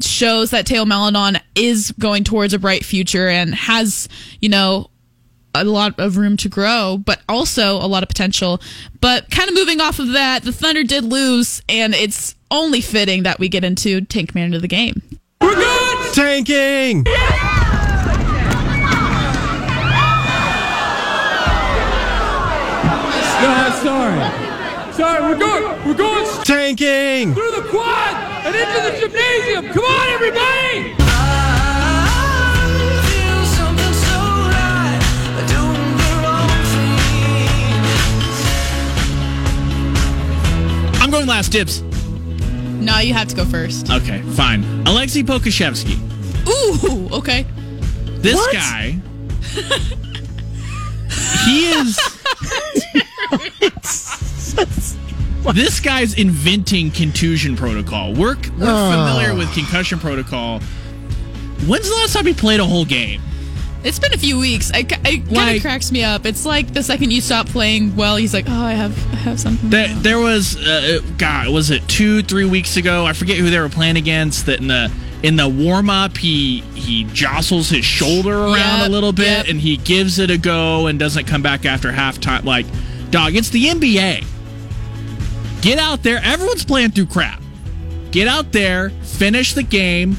shows 0.00 0.50
that 0.50 0.68
Theo 0.68 0.84
Maledon 0.84 1.40
is 1.54 1.92
going 1.98 2.24
towards 2.24 2.54
a 2.54 2.58
bright 2.58 2.84
future 2.84 3.28
and 3.28 3.54
has, 3.54 4.08
you 4.40 4.48
know, 4.48 4.90
a 5.54 5.64
lot 5.64 5.98
of 5.98 6.16
room 6.16 6.36
to 6.38 6.48
grow, 6.48 6.98
but 7.04 7.20
also 7.28 7.76
a 7.76 7.86
lot 7.88 8.02
of 8.02 8.08
potential. 8.08 8.60
But 9.00 9.30
kind 9.30 9.48
of 9.48 9.54
moving 9.54 9.80
off 9.80 9.98
of 9.98 10.12
that, 10.12 10.44
the 10.44 10.52
Thunder 10.52 10.84
did 10.84 11.04
lose, 11.04 11.62
and 11.68 11.94
it's 11.94 12.34
only 12.50 12.80
fitting 12.80 13.22
that 13.24 13.38
we 13.38 13.48
get 13.48 13.64
into 13.64 14.00
Tank 14.02 14.34
Man 14.34 14.54
of 14.54 14.62
the 14.62 14.68
game. 14.68 15.02
We're 15.40 15.54
good! 15.54 16.14
Tanking! 16.14 17.04
No, 23.40 23.70
sorry. 23.82 24.92
Sorry, 24.92 25.22
we're 25.22 25.38
going, 25.38 25.86
we're 25.86 25.94
going 25.94 26.44
Tanking! 26.44 27.34
through 27.34 27.52
the 27.52 27.68
quad 27.68 28.14
and 28.44 28.54
into 28.56 28.80
the 28.82 28.98
gymnasium. 29.00 29.72
Come 29.72 29.84
on, 29.84 30.08
everybody! 30.08 30.94
I'm 41.00 41.10
going 41.10 41.26
last 41.26 41.52
dibs. 41.52 41.87
No, 42.78 42.98
you 42.98 43.12
have 43.14 43.28
to 43.28 43.36
go 43.36 43.44
first. 43.44 43.90
Okay, 43.90 44.22
fine. 44.22 44.64
Alexei 44.86 45.22
Pokusevski. 45.22 45.98
Ooh, 46.48 47.08
okay. 47.12 47.44
This 48.20 48.40
guy. 48.52 48.98
he 51.44 51.70
is. 51.70 51.98
this 55.54 55.80
guy's 55.80 56.14
inventing 56.14 56.90
contusion 56.90 57.56
protocol. 57.56 58.12
We're, 58.12 58.36
we're 58.58 58.90
familiar 58.90 59.34
with 59.34 59.52
concussion 59.54 59.98
protocol. 59.98 60.60
When's 61.66 61.88
the 61.88 61.94
last 61.96 62.14
time 62.14 62.26
he 62.26 62.34
played 62.34 62.60
a 62.60 62.64
whole 62.64 62.84
game? 62.84 63.20
It's 63.84 63.98
been 63.98 64.12
a 64.12 64.18
few 64.18 64.38
weeks. 64.38 64.72
I, 64.72 64.78
it 64.80 64.88
kind 65.32 65.56
of 65.56 65.62
cracks 65.62 65.92
me 65.92 66.02
up. 66.02 66.26
It's 66.26 66.44
like 66.44 66.74
the 66.74 66.82
second 66.82 67.12
you 67.12 67.20
stop 67.20 67.46
playing 67.46 67.94
well, 67.94 68.16
he's 68.16 68.34
like, 68.34 68.46
oh, 68.48 68.52
I 68.64 68.72
have, 68.72 68.92
I 69.12 69.16
have 69.16 69.38
something. 69.38 69.70
There, 69.70 69.88
there 69.94 70.18
was, 70.18 70.56
uh, 70.56 71.00
God, 71.16 71.48
was 71.48 71.70
it 71.70 71.86
two, 71.88 72.22
three 72.22 72.44
weeks 72.44 72.76
ago? 72.76 73.06
I 73.06 73.12
forget 73.12 73.36
who 73.38 73.50
they 73.50 73.58
were 73.60 73.68
playing 73.68 73.96
against. 73.96 74.46
That 74.46 74.60
in 74.60 74.66
the 74.68 74.92
in 75.22 75.36
the 75.36 75.48
warm 75.48 75.90
up, 75.90 76.16
he 76.16 76.60
he 76.74 77.04
jostles 77.12 77.68
his 77.70 77.84
shoulder 77.84 78.36
around 78.36 78.80
Yep, 78.80 78.88
a 78.88 78.90
little 78.90 79.12
bit, 79.12 79.26
yep. 79.26 79.48
and 79.48 79.60
he 79.60 79.76
gives 79.76 80.18
it 80.18 80.30
a 80.30 80.38
go 80.38 80.86
and 80.86 80.98
doesn't 80.98 81.26
come 81.26 81.42
back 81.42 81.64
after 81.64 81.90
halftime. 81.92 82.44
Like, 82.44 82.66
dog, 83.10 83.36
it's 83.36 83.50
the 83.50 83.66
NBA. 83.66 84.24
Get 85.62 85.78
out 85.78 86.02
there. 86.02 86.20
Everyone's 86.22 86.64
playing 86.64 86.90
through 86.92 87.06
crap. 87.06 87.42
Get 88.10 88.28
out 88.28 88.52
there, 88.52 88.90
finish 89.02 89.54
the 89.54 89.62
game. 89.62 90.16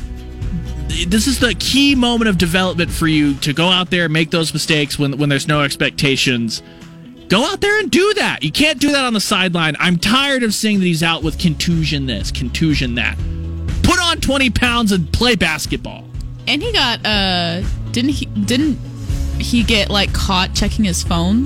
This 1.07 1.27
is 1.27 1.39
the 1.39 1.53
key 1.55 1.95
moment 1.95 2.29
of 2.29 2.37
development 2.37 2.91
for 2.91 3.07
you 3.07 3.35
to 3.35 3.53
go 3.53 3.67
out 3.69 3.89
there 3.89 4.05
and 4.05 4.13
make 4.13 4.31
those 4.31 4.53
mistakes 4.53 4.97
when 4.99 5.17
when 5.17 5.29
there's 5.29 5.47
no 5.47 5.61
expectations. 5.61 6.61
Go 7.29 7.45
out 7.45 7.61
there 7.61 7.79
and 7.79 7.91
do 7.91 8.13
that. 8.15 8.43
You 8.43 8.51
can't 8.51 8.79
do 8.79 8.91
that 8.91 9.05
on 9.05 9.13
the 9.13 9.19
sideline. 9.19 9.75
I'm 9.79 9.97
tired 9.97 10.41
of 10.43 10.53
seeing 10.53 10.79
that 10.79 10.85
he's 10.85 11.03
out 11.03 11.21
with 11.23 11.37
contusion 11.37 12.07
this, 12.07 12.31
contusion 12.31 12.95
that. 12.95 13.17
Put 13.83 13.99
on 14.01 14.19
20 14.19 14.49
pounds 14.49 14.91
and 14.91 15.11
play 15.13 15.35
basketball. 15.35 16.05
and 16.47 16.61
he 16.63 16.71
got, 16.73 17.05
uh, 17.05 17.61
didn't 17.91 18.09
he, 18.11 18.25
didn't 18.25 18.77
he 19.39 19.61
get 19.63 19.91
like 19.91 20.11
caught 20.11 20.55
checking 20.55 20.85
his 20.85 21.03
phone? 21.03 21.45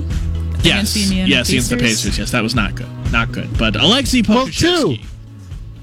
Yes, 0.62 0.64
Against 0.64 0.94
the 0.94 1.02
Indiana 1.02 1.28
yes, 1.28 1.48
against 1.50 1.70
the 1.70 1.76
Pacers? 1.76 2.02
Pacers. 2.04 2.18
Yes, 2.18 2.30
that 2.30 2.42
was 2.42 2.54
not 2.54 2.74
good, 2.74 2.88
not 3.12 3.30
good. 3.30 3.58
But 3.58 3.76
Alexei 3.76 4.22
Well, 4.26 4.46
too. 4.48 4.96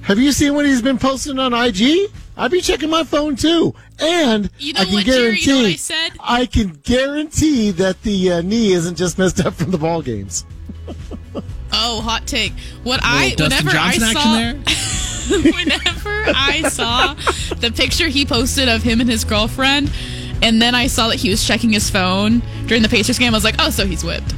Have 0.02 0.17
you 0.17 0.32
seen 0.32 0.56
what 0.56 0.65
he's 0.65 0.82
been 0.82 0.97
posting 0.97 1.38
on 1.38 1.54
IG? 1.54 2.10
I'd 2.38 2.52
be 2.52 2.62
checking 2.62 2.89
my 2.89 3.04
phone 3.04 3.36
too, 3.36 3.76
and 4.00 4.50
You 4.58 4.74
know 4.74 4.82
I 4.82 4.86
can 4.86 4.94
what, 4.94 5.06
Jerry? 5.06 5.17
guarantee 5.36 5.41
You 5.50 5.56
know 5.56 5.62
what 5.63 5.67
I 5.67 5.76
said? 5.76 6.10
I 6.20 6.46
can 6.46 6.70
guarantee 6.84 7.72
that 7.72 8.02
the 8.04 8.32
uh, 8.32 8.41
knee 8.41 8.72
isn't 8.72 8.96
just 8.96 9.17
messed 9.17 9.46
up 9.46 9.54
from 9.54 9.72
the 9.72 9.78
ball 9.78 10.02
games. 10.02 10.46
Oh, 11.74 12.02
hot 12.02 12.28
take. 12.28 12.52
What 12.84 13.00
I, 13.02 13.34
Dustin 13.36 13.65
whenever 13.65 13.78
I 13.80 13.98
saw, 13.98 14.34
there. 14.36 14.54
whenever 15.54 16.26
I 16.36 16.63
saw 16.67 17.13
the 17.56 17.72
picture 17.74 18.10
he 18.10 18.26
posted 18.26 18.67
of 18.67 18.84
him 18.84 19.00
and 19.00 19.10
his 19.10 19.24
girlfriend, 19.24 19.89
and 20.41 20.62
then 20.62 20.76
I 20.76 20.88
saw 20.88 21.08
that 21.08 21.15
he 21.15 21.30
was 21.30 21.48
checking 21.48 21.72
his 21.72 21.89
phone 21.89 22.41
during 22.65 22.84
the 22.84 22.89
Pacers 22.89 23.17
game, 23.17 23.34
I 23.34 23.38
was 23.38 23.46
like, 23.46 23.56
oh, 23.60 23.70
so 23.70 23.86
he's 23.86 24.04
whipped. 24.04 24.34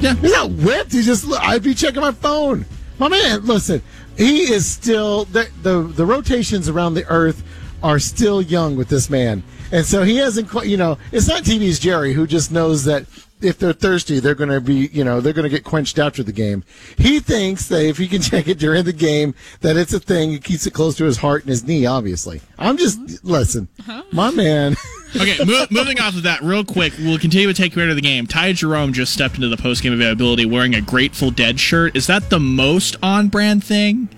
Yeah, 0.00 0.14
he's 0.16 0.32
not 0.32 0.50
whipped. 0.50 0.92
He's 0.92 1.06
just. 1.06 1.24
I'd 1.40 1.62
be 1.62 1.72
checking 1.74 2.02
my 2.02 2.12
phone. 2.12 2.66
My 2.98 3.08
man, 3.08 3.46
listen. 3.46 3.80
He 4.16 4.52
is 4.52 4.66
still 4.66 5.24
the 5.24 5.48
the, 5.62 5.82
the 5.82 6.06
rotations 6.06 6.68
around 6.68 6.94
the 6.94 7.06
earth 7.06 7.42
are 7.82 7.98
still 7.98 8.40
young 8.40 8.76
with 8.76 8.88
this 8.88 9.10
man, 9.10 9.42
and 9.72 9.84
so 9.84 10.02
he 10.02 10.16
hasn't 10.16 10.48
quite. 10.48 10.66
You 10.66 10.76
know, 10.76 10.98
it's 11.10 11.28
not 11.28 11.42
TV's 11.42 11.78
Jerry 11.78 12.12
who 12.12 12.26
just 12.26 12.52
knows 12.52 12.84
that 12.84 13.06
if 13.42 13.58
they're 13.58 13.72
thirsty, 13.72 14.20
they're 14.20 14.34
going 14.34 14.50
to 14.50 14.60
be. 14.60 14.88
You 14.92 15.04
know, 15.04 15.20
they're 15.20 15.32
going 15.32 15.44
to 15.44 15.50
get 15.50 15.64
quenched 15.64 15.98
after 15.98 16.22
the 16.22 16.32
game. 16.32 16.64
He 16.96 17.20
thinks 17.20 17.68
that 17.68 17.84
if 17.84 17.98
he 17.98 18.08
can 18.08 18.22
check 18.30 18.48
it 18.48 18.58
during 18.58 18.84
the 18.84 18.92
game, 18.92 19.34
that 19.60 19.76
it's 19.76 19.92
a 19.92 20.00
thing. 20.00 20.30
He 20.30 20.38
keeps 20.38 20.66
it 20.66 20.72
close 20.72 20.96
to 20.96 21.04
his 21.04 21.18
heart 21.18 21.42
and 21.42 21.50
his 21.50 21.64
knee. 21.64 21.86
Obviously, 21.86 22.40
I'm 22.58 22.76
just 22.76 23.24
listen, 23.24 23.68
uh-huh. 23.80 24.02
my 24.12 24.30
man. 24.30 24.76
Okay, 25.14 25.36
mo- 25.44 25.66
moving 25.70 26.00
off 26.00 26.16
of 26.16 26.22
that 26.22 26.40
real 26.40 26.64
quick, 26.64 26.94
we'll 26.98 27.18
continue 27.18 27.46
to 27.46 27.52
take 27.52 27.74
care 27.74 27.86
of 27.86 27.94
the 27.94 28.00
game. 28.00 28.26
Ty 28.26 28.54
Jerome 28.54 28.94
just 28.94 29.12
stepped 29.12 29.34
into 29.34 29.48
the 29.48 29.58
post-game 29.58 29.92
availability 29.92 30.46
wearing 30.46 30.74
a 30.74 30.80
Grateful 30.80 31.30
Dead 31.30 31.60
shirt. 31.60 31.94
Is 31.94 32.06
that 32.06 32.30
the 32.30 32.40
most 32.40 32.96
on-brand 33.02 33.62
thing 33.62 34.08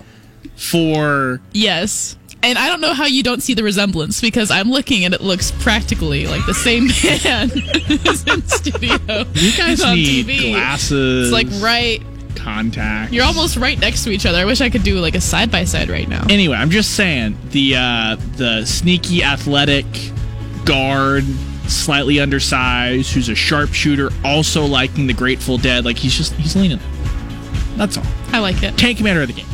for 0.55 1.41
Yes. 1.53 2.17
And 2.45 2.59
I 2.59 2.69
don't 2.69 2.81
know 2.81 2.93
how 2.93 3.07
you 3.07 3.23
don't 3.23 3.43
see 3.43 3.55
the 3.55 3.63
resemblance 3.65 4.21
because 4.21 4.51
I'm 4.51 4.71
looking 4.71 5.05
and 5.05 5.15
it 5.15 5.21
looks 5.23 5.51
practically 5.51 6.27
like 6.27 6.45
the 6.47 6.55
same 6.55 6.85
man 7.25 7.51
is 8.07 8.25
in 8.27 8.43
studio. 8.47 9.25
you 9.33 9.57
guys 9.57 9.81
on 9.83 9.97
need 9.97 10.27
TV. 10.27 10.53
glasses? 10.53 11.33
It's 11.33 11.33
like 11.33 11.63
right. 11.63 12.03
contact. 12.37 13.13
You're 13.13 13.25
almost 13.25 13.57
right 13.57 13.79
next 13.79 14.05
to 14.05 14.11
each 14.11 14.27
other. 14.27 14.39
I 14.39 14.45
wish 14.45 14.61
I 14.61 14.69
could 14.71 14.83
do 14.83 14.99
like 15.01 15.15
a 15.15 15.21
side 15.21 15.51
by 15.51 15.65
side 15.65 15.89
right 15.89 16.09
now. 16.09 16.27
Anyway, 16.29 16.57
I'm 16.57 16.71
just 16.71 16.95
saying 16.97 17.39
the 17.51 17.77
uh, 17.77 18.17
the 18.37 18.65
sneaky 18.67 19.23
athletic 19.25 19.87
guard, 20.67 21.25
slightly 21.67 22.21
undersized, 22.21 23.13
who's 23.15 23.29
a 23.31 23.35
sharpshooter, 23.35 24.11
also 24.23 24.67
liking 24.67 25.07
the 25.07 25.15
Grateful 25.15 25.57
Dead. 25.57 25.85
Like 25.85 25.97
he's 25.97 26.15
just 26.15 26.35
he's 26.35 26.55
leaning. 26.57 26.81
That's 27.77 27.97
all. 27.97 28.05
I 28.33 28.39
like 28.41 28.63
it. 28.63 28.77
Tank 28.77 28.99
commander 28.99 29.23
of 29.23 29.29
the 29.29 29.35
game. 29.35 29.47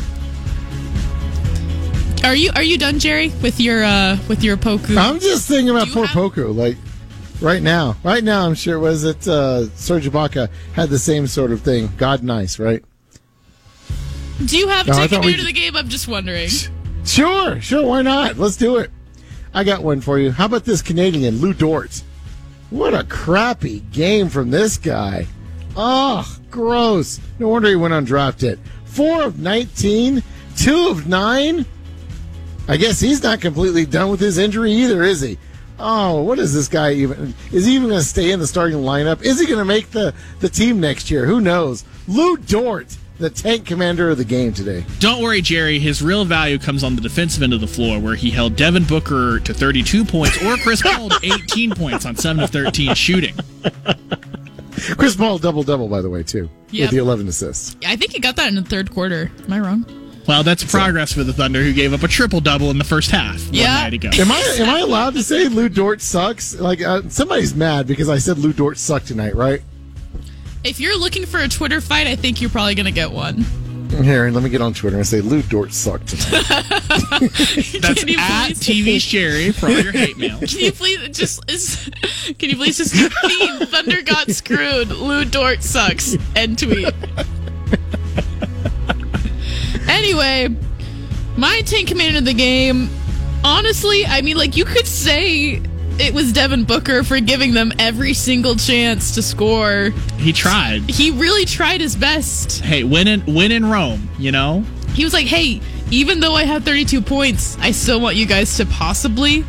Are 2.22 2.35
you 2.35 2.50
are 2.54 2.62
you 2.62 2.76
done, 2.78 2.98
Jerry, 2.98 3.30
with 3.42 3.59
your 3.61 3.83
uh 3.83 4.18
with 4.28 4.44
your 4.44 4.56
Poku? 4.56 4.96
I'm 4.96 5.18
just 5.20 5.48
thinking 5.48 5.70
about 5.70 5.88
poor 5.88 6.06
have- 6.06 6.14
Poku. 6.16 6.54
Like 6.54 6.76
right 7.40 7.62
now, 7.62 7.96
right 8.04 8.22
now, 8.22 8.46
I'm 8.46 8.54
sure 8.54 8.78
was 8.78 9.04
it 9.04 9.26
uh, 9.26 9.68
Serge 9.70 10.06
Ibaka 10.09 10.50
had 10.74 10.90
the 10.90 10.98
same 10.98 11.26
sort 11.26 11.50
of 11.50 11.62
thing. 11.62 11.90
God, 11.96 12.22
nice, 12.22 12.59
right? 12.59 12.85
Do 14.44 14.56
you 14.59 14.68
have 14.68 14.87
No, 14.87 14.92
I 14.94 14.96
take 15.02 15.11
thought 15.11 15.20
me 15.22 15.26
we- 15.33 15.37
to 15.37 15.44
the 15.44 15.52
game? 15.52 15.74
I'm 15.76 15.88
just 15.88 16.09
wondering. 16.09 16.50
Sure, 17.04 17.61
sure. 17.61 17.87
Why 17.87 18.02
not? 18.02 18.37
Let's 18.37 18.56
do 18.56 18.76
it. 18.76 18.90
I 19.54 19.64
got 19.64 19.83
one 19.83 20.00
for 20.02 20.18
you. 20.18 20.30
How 20.30 20.44
about 20.44 20.64
this 20.64 20.83
Canadian 20.83 21.38
Lu 21.40 21.54
Dort? 21.54 22.02
What 22.68 22.94
a 22.94 23.02
crappy 23.04 23.80
game 23.90 24.28
from 24.28 24.50
this 24.50 24.76
guy. 24.76 25.26
Oh, 25.74 26.37
gross. 26.50 27.18
No 27.38 27.48
wonder 27.48 27.68
he 27.70 27.76
went 27.76 27.94
undrafted. 27.94 28.59
Four 28.85 29.22
of 29.24 29.38
19, 29.40 30.22
two 30.56 30.88
of 30.88 31.06
nine. 31.09 31.64
I 32.68 32.77
guess 32.77 33.01
he's 33.01 33.23
not 33.23 33.40
completely 33.40 33.85
done 33.87 34.11
with 34.11 34.20
his 34.20 34.38
injury 34.38 34.73
either, 34.73 35.03
is 35.03 35.20
he? 35.20 35.38
Oh, 35.79 36.23
what 36.23 36.38
is 36.38 36.53
this 36.55 36.68
guy 36.68 36.92
even? 36.92 37.35
Is 37.53 37.64
he 37.66 37.75
even 37.75 37.88
going 37.88 38.01
to 38.01 38.05
stay 38.07 38.31
in 38.33 38.38
the 38.38 38.46
starting 38.46 38.79
lineup? 38.79 39.23
Is 39.23 39.40
he 39.40 39.46
going 39.46 39.59
to 39.59 39.64
make 39.64 39.90
the, 39.90 40.14
the 40.40 40.49
team 40.49 40.79
next 40.79 41.11
year? 41.11 41.25
Who 41.25 41.40
knows? 41.40 41.85
Lu 42.07 42.37
Dort, 42.37 42.96
the 43.18 43.31
tank 43.31 43.64
commander 43.66 44.11
of 44.11 44.18
the 44.18 44.25
game 44.25 44.53
today. 44.53 44.85
Don't 44.99 45.23
worry, 45.23 45.40
Jerry. 45.40 45.79
His 45.79 46.03
real 46.03 46.25
value 46.27 46.59
comes 46.59 46.85
on 46.85 46.96
the 46.96 47.01
defensive 47.01 47.42
end 47.42 47.55
of 47.55 47.61
the 47.62 47.66
floor, 47.66 47.99
where 47.99 48.14
he 48.14 48.31
held 48.31 48.57
Devin 48.57 48.85
Booker 48.85 49.40
to 49.40 49.55
32 49.55 50.05
points 50.05 50.40
or 50.44 50.57
Chris 50.59 50.83
Paul 50.83 51.09
to 51.09 51.18
18 51.23 51.70
points 51.75 52.05
on 52.05 52.14
7 52.14 52.42
of 52.44 52.51
13 52.51 52.94
shooting. 52.94 53.35
Chris 54.96 55.16
Paul 55.16 55.38
double 55.38 55.62
double 55.62 55.88
by 55.88 56.01
the 56.03 56.09
way 56.11 56.23
too 56.23 56.49
Yep. 56.70 56.85
with 56.87 56.90
the 56.92 56.99
11 56.99 57.27
assists. 57.29 57.77
I 57.87 57.96
think 57.96 58.12
he 58.12 58.18
got 58.20 58.37
that 58.37 58.49
in 58.49 58.55
the 58.55 58.62
third 58.62 58.90
quarter. 58.90 59.31
Am 59.44 59.53
I 59.53 59.61
wrong? 59.61 59.85
Well, 60.30 60.44
that's 60.44 60.62
progress 60.62 61.12
for 61.12 61.24
the 61.24 61.32
Thunder, 61.32 61.60
who 61.60 61.72
gave 61.72 61.92
up 61.92 62.04
a 62.04 62.08
triple 62.08 62.40
double 62.40 62.70
in 62.70 62.78
the 62.78 62.84
first 62.84 63.10
half. 63.10 63.44
one 63.46 63.54
Yeah. 63.54 63.74
night 63.82 63.94
ago. 63.94 64.10
Am 64.12 64.30
I 64.30 64.56
am 64.60 64.68
I 64.70 64.78
allowed 64.78 65.14
to 65.14 65.24
say 65.24 65.48
Lu 65.48 65.68
Dort 65.68 66.00
sucks? 66.00 66.54
Like 66.54 66.80
uh, 66.80 67.02
somebody's 67.08 67.52
mad 67.52 67.88
because 67.88 68.08
I 68.08 68.18
said 68.18 68.38
Lu 68.38 68.52
Dort 68.52 68.78
sucked 68.78 69.08
tonight, 69.08 69.34
right? 69.34 69.60
If 70.62 70.78
you're 70.78 70.96
looking 70.96 71.26
for 71.26 71.40
a 71.40 71.48
Twitter 71.48 71.80
fight, 71.80 72.06
I 72.06 72.14
think 72.14 72.40
you're 72.40 72.48
probably 72.48 72.76
gonna 72.76 72.92
get 72.92 73.10
one. 73.10 73.44
Here, 74.04 74.30
let 74.30 74.44
me 74.44 74.50
get 74.50 74.60
on 74.62 74.72
Twitter 74.72 74.98
and 74.98 75.04
say 75.06 75.20
Lu 75.20 75.42
Dort 75.42 75.72
sucked 75.72 76.06
tonight. 76.10 76.44
That's 77.80 77.98
Can 78.04 78.08
you 78.08 78.18
at 78.20 78.46
please- 78.54 78.60
TV 78.60 79.00
Sherry 79.00 79.50
for 79.50 79.66
all 79.66 79.80
your 79.80 79.90
hate 79.90 80.16
mail. 80.16 80.38
Can 80.38 80.60
you 80.60 80.70
please 80.70 81.08
just 81.18 81.50
is, 81.50 81.90
can 82.38 82.50
you 82.50 82.56
please 82.56 82.78
just 82.78 82.94
theme 83.26 83.66
Thunder 83.66 84.00
got 84.02 84.30
screwed. 84.30 84.90
Lu 84.90 85.24
Dort 85.24 85.64
sucks. 85.64 86.16
End 86.36 86.56
tweet. 86.56 86.94
Anyway, 90.11 90.55
my 91.37 91.61
tank 91.62 91.88
commander 91.88 92.18
of 92.18 92.25
the 92.25 92.35
game. 92.35 92.88
Honestly, 93.44 94.05
I 94.05 94.23
mean, 94.23 94.37
like 94.37 94.57
you 94.57 94.64
could 94.64 94.87
say 94.87 95.62
it 95.99 96.12
was 96.12 96.33
Devin 96.33 96.64
Booker 96.64 97.05
for 97.05 97.20
giving 97.20 97.55
them 97.55 97.73
every 97.79 98.12
single 98.12 98.57
chance 98.57 99.14
to 99.14 99.23
score. 99.23 99.90
He 100.18 100.33
tried. 100.33 100.83
He 100.90 101.11
really 101.12 101.44
tried 101.44 101.81
his 101.81 101.96
best. 101.96 102.61
Hey, 102.61 102.83
win 102.85 103.07
in 103.09 103.25
win 103.27 103.53
in 103.53 103.66
Rome. 103.66 104.11
You 104.18 104.33
know. 104.33 104.64
He 104.94 105.05
was 105.05 105.12
like, 105.12 105.27
"Hey, 105.27 105.61
even 105.90 106.20
though 106.20 106.35
I 106.35 106.44
have 106.44 106.64
32 106.64 107.01
points, 107.01 107.57
I 107.61 107.70
still 107.70 108.01
want 108.01 108.16
you 108.16 108.27
guys 108.27 108.57
to 108.57 108.66
possibly 108.66 109.44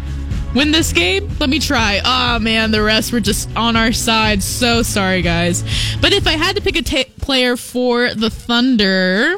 win 0.53 0.71
this 0.71 0.93
game. 0.93 1.29
Let 1.39 1.49
me 1.49 1.59
try." 1.59 2.01
Oh 2.05 2.39
man, 2.39 2.69
the 2.69 2.83
rest 2.83 3.11
were 3.11 3.19
just 3.19 3.49
on 3.55 3.75
our 3.75 3.91
side. 3.91 4.43
So 4.43 4.83
sorry, 4.83 5.23
guys. 5.23 5.63
But 5.99 6.13
if 6.13 6.27
I 6.27 6.33
had 6.33 6.55
to 6.55 6.61
pick 6.61 6.77
a 6.77 7.05
player 7.19 7.57
for 7.57 8.13
the 8.13 8.29
Thunder, 8.29 9.37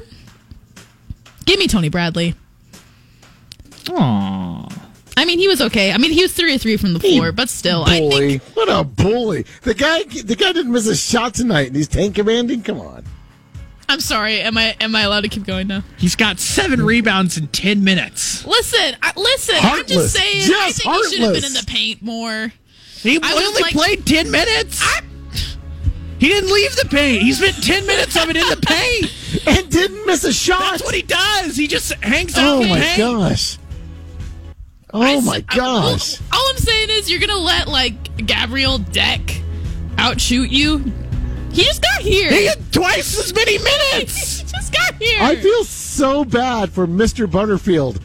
give 1.45 1.59
me 1.59 1.67
Tony 1.67 1.89
Bradley. 1.89 2.35
Aww. 3.85 4.79
I 5.15 5.25
mean, 5.25 5.37
he 5.39 5.47
was 5.47 5.61
okay. 5.61 5.91
I 5.91 5.97
mean, 5.97 6.11
he 6.11 6.21
was 6.21 6.33
three 6.33 6.55
or 6.55 6.57
three 6.57 6.75
from 6.77 6.93
the 6.93 6.99
floor, 6.99 7.31
but 7.31 7.47
still, 7.49 7.83
I 7.85 7.99
think 8.09 8.41
what 8.55 8.67
a 8.67 8.83
bully! 8.83 9.45
The 9.61 9.73
guy, 9.75 10.03
the 10.03 10.35
guy 10.35 10.51
didn't 10.53 10.71
miss 10.71 10.87
a 10.87 10.95
shot 10.95 11.35
tonight, 11.35 11.67
and 11.67 11.75
he's 11.75 11.87
tank 11.87 12.15
commanding. 12.15 12.63
Come 12.63 12.79
on, 12.81 13.05
I'm 13.87 13.99
sorry. 13.99 14.41
Am 14.41 14.57
I 14.57 14.75
am 14.81 14.95
I 14.95 15.01
allowed 15.01 15.21
to 15.21 15.29
keep 15.29 15.45
going 15.45 15.67
now? 15.67 15.83
He's 15.97 16.15
got 16.15 16.39
seven 16.39 16.83
rebounds 16.83 17.37
in 17.37 17.47
ten 17.49 17.83
minutes. 17.83 18.43
Listen, 18.45 18.95
I, 19.03 19.11
listen. 19.15 19.55
I'm 19.55 19.61
Heartless. 19.61 19.89
just 19.89 20.15
saying. 20.15 20.41
I 20.45 20.47
Just 20.69 20.81
think 20.81 20.95
he 20.95 21.03
should 21.11 21.19
have 21.25 21.33
been 21.35 21.45
in 21.45 21.53
the 21.53 21.65
paint 21.67 22.01
more. 22.01 22.51
He 23.01 23.19
I 23.21 23.33
only 23.33 23.61
like- 23.61 23.73
played 23.73 24.05
ten 24.07 24.31
minutes. 24.31 24.81
He 26.23 26.29
didn't 26.29 26.53
leave 26.53 26.73
the 26.77 26.85
paint. 26.89 27.21
He 27.21 27.33
spent 27.33 27.61
ten 27.61 27.85
minutes 27.85 28.15
of 28.15 28.29
it 28.29 28.37
in 28.37 28.47
the 28.47 28.55
paint. 28.65 29.45
and 29.47 29.69
didn't 29.69 30.05
miss 30.05 30.23
a 30.23 30.31
shot. 30.31 30.71
That's 30.71 30.83
what 30.83 30.95
he 30.95 31.01
does. 31.01 31.57
He 31.57 31.67
just 31.67 31.91
hangs 31.95 32.37
out 32.37 32.45
oh 32.47 32.55
in 32.61 32.63
the 32.63 32.69
my 32.69 32.79
paint. 32.79 32.97
gosh! 32.97 33.57
Oh 34.93 35.01
I 35.01 35.19
my 35.19 35.37
s- 35.37 35.43
I- 35.49 35.55
gosh! 35.57 36.19
well, 36.21 36.29
all 36.39 36.49
I'm 36.51 36.57
saying 36.57 36.89
is 36.91 37.11
you're 37.11 37.19
gonna 37.19 37.35
let 37.35 37.67
like 37.67 38.25
Gabriel 38.25 38.77
Deck 38.77 39.41
outshoot 39.97 40.49
you. 40.49 40.77
He 41.51 41.63
just 41.65 41.81
got 41.81 42.01
here. 42.01 42.31
He 42.31 42.45
had 42.45 42.71
twice 42.71 43.19
as 43.19 43.33
many 43.35 43.57
minutes. 43.57 44.39
He 44.43 44.59
just 44.59 44.71
got 44.73 44.95
here. 44.95 45.19
I 45.21 45.35
feel 45.35 45.63
so 45.65 46.23
bad 46.23 46.71
for 46.71 46.87
Mr. 46.87 47.29
Butterfield 47.29 47.99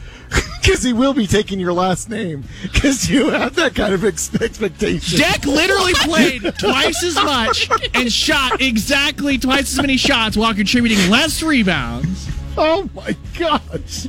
because 0.69 0.83
he 0.83 0.93
will 0.93 1.15
be 1.15 1.25
taking 1.25 1.59
your 1.59 1.73
last 1.73 2.11
name 2.11 2.43
because 2.61 3.09
you 3.09 3.29
have 3.31 3.55
that 3.55 3.73
kind 3.73 3.91
of 3.91 4.05
ex- 4.05 4.33
expectation. 4.39 5.17
Deck 5.17 5.43
literally 5.43 5.93
played 5.95 6.43
twice 6.59 7.03
as 7.03 7.15
much 7.15 7.67
and 7.95 8.13
shot 8.13 8.61
exactly 8.61 9.39
twice 9.39 9.73
as 9.73 9.81
many 9.81 9.97
shots 9.97 10.37
while 10.37 10.53
contributing 10.53 11.09
less 11.09 11.41
rebounds. 11.41 12.29
Oh 12.55 12.87
my 12.93 13.15
gosh! 13.37 14.07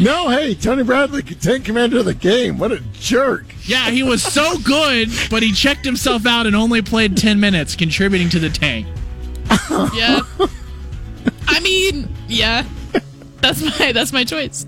No, 0.00 0.30
hey, 0.30 0.54
Tony 0.54 0.82
Bradley, 0.82 1.22
tank 1.22 1.66
commander 1.66 1.98
of 1.98 2.06
the 2.06 2.14
game. 2.14 2.58
What 2.58 2.72
a 2.72 2.80
jerk! 2.94 3.44
Yeah, 3.66 3.90
he 3.90 4.02
was 4.02 4.22
so 4.22 4.56
good, 4.58 5.10
but 5.30 5.42
he 5.42 5.52
checked 5.52 5.84
himself 5.84 6.24
out 6.24 6.46
and 6.46 6.56
only 6.56 6.80
played 6.80 7.18
10 7.18 7.38
minutes, 7.38 7.76
contributing 7.76 8.30
to 8.30 8.38
the 8.38 8.48
tank. 8.48 8.86
yeah. 9.94 10.20
I 11.48 11.60
mean, 11.60 12.08
yeah. 12.28 12.64
That's 13.40 13.62
my 13.62 13.92
that's 13.92 14.12
my 14.12 14.24
choice. 14.24 14.66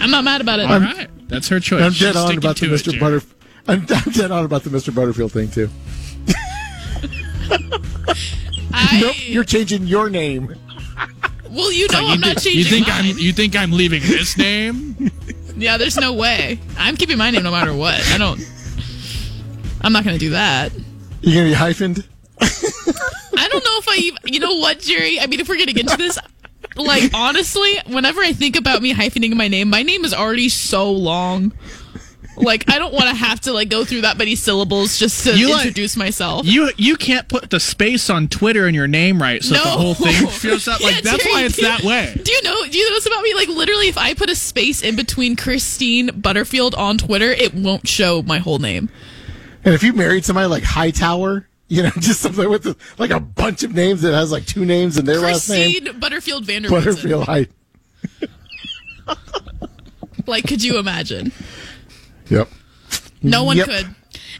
I'm 0.00 0.10
not 0.10 0.24
mad 0.24 0.40
about 0.40 0.60
it. 0.60 0.70
All 0.70 0.80
right. 0.80 1.08
That's 1.28 1.48
her 1.48 1.60
choice. 1.60 1.82
I'm 1.82 1.92
She's 1.92 2.12
dead 2.12 2.16
on 2.16 2.36
about 2.36 2.56
the 2.56 2.66
to 2.66 2.74
it, 2.74 2.78
Mr. 2.78 2.92
Jerry. 2.92 2.98
Butter. 2.98 3.22
I'm, 3.68 3.80
I'm 3.90 4.12
dead 4.12 4.30
on 4.30 4.44
about 4.44 4.64
the 4.64 4.70
Mr. 4.70 4.94
Butterfield 4.94 5.32
thing 5.32 5.50
too. 5.50 5.68
I, 8.72 9.00
Nope, 9.00 9.16
you're 9.18 9.44
changing 9.44 9.86
your 9.86 10.10
name. 10.10 10.54
well, 11.50 11.72
you 11.72 11.86
oh, 11.90 11.92
know 11.92 12.00
You 12.00 12.06
I'm 12.08 12.20
not 12.20 12.38
changing 12.38 12.58
you 12.58 12.64
think 12.64 12.88
mine. 12.88 13.06
I'm 13.06 13.18
you 13.18 13.32
think 13.32 13.56
I'm 13.56 13.72
leaving 13.72 14.02
this 14.02 14.36
name? 14.36 15.10
Yeah, 15.56 15.76
there's 15.76 15.98
no 15.98 16.14
way. 16.14 16.58
I'm 16.78 16.96
keeping 16.96 17.18
my 17.18 17.30
name 17.30 17.42
no 17.42 17.50
matter 17.50 17.74
what. 17.74 18.00
I 18.08 18.16
don't. 18.16 18.40
I'm 19.82 19.92
not 19.92 20.04
gonna 20.04 20.16
do 20.16 20.30
that. 20.30 20.72
You're 21.20 21.34
gonna 21.34 21.50
be 21.50 21.54
hyphened? 21.54 22.06
I 22.40 23.46
don't 23.48 23.62
know 23.64 23.78
if 23.78 23.86
I 23.88 23.96
even. 23.96 24.18
You 24.24 24.40
know 24.40 24.54
what, 24.56 24.80
Jerry? 24.80 25.20
I 25.20 25.26
mean, 25.26 25.38
if 25.38 25.50
we're 25.50 25.58
gonna 25.58 25.74
get 25.74 25.82
into 25.82 25.98
this, 25.98 26.18
like 26.84 27.12
honestly, 27.14 27.78
whenever 27.86 28.20
I 28.20 28.32
think 28.32 28.56
about 28.56 28.82
me 28.82 28.92
hyphenating 28.94 29.36
my 29.36 29.48
name, 29.48 29.68
my 29.70 29.82
name 29.82 30.04
is 30.04 30.12
already 30.14 30.48
so 30.48 30.90
long. 30.90 31.52
Like 32.36 32.70
I 32.70 32.78
don't 32.78 32.92
want 32.94 33.04
to 33.10 33.14
have 33.14 33.40
to 33.40 33.52
like 33.52 33.68
go 33.68 33.84
through 33.84 34.02
that 34.02 34.16
many 34.16 34.34
syllables 34.34 34.98
just 34.98 35.24
to 35.24 35.36
You, 35.36 35.50
like- 35.50 35.66
introduce 35.66 35.94
myself. 35.96 36.46
You 36.46 36.70
you 36.78 36.96
can't 36.96 37.28
put 37.28 37.50
the 37.50 37.60
space 37.60 38.08
on 38.08 38.28
Twitter 38.28 38.66
in 38.66 38.74
your 38.74 38.86
name 38.86 39.20
right, 39.20 39.42
so 39.42 39.56
no, 39.56 39.62
the 39.64 39.70
whole 39.70 39.94
thing 39.94 40.26
feels 40.28 40.66
up 40.66 40.80
like 40.80 40.94
Yeah, 40.94 41.00
that's 41.02 41.22
Jerry, 41.24 41.34
why 41.34 41.44
it's 41.44 41.56
do 41.56 41.62
you- 41.62 41.68
that 41.68 41.82
way. 41.82 42.18
Do 42.24 42.32
you 42.32 42.42
know? 42.42 42.64
Do 42.66 42.78
you 42.78 42.88
know 42.88 42.94
this 42.94 43.06
about 43.06 43.22
me? 43.22 43.34
Like 43.34 43.48
literally, 43.48 43.88
if 43.88 43.98
I 43.98 44.14
put 44.14 44.30
a 44.30 44.34
space 44.34 44.80
in 44.82 44.96
between 44.96 45.36
Christine 45.36 46.06
Butterfield 46.18 46.74
on 46.76 46.96
Twitter, 46.96 47.30
it 47.30 47.52
won't 47.52 47.86
show 47.86 48.22
my 48.22 48.38
whole 48.38 48.58
name. 48.58 48.88
And 49.62 49.74
if 49.74 49.82
you 49.82 49.92
married 49.92 50.24
somebody 50.24 50.46
like 50.46 50.62
Hightower, 50.62 51.46
you 51.70 51.82
know, 51.84 51.90
just 51.98 52.20
something 52.20 52.50
with 52.50 52.64
the, 52.64 52.76
like 52.98 53.10
a 53.10 53.20
bunch 53.20 53.62
of 53.62 53.74
names 53.74 54.02
that 54.02 54.12
has 54.12 54.30
like 54.30 54.44
two 54.44 54.66
names 54.66 54.98
in 54.98 55.06
their 55.06 55.20
last 55.20 55.48
name, 55.48 55.98
Butterfield 55.98 56.44
Vanderbilt. 56.44 56.84
Butterfield 56.84 57.24
High. 57.24 57.46
Like, 60.26 60.46
could 60.46 60.62
you 60.62 60.78
imagine? 60.78 61.32
Yep. 62.28 62.48
No 63.22 63.42
one 63.42 63.56
Yep. 63.56 63.66
could. 63.66 63.94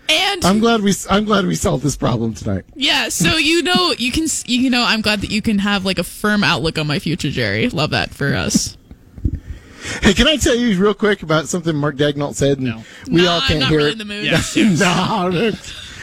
And 0.08 0.44
I'm 0.44 0.58
glad 0.60 0.82
we 0.82 0.92
I'm 1.08 1.24
glad 1.24 1.46
we 1.46 1.54
solved 1.54 1.82
this 1.82 1.96
problem 1.96 2.34
tonight. 2.34 2.64
Yeah, 2.76 3.08
so 3.08 3.36
you 3.36 3.62
know 3.62 3.92
you 3.98 4.12
can 4.12 4.26
you 4.46 4.70
know 4.70 4.84
I'm 4.84 5.00
glad 5.00 5.20
that 5.22 5.30
you 5.30 5.40
can 5.42 5.58
have 5.58 5.84
like 5.84 5.98
a 5.98 6.04
firm 6.04 6.44
outlook 6.44 6.78
on 6.78 6.86
my 6.86 6.98
future, 6.98 7.30
Jerry. 7.30 7.68
Love 7.68 7.90
that 7.90 8.10
for 8.10 8.34
us. 8.34 8.76
Hey, 10.02 10.12
can 10.14 10.28
I 10.28 10.36
tell 10.36 10.54
you 10.54 10.78
real 10.80 10.94
quick 10.94 11.22
about 11.22 11.48
something 11.48 11.74
Mark 11.74 11.96
Daigneault 11.96 12.34
said? 12.34 12.58
And 12.58 12.66
No. 12.68 12.84
we 13.08 13.22
Nah, 13.22 13.32
all 13.34 13.40
can't 13.40 13.52
I'm 13.54 13.58
not 13.60 13.68
hear 13.70 13.78
really 13.78 13.88
it. 13.90 13.92
in 13.92 13.98
the 13.98 14.04
mood. 14.04 14.24
Yes, 14.26 14.56
yes. 14.56 14.78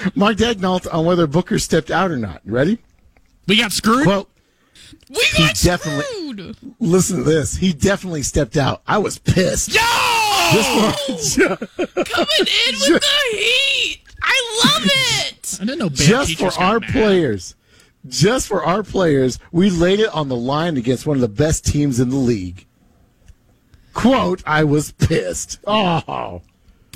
No, 0.05 0.12
Mark 0.15 0.38
Daigneault 0.38 0.93
on 0.93 1.05
whether 1.05 1.27
Booker 1.27 1.60
stepped 1.60 1.91
out 1.91 2.12
or 2.12 2.17
not. 2.17 2.41
Ready? 2.45 2.79
We 3.47 3.57
got 3.57 3.71
screwed. 3.71 4.05
Well, 4.07 4.27
We 5.10 5.23
He 5.36 5.43
got 5.45 5.55
definitely- 5.55 6.03
screwed. 6.03 6.57
listen 6.79 7.17
to 7.17 7.23
this. 7.23 7.55
He 7.57 7.73
definitely 7.73 8.23
stepped 8.23 8.57
out. 8.57 8.81
I 8.88 8.97
was 8.97 9.17
pissed. 9.17 9.73
Yo! 9.73 9.81
Just 10.51 11.36
for, 11.36 11.55
Coming 11.88 12.27
in 12.39 12.75
with 12.79 13.01
the 13.01 13.38
heat. 13.38 14.01
I 14.21 14.62
love 14.65 14.83
it. 14.86 15.57
I 15.62 15.65
didn't 15.65 15.79
know 15.79 15.89
just 15.89 16.38
for 16.38 16.51
our 16.62 16.79
mad. 16.79 16.91
players. 16.91 17.55
Just 18.07 18.47
for 18.47 18.63
our 18.63 18.83
players, 18.83 19.39
we 19.51 19.69
laid 19.69 19.99
it 19.99 20.10
on 20.13 20.29
the 20.29 20.36
line 20.36 20.77
against 20.77 21.05
one 21.05 21.17
of 21.17 21.21
the 21.21 21.27
best 21.27 21.65
teams 21.65 21.99
in 21.99 22.10
the 22.10 22.15
league. 22.15 22.65
Quote, 23.93 24.41
I 24.45 24.63
was 24.63 24.91
pissed. 24.91 25.60
Oh. 25.65 26.01
oh. 26.07 26.41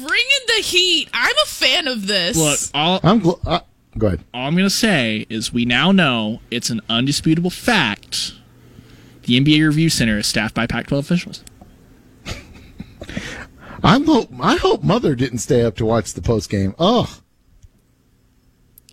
Bring 0.07 0.23
in 0.41 0.55
the 0.55 0.61
heat. 0.63 1.09
I'm 1.13 1.35
a 1.43 1.47
fan 1.47 1.87
of 1.87 2.07
this. 2.07 2.37
Look, 2.37 2.59
all, 2.73 2.99
I'm 3.03 3.21
gl- 3.21 3.39
uh, 3.45 3.61
go 3.97 4.07
ahead. 4.07 4.23
all 4.33 4.47
I'm 4.47 4.53
going 4.53 4.65
to 4.65 4.69
say 4.69 5.25
is 5.29 5.53
we 5.53 5.65
now 5.65 5.91
know 5.91 6.41
it's 6.49 6.69
an 6.69 6.81
undisputable 6.89 7.49
fact. 7.49 8.33
The 9.23 9.39
NBA 9.39 9.65
Review 9.67 9.89
Center 9.89 10.17
is 10.17 10.27
staffed 10.27 10.55
by 10.55 10.65
Pac-12 10.65 10.99
officials. 10.99 11.43
I'm 13.83 14.05
hope 14.05 14.29
I 14.39 14.57
hope 14.57 14.83
mother 14.83 15.15
didn't 15.15 15.39
stay 15.39 15.63
up 15.63 15.75
to 15.77 15.85
watch 15.85 16.13
the 16.13 16.21
post 16.21 16.49
game. 16.49 16.75
Oh, 16.79 17.19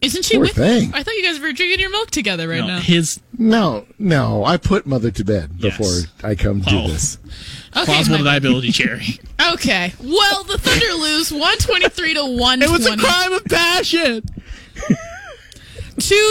Isn't 0.01 0.25
she 0.25 0.35
poor 0.35 0.43
with 0.43 0.53
thing. 0.55 0.93
I 0.95 1.03
thought 1.03 1.15
you 1.15 1.25
guys 1.25 1.41
were 1.41 1.53
drinking 1.53 1.81
your 1.81 1.91
milk 1.91 2.11
together 2.11 2.47
right 2.49 2.61
No, 2.61 2.67
now. 2.69 2.79
his 2.81 3.21
no, 3.37 3.85
no. 3.99 4.45
I 4.45 4.57
put 4.57 4.87
mother 4.87 5.11
to 5.11 5.25
bed 5.25 5.59
before 5.61 5.87
Yes. 5.87 6.07
I 6.23 6.35
come 6.37 6.61
do 6.61 6.79
Oh. 6.79 6.89
this. 6.89 7.19
Okay, 7.77 7.85
plausible 7.85 8.19
my- 8.19 8.39
deniability, 8.39 8.73
Jerry. 8.73 9.19
okay. 9.55 9.93
Well, 10.01 10.45
the 10.45 10.59
Thunder 10.59 10.95
lose 10.95 11.33
123 11.33 12.15
to 12.15 12.25
120 12.25 12.65
it 12.65 12.71
was 12.71 12.87
a 12.87 12.97
crime 12.97 13.33
of 13.33 13.45
passion. 13.47 14.23
to 14.23 14.25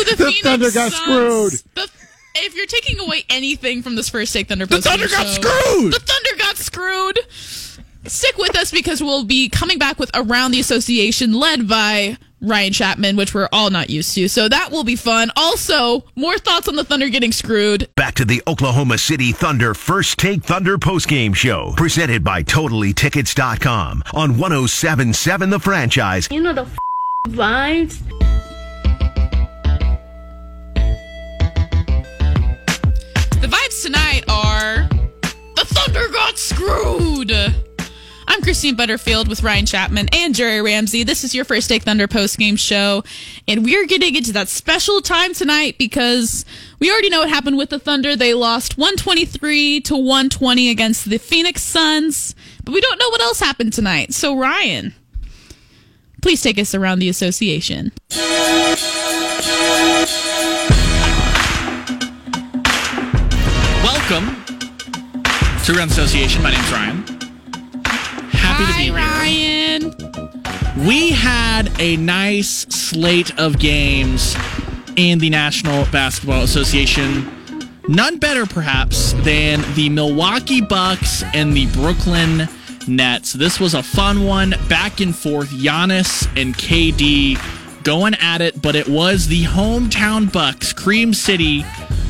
the, 0.09 0.15
The 0.17 0.25
Phoenix 0.25 0.41
Thunder 0.41 0.71
got 0.71 0.91
Suns. 0.91 1.59
screwed. 1.59 1.75
The- 1.75 1.89
if 2.39 2.55
you're 2.55 2.67
taking 2.67 2.99
away 2.99 3.25
anything 3.31 3.81
from 3.81 3.95
this 3.95 4.09
first 4.09 4.31
take 4.31 4.47
Thunder 4.47 4.67
The 4.67 4.79
Thunder 4.81 5.07
got 5.07 5.25
show, 5.25 5.41
screwed. 5.41 5.93
The 5.93 5.99
Thunder 5.99 6.29
got 6.37 6.55
screwed. 6.57 7.19
Stick 8.05 8.37
with 8.37 8.55
us 8.55 8.71
because 8.71 9.01
we'll 9.01 9.23
be 9.25 9.49
coming 9.49 9.79
back 9.79 9.97
with 9.99 10.11
Around 10.13 10.51
the 10.51 10.59
Association, 10.59 11.33
led 11.33 11.67
by 11.67 12.15
Ryan 12.41 12.73
Chapman, 12.73 13.15
which 13.15 13.33
we're 13.33 13.49
all 13.51 13.69
not 13.69 13.89
used 13.89 14.13
to. 14.15 14.27
So 14.29 14.47
that 14.49 14.71
will 14.71 14.83
be 14.83 14.95
fun. 14.95 15.31
Also, 15.35 16.03
more 16.15 16.37
thoughts 16.37 16.67
on 16.67 16.75
the 16.75 16.83
Thunder 16.83 17.09
getting 17.09 17.31
screwed. 17.31 17.89
Back 17.95 18.15
to 18.15 18.25
the 18.25 18.41
Oklahoma 18.47 18.97
City 18.97 19.31
Thunder 19.31 19.73
First 19.73 20.17
Take 20.19 20.43
Thunder 20.43 20.77
postgame 20.77 21.35
show, 21.35 21.73
presented 21.77 22.23
by 22.23 22.43
TotallyTickets.com 22.43 24.03
on 24.13 24.37
1077 24.37 25.49
The 25.49 25.59
Franchise. 25.59 26.27
You 26.31 26.41
know 26.41 26.53
the 26.53 26.61
f- 26.63 26.77
vibes. 27.29 28.01
The 33.39 33.47
vibes 33.47 33.83
tonight 33.83 34.23
are 34.27 34.87
the 35.55 35.65
Thunder 35.65 36.07
got 36.09 36.37
screwed. 36.37 37.31
I'm 38.29 38.41
Christine 38.41 38.75
Butterfield 38.75 39.29
with 39.29 39.41
Ryan 39.41 39.65
Chapman 39.65 40.09
and 40.11 40.35
Jerry 40.35 40.61
Ramsey. 40.61 41.03
This 41.03 41.23
is 41.23 41.33
your 41.33 41.45
First 41.45 41.69
Take 41.69 41.83
Thunder 41.83 42.07
post 42.09 42.37
game 42.37 42.57
show, 42.57 43.03
and 43.47 43.63
we're 43.63 43.87
getting 43.87 44.15
into 44.15 44.33
that 44.33 44.49
special 44.49 45.01
time 45.01 45.33
tonight 45.33 45.77
because 45.77 46.43
we 46.79 46.91
already 46.91 47.09
know 47.09 47.21
what 47.21 47.29
happened 47.29 47.57
with 47.57 47.69
the 47.69 47.79
Thunder. 47.79 48.17
They 48.17 48.33
lost 48.33 48.77
123 48.77 49.79
to 49.81 49.95
120 49.95 50.69
against 50.69 51.09
the 51.09 51.17
Phoenix 51.17 51.61
Suns, 51.61 52.35
but 52.65 52.73
we 52.73 52.81
don't 52.81 52.99
know 52.99 53.09
what 53.09 53.21
else 53.21 53.39
happened 53.39 53.71
tonight. 53.71 54.13
So, 54.13 54.37
Ryan, 54.37 54.93
please 56.21 56.41
take 56.41 56.59
us 56.59 56.75
around 56.75 56.99
the 56.99 57.07
association. 57.07 57.93
Welcome 63.81 64.43
to 65.63 65.73
Run 65.73 65.87
Association. 65.87 66.43
My 66.43 66.51
name's 66.51 66.71
Ryan. 66.71 67.16
Happy 68.57 68.71
to 68.71 68.77
be 68.79 68.97
Hi, 68.97 69.81
here. 69.81 69.93
Ryan. 70.73 70.87
We 70.87 71.11
had 71.11 71.69
a 71.79 71.95
nice 71.97 72.65
slate 72.69 73.37
of 73.39 73.59
games 73.59 74.35
in 74.95 75.19
the 75.19 75.29
National 75.29 75.85
Basketball 75.91 76.41
Association. 76.41 77.31
None 77.87 78.17
better, 78.17 78.47
perhaps, 78.47 79.13
than 79.23 79.63
the 79.75 79.89
Milwaukee 79.89 80.61
Bucks 80.61 81.23
and 81.35 81.53
the 81.53 81.67
Brooklyn 81.67 82.49
Nets. 82.87 83.33
This 83.33 83.59
was 83.59 83.75
a 83.75 83.83
fun 83.83 84.25
one, 84.25 84.55
back 84.67 85.01
and 85.01 85.15
forth. 85.15 85.49
Giannis 85.49 86.25
and 86.41 86.55
KD 86.55 87.37
going 87.83 88.15
at 88.15 88.41
it, 88.41 88.59
but 88.59 88.75
it 88.75 88.87
was 88.87 89.27
the 89.27 89.43
hometown 89.43 90.31
Bucks, 90.31 90.73
Cream 90.73 91.13
City, 91.13 91.61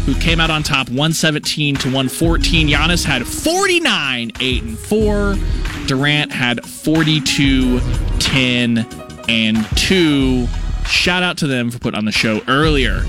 who 0.05 0.15
came 0.15 0.39
out 0.39 0.49
on 0.49 0.63
top 0.63 0.87
117 0.87 1.75
to 1.75 1.87
114. 1.87 2.69
Giannis 2.69 3.03
had 3.03 3.27
49, 3.27 4.31
8 4.39 4.63
and 4.63 4.79
4. 4.79 5.35
Durant 5.87 6.31
had 6.31 6.65
42, 6.65 7.79
10 8.19 8.85
and 9.29 9.77
2. 9.77 10.47
Shout 10.85 11.23
out 11.23 11.37
to 11.39 11.47
them 11.47 11.71
for 11.71 11.79
putting 11.79 11.97
on 11.97 12.05
the 12.05 12.11
show 12.11 12.41
earlier. 12.47 13.03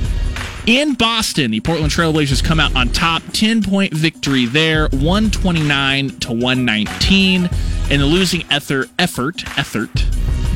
In 0.67 0.95
Boston, 0.95 1.51
the 1.51 1.61
Portland 1.61 1.93
Trailblazers 1.93 2.45
come 2.45 2.61
out 2.61 2.77
on 2.77 2.91
top, 2.91 3.23
10 3.33 3.63
point 3.63 3.95
victory 3.95 4.45
there, 4.45 4.89
129 4.89 6.11
to 6.21 6.29
119. 6.33 7.49
In 7.91 8.01
the 8.01 8.07
losing 8.07 8.45
effort, 8.51 8.91
effort, 8.99 9.43
effort, 9.59 9.93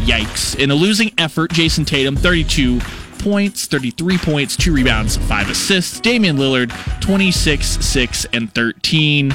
yikes. 0.04 0.58
In 0.58 0.70
a 0.70 0.74
losing 0.74 1.12
effort, 1.16 1.50
Jayson 1.52 1.86
Tatum, 1.86 2.16
32 2.16 2.80
points, 3.20 3.66
33 3.66 4.18
points, 4.18 4.56
2 4.56 4.74
rebounds, 4.74 5.16
5 5.16 5.50
assists. 5.50 5.98
Damian 6.00 6.36
Lillard, 6.36 6.70
26, 7.00 7.66
6, 7.66 8.26
and 8.34 8.52
13. 8.54 9.32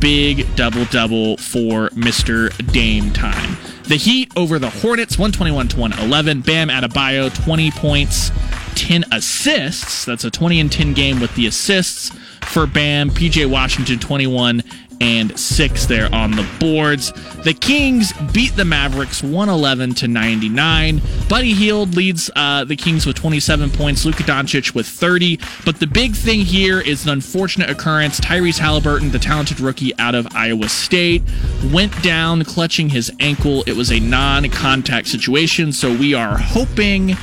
Big 0.00 0.54
double 0.56 0.84
double 0.86 1.36
for 1.36 1.88
Mr. 1.90 2.50
Dame 2.72 3.12
time. 3.12 3.56
The 3.84 3.96
Heat 3.96 4.32
over 4.36 4.58
the 4.58 4.70
Hornets, 4.70 5.18
121 5.18 5.68
to 5.68 5.78
111. 5.78 6.40
Bam 6.40 6.68
Adebayo, 6.68 7.34
20 7.44 7.70
points, 7.72 8.30
10 8.76 9.04
assists. 9.12 10.04
That's 10.04 10.24
a 10.24 10.30
20 10.30 10.60
and 10.60 10.72
10 10.72 10.94
game 10.94 11.20
with 11.20 11.34
the 11.34 11.46
assists 11.46 12.10
for 12.42 12.66
Bam. 12.66 13.10
PJ 13.10 13.48
Washington, 13.50 13.98
21 13.98 14.62
and 15.04 15.38
6 15.38 15.86
there 15.86 16.12
on 16.14 16.30
the 16.30 16.48
boards. 16.58 17.12
The 17.44 17.52
Kings 17.52 18.14
beat 18.32 18.56
the 18.56 18.64
Mavericks 18.64 19.22
111 19.22 19.92
to 19.96 20.08
99. 20.08 21.02
Buddy 21.28 21.52
Hield 21.52 21.94
leads 21.94 22.30
uh, 22.34 22.64
the 22.64 22.74
Kings 22.74 23.04
with 23.04 23.14
27 23.14 23.70
points, 23.70 24.06
Luka 24.06 24.22
Doncic 24.22 24.74
with 24.74 24.86
30. 24.86 25.38
But 25.66 25.78
the 25.78 25.86
big 25.86 26.14
thing 26.14 26.40
here 26.40 26.80
is 26.80 27.04
an 27.04 27.10
unfortunate 27.10 27.68
occurrence. 27.68 28.18
Tyrese 28.18 28.58
Haliburton, 28.58 29.12
the 29.12 29.18
talented 29.18 29.60
rookie 29.60 29.94
out 29.98 30.14
of 30.14 30.26
Iowa 30.34 30.70
State, 30.70 31.22
went 31.70 32.02
down 32.02 32.42
clutching 32.44 32.88
his 32.88 33.12
ankle. 33.20 33.62
It 33.66 33.76
was 33.76 33.92
a 33.92 34.00
non 34.00 34.48
contact 34.48 35.08
situation, 35.08 35.72
so 35.72 35.94
we 35.94 36.14
are 36.14 36.38
hoping 36.38 37.14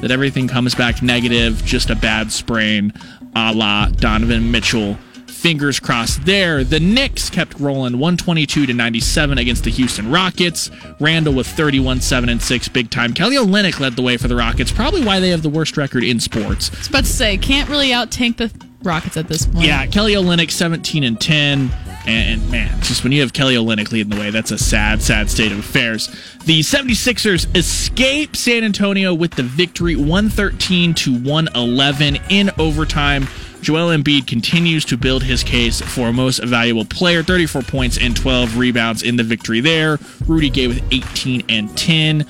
that 0.00 0.12
everything 0.12 0.46
comes 0.46 0.76
back 0.76 1.02
negative, 1.02 1.64
just 1.64 1.90
a 1.90 1.96
bad 1.96 2.30
sprain 2.30 2.92
a 3.34 3.52
la 3.52 3.88
Donovan 3.88 4.50
Mitchell. 4.50 4.96
Fingers 5.44 5.78
crossed 5.78 6.24
there. 6.24 6.64
The 6.64 6.80
Knicks 6.80 7.28
kept 7.28 7.60
rolling 7.60 7.98
122 7.98 8.64
to 8.64 8.72
97 8.72 9.36
against 9.36 9.64
the 9.64 9.70
Houston 9.70 10.10
Rockets. 10.10 10.70
Randle 11.00 11.34
with 11.34 11.46
31, 11.46 12.00
7 12.00 12.30
and 12.30 12.40
6, 12.40 12.68
big 12.68 12.88
time. 12.88 13.12
Kelly 13.12 13.36
Olynyk 13.36 13.78
led 13.78 13.94
the 13.94 14.00
way 14.00 14.16
for 14.16 14.26
the 14.26 14.36
Rockets, 14.36 14.72
probably 14.72 15.04
why 15.04 15.20
they 15.20 15.28
have 15.28 15.42
the 15.42 15.50
worst 15.50 15.76
record 15.76 16.02
in 16.02 16.18
sports. 16.18 16.70
I 16.72 16.78
was 16.78 16.88
about 16.88 17.04
to 17.04 17.10
say, 17.10 17.36
can't 17.36 17.68
really 17.68 17.92
out 17.92 18.10
tank 18.10 18.38
the 18.38 18.50
Rockets 18.82 19.18
at 19.18 19.28
this 19.28 19.44
point. 19.44 19.66
Yeah, 19.66 19.84
Kelly 19.84 20.14
Olynyk 20.14 20.50
17 20.50 21.04
and 21.04 21.20
10. 21.20 21.70
And 22.06 22.50
man, 22.50 22.80
just 22.80 23.02
when 23.02 23.12
you 23.12 23.20
have 23.20 23.34
Kelly 23.34 23.56
Olynyk 23.56 23.92
leading 23.92 24.14
the 24.14 24.20
way, 24.20 24.30
that's 24.30 24.50
a 24.50 24.56
sad, 24.56 25.02
sad 25.02 25.28
state 25.28 25.52
of 25.52 25.58
affairs. 25.58 26.06
The 26.46 26.60
76ers 26.60 27.54
escape 27.54 28.34
San 28.34 28.64
Antonio 28.64 29.12
with 29.12 29.32
the 29.32 29.42
victory 29.42 29.94
113 29.94 30.94
to 30.94 31.18
111 31.18 32.18
in 32.30 32.50
overtime. 32.56 33.28
Joel 33.64 33.96
Embiid 33.96 34.26
continues 34.26 34.84
to 34.84 34.98
build 34.98 35.22
his 35.22 35.42
case 35.42 35.80
for 35.80 36.12
most 36.12 36.44
valuable 36.44 36.84
player, 36.84 37.22
34 37.22 37.62
points 37.62 37.96
and 37.96 38.14
12 38.14 38.58
rebounds 38.58 39.02
in 39.02 39.16
the 39.16 39.22
victory 39.22 39.60
there. 39.60 39.98
Rudy 40.26 40.50
Gay 40.50 40.68
with 40.68 40.84
18 40.92 41.44
and 41.48 41.74
10 41.74 42.24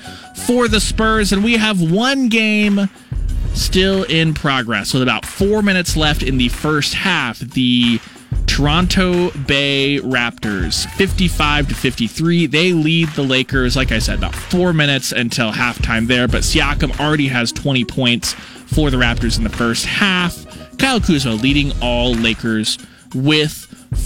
for 0.45 0.69
the 0.69 0.79
Spurs. 0.79 1.33
And 1.33 1.43
we 1.43 1.57
have 1.57 1.81
one 1.81 2.29
game 2.29 2.89
still 3.53 4.03
in 4.03 4.33
progress 4.33 4.93
with 4.93 5.03
about 5.03 5.25
four 5.25 5.61
minutes 5.61 5.97
left 5.97 6.23
in 6.23 6.37
the 6.37 6.47
first 6.47 6.93
half. 6.93 7.39
The 7.39 7.99
Toronto 8.47 9.31
Bay 9.31 9.99
Raptors, 9.99 10.89
55 10.91 11.67
to 11.67 11.75
53. 11.75 12.45
They 12.45 12.71
lead 12.71 13.09
the 13.09 13.23
Lakers, 13.23 13.75
like 13.75 13.91
I 13.91 13.99
said, 13.99 14.19
about 14.19 14.35
four 14.35 14.71
minutes 14.71 15.11
until 15.11 15.51
halftime 15.51 16.07
there. 16.07 16.29
But 16.29 16.43
Siakam 16.43 16.97
already 16.97 17.27
has 17.27 17.51
20 17.51 17.83
points 17.83 18.35
for 18.67 18.89
the 18.89 18.97
Raptors 18.97 19.37
in 19.37 19.43
the 19.43 19.49
first 19.49 19.85
half. 19.85 20.45
Kyle 20.77 20.99
Kuzma 20.99 21.33
leading 21.33 21.71
all 21.81 22.13
Lakers 22.13 22.77
with 23.13 23.53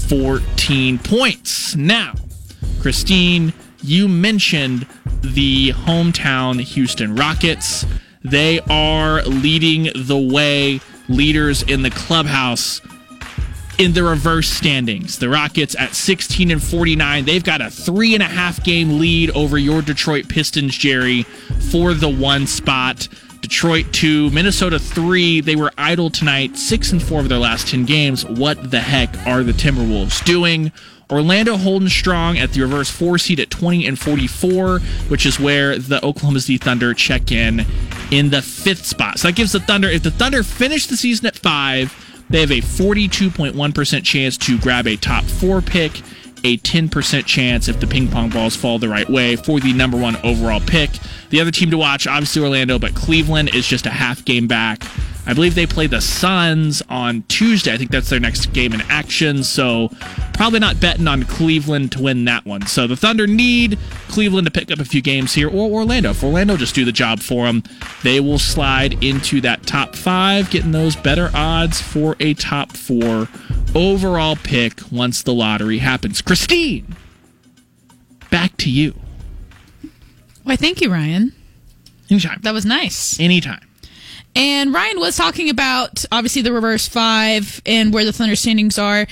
14 0.08 1.00
points. 1.00 1.76
Now, 1.76 2.14
Christine, 2.82 3.54
you 3.82 4.08
mentioned 4.08 4.86
the 5.22 5.72
hometown 5.72 6.62
Houston 6.62 7.16
Rockets. 7.16 7.86
They 8.24 8.60
are 8.70 9.24
leading 9.24 9.90
the 9.96 10.18
way, 10.18 10.82
leaders 11.08 11.64
in 11.64 11.82
the 11.82 11.90
clubhouse 11.90 12.82
in 13.80 13.94
the 13.94 14.04
reverse 14.04 14.50
standings. 14.50 15.20
The 15.20 15.30
Rockets 15.30 15.76
at 15.80 15.96
16 15.96 16.52
and 16.52 16.62
49. 16.62 17.26
They've 17.26 17.44
got 17.44 17.62
a 17.62 17.70
three 17.70 18.14
and 18.14 18.22
a 18.22 18.28
half 18.28 18.64
game 18.64 19.00
lead 19.00 19.32
over 19.32 19.58
your 19.58 19.82
Detroit 19.82 20.28
Pistons, 20.28 20.78
Jerry, 20.78 21.24
for 21.72 21.94
the 21.94 22.10
one 22.10 22.46
spot. 22.46 23.08
Detroit 23.42 23.88
two, 23.92 24.30
Minnesota 24.32 24.80
three. 24.80 25.42
They 25.42 25.56
were 25.56 25.72
idle 25.78 26.10
tonight, 26.10 26.58
six 26.58 26.92
and 26.92 27.02
four 27.02 27.20
of 27.22 27.30
their 27.30 27.38
last 27.38 27.68
10 27.68 27.86
games. 27.86 28.26
What 28.26 28.72
the 28.72 28.80
heck 28.80 29.16
are 29.26 29.44
the 29.44 29.54
Timberwolves 29.54 30.24
doing? 30.26 30.72
Orlando 31.12 31.58
holding 31.58 31.90
strong 31.90 32.38
at 32.38 32.52
the 32.52 32.62
reverse 32.62 32.90
four 32.90 33.18
seed 33.18 33.40
at 33.40 33.50
20 33.50 33.88
and 33.88 33.98
44, 33.98 34.80
which 35.08 35.26
is 35.26 35.40
where 35.40 35.78
the 35.80 36.04
Oklahoma 36.06 36.40
City 36.40 36.60
Thunder 36.60 36.94
check 36.94 37.32
in 37.32 37.66
in 38.12 38.30
the 38.30 38.44
fifth 38.44 38.86
spot. 38.86 39.18
So 39.18 39.30
that 39.30 39.36
gives 39.36 39.54
the 39.54 39.60
Thunder, 39.60 39.90
if 39.90 40.04
the 40.04 40.12
Thunder 40.12 40.44
finish 40.44 40.86
the 40.86 40.98
season 40.98 41.26
at 41.26 41.36
five, 41.36 41.96
they 42.30 42.42
have 42.42 42.52
a 42.52 42.62
42.1% 42.62 44.04
chance 44.04 44.38
to 44.38 44.60
grab 44.60 44.86
a 44.86 44.98
top 44.98 45.24
four 45.24 45.62
pick, 45.62 46.00
a 46.44 46.58
10% 46.58 47.26
chance 47.26 47.68
if 47.68 47.80
the 47.80 47.88
ping 47.88 48.08
pong 48.08 48.30
balls 48.30 48.56
fall 48.56 48.78
the 48.78 48.88
right 48.88 49.10
way 49.10 49.36
for 49.36 49.60
the 49.60 49.74
number 49.74 49.98
one 49.98 50.16
overall 50.18 50.60
pick. 50.60 50.92
The 51.30 51.40
other 51.42 51.52
team 51.52 51.70
to 51.72 51.78
watch, 51.78 52.08
obviously 52.08 52.42
Orlando, 52.42 52.80
but 52.80 52.96
Cleveland 52.96 53.54
is 53.54 53.68
just 53.68 53.86
a 53.86 53.92
half 53.92 54.26
game 54.26 54.48
back. 54.48 54.84
I 55.28 55.34
believe 55.34 55.54
they 55.54 55.68
play 55.68 55.86
the 55.86 56.02
Suns 56.02 56.82
on 56.90 57.22
Tuesday. 57.28 57.72
I 57.72 57.78
think 57.78 57.92
that's 57.92 58.10
their 58.10 58.20
next 58.20 58.48
game 58.48 58.74
in 58.74 58.82
action. 58.90 59.44
So 59.44 59.92
probably 60.34 60.60
not 60.60 60.80
betting 60.80 61.08
on 61.08 61.24
Cleveland 61.24 61.92
to 61.92 62.02
win 62.02 62.26
that 62.26 62.46
one. 62.46 62.66
So 62.66 62.88
the 62.88 62.96
Thunder 62.96 63.28
need 63.28 63.78
Cleveland 64.08 64.48
to 64.48 64.52
pick 64.52 64.72
up 64.72 64.80
a 64.80 64.86
few 64.86 65.04
games 65.04 65.36
here, 65.36 65.48
or 65.48 65.70
Orlando. 65.70 66.12
If 66.12 66.24
Orlando 66.24 66.58
just 66.58 66.74
do 66.74 66.84
the 66.84 66.92
job 66.92 67.20
for 67.20 67.46
them, 67.46 67.62
they 68.02 68.20
will 68.20 68.40
slide 68.40 69.04
into 69.04 69.40
that 69.42 69.68
top 69.68 69.96
five, 69.96 70.50
getting 70.50 70.72
those 70.72 70.96
better 70.96 71.30
odds 71.36 71.80
for 71.80 72.16
a 72.20 72.34
top 72.34 72.72
four 72.72 73.28
overall 73.76 74.36
pick 74.36 74.80
once 74.92 75.22
the 75.22 75.34
lottery 75.34 75.78
happens. 75.78 76.24
Christine, 76.24 76.96
back 78.32 78.58
to 78.58 78.72
you. 78.72 78.96
Why, 80.50 80.56
thank 80.56 80.82
you, 80.82 80.92
Ryan. 80.92 81.32
Anytime. 82.10 82.40
That 82.42 82.56
was 82.56 82.66
nice. 82.66 83.20
Anytime. 83.20 83.62
And 84.36 84.74
Ryan 84.74 85.00
was 85.00 85.16
talking 85.16 85.48
about 85.48 86.04
obviously 86.12 86.42
the 86.42 86.52
reverse 86.52 86.88
five 86.88 87.62
and 87.68 87.94
where 87.94 88.04
the 88.04 88.12
Thunder 88.12 88.36
standings 88.36 88.80
are. 88.80 89.06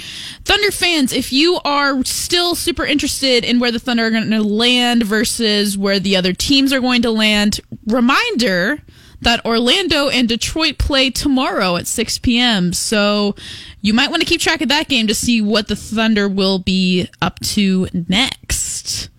Thunder 0.45 0.71
fans, 0.71 1.13
if 1.13 1.31
you 1.31 1.59
are 1.63 2.03
still 2.05 2.55
super 2.55 2.85
interested 2.85 3.45
in 3.45 3.59
where 3.59 3.71
the 3.71 3.77
Thunder 3.77 4.07
are 4.07 4.09
going 4.09 4.31
to 4.31 4.41
land 4.41 5.03
versus 5.03 5.77
where 5.77 5.99
the 5.99 6.15
other 6.15 6.33
teams 6.33 6.73
are 6.73 6.79
going 6.79 7.03
to 7.03 7.11
land, 7.11 7.59
reminder 7.85 8.79
that 9.21 9.45
Orlando 9.45 10.09
and 10.09 10.27
Detroit 10.27 10.79
play 10.79 11.11
tomorrow 11.11 11.75
at 11.75 11.85
6 11.85 12.17
p.m. 12.17 12.73
So 12.73 13.35
you 13.81 13.93
might 13.93 14.09
want 14.09 14.23
to 14.23 14.27
keep 14.27 14.41
track 14.41 14.61
of 14.61 14.69
that 14.69 14.88
game 14.88 15.05
to 15.05 15.13
see 15.13 15.39
what 15.39 15.67
the 15.67 15.75
Thunder 15.75 16.27
will 16.27 16.57
be 16.57 17.07
up 17.21 17.39
to 17.41 17.89
next. 17.93 19.09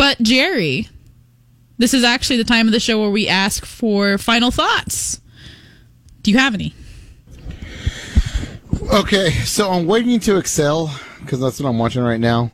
But 0.00 0.22
Jerry, 0.22 0.88
this 1.76 1.92
is 1.92 2.04
actually 2.04 2.38
the 2.38 2.44
time 2.44 2.66
of 2.66 2.72
the 2.72 2.80
show 2.80 2.98
where 3.02 3.10
we 3.10 3.28
ask 3.28 3.66
for 3.66 4.16
final 4.16 4.50
thoughts. 4.50 5.20
Do 6.22 6.30
you 6.30 6.38
have 6.38 6.54
any? 6.54 6.72
Okay, 8.90 9.28
so 9.44 9.70
I'm 9.70 9.86
waiting 9.86 10.18
to 10.20 10.38
excel 10.38 10.98
because 11.20 11.38
that's 11.38 11.60
what 11.60 11.68
I'm 11.68 11.78
watching 11.78 12.00
right 12.00 12.18
now. 12.18 12.50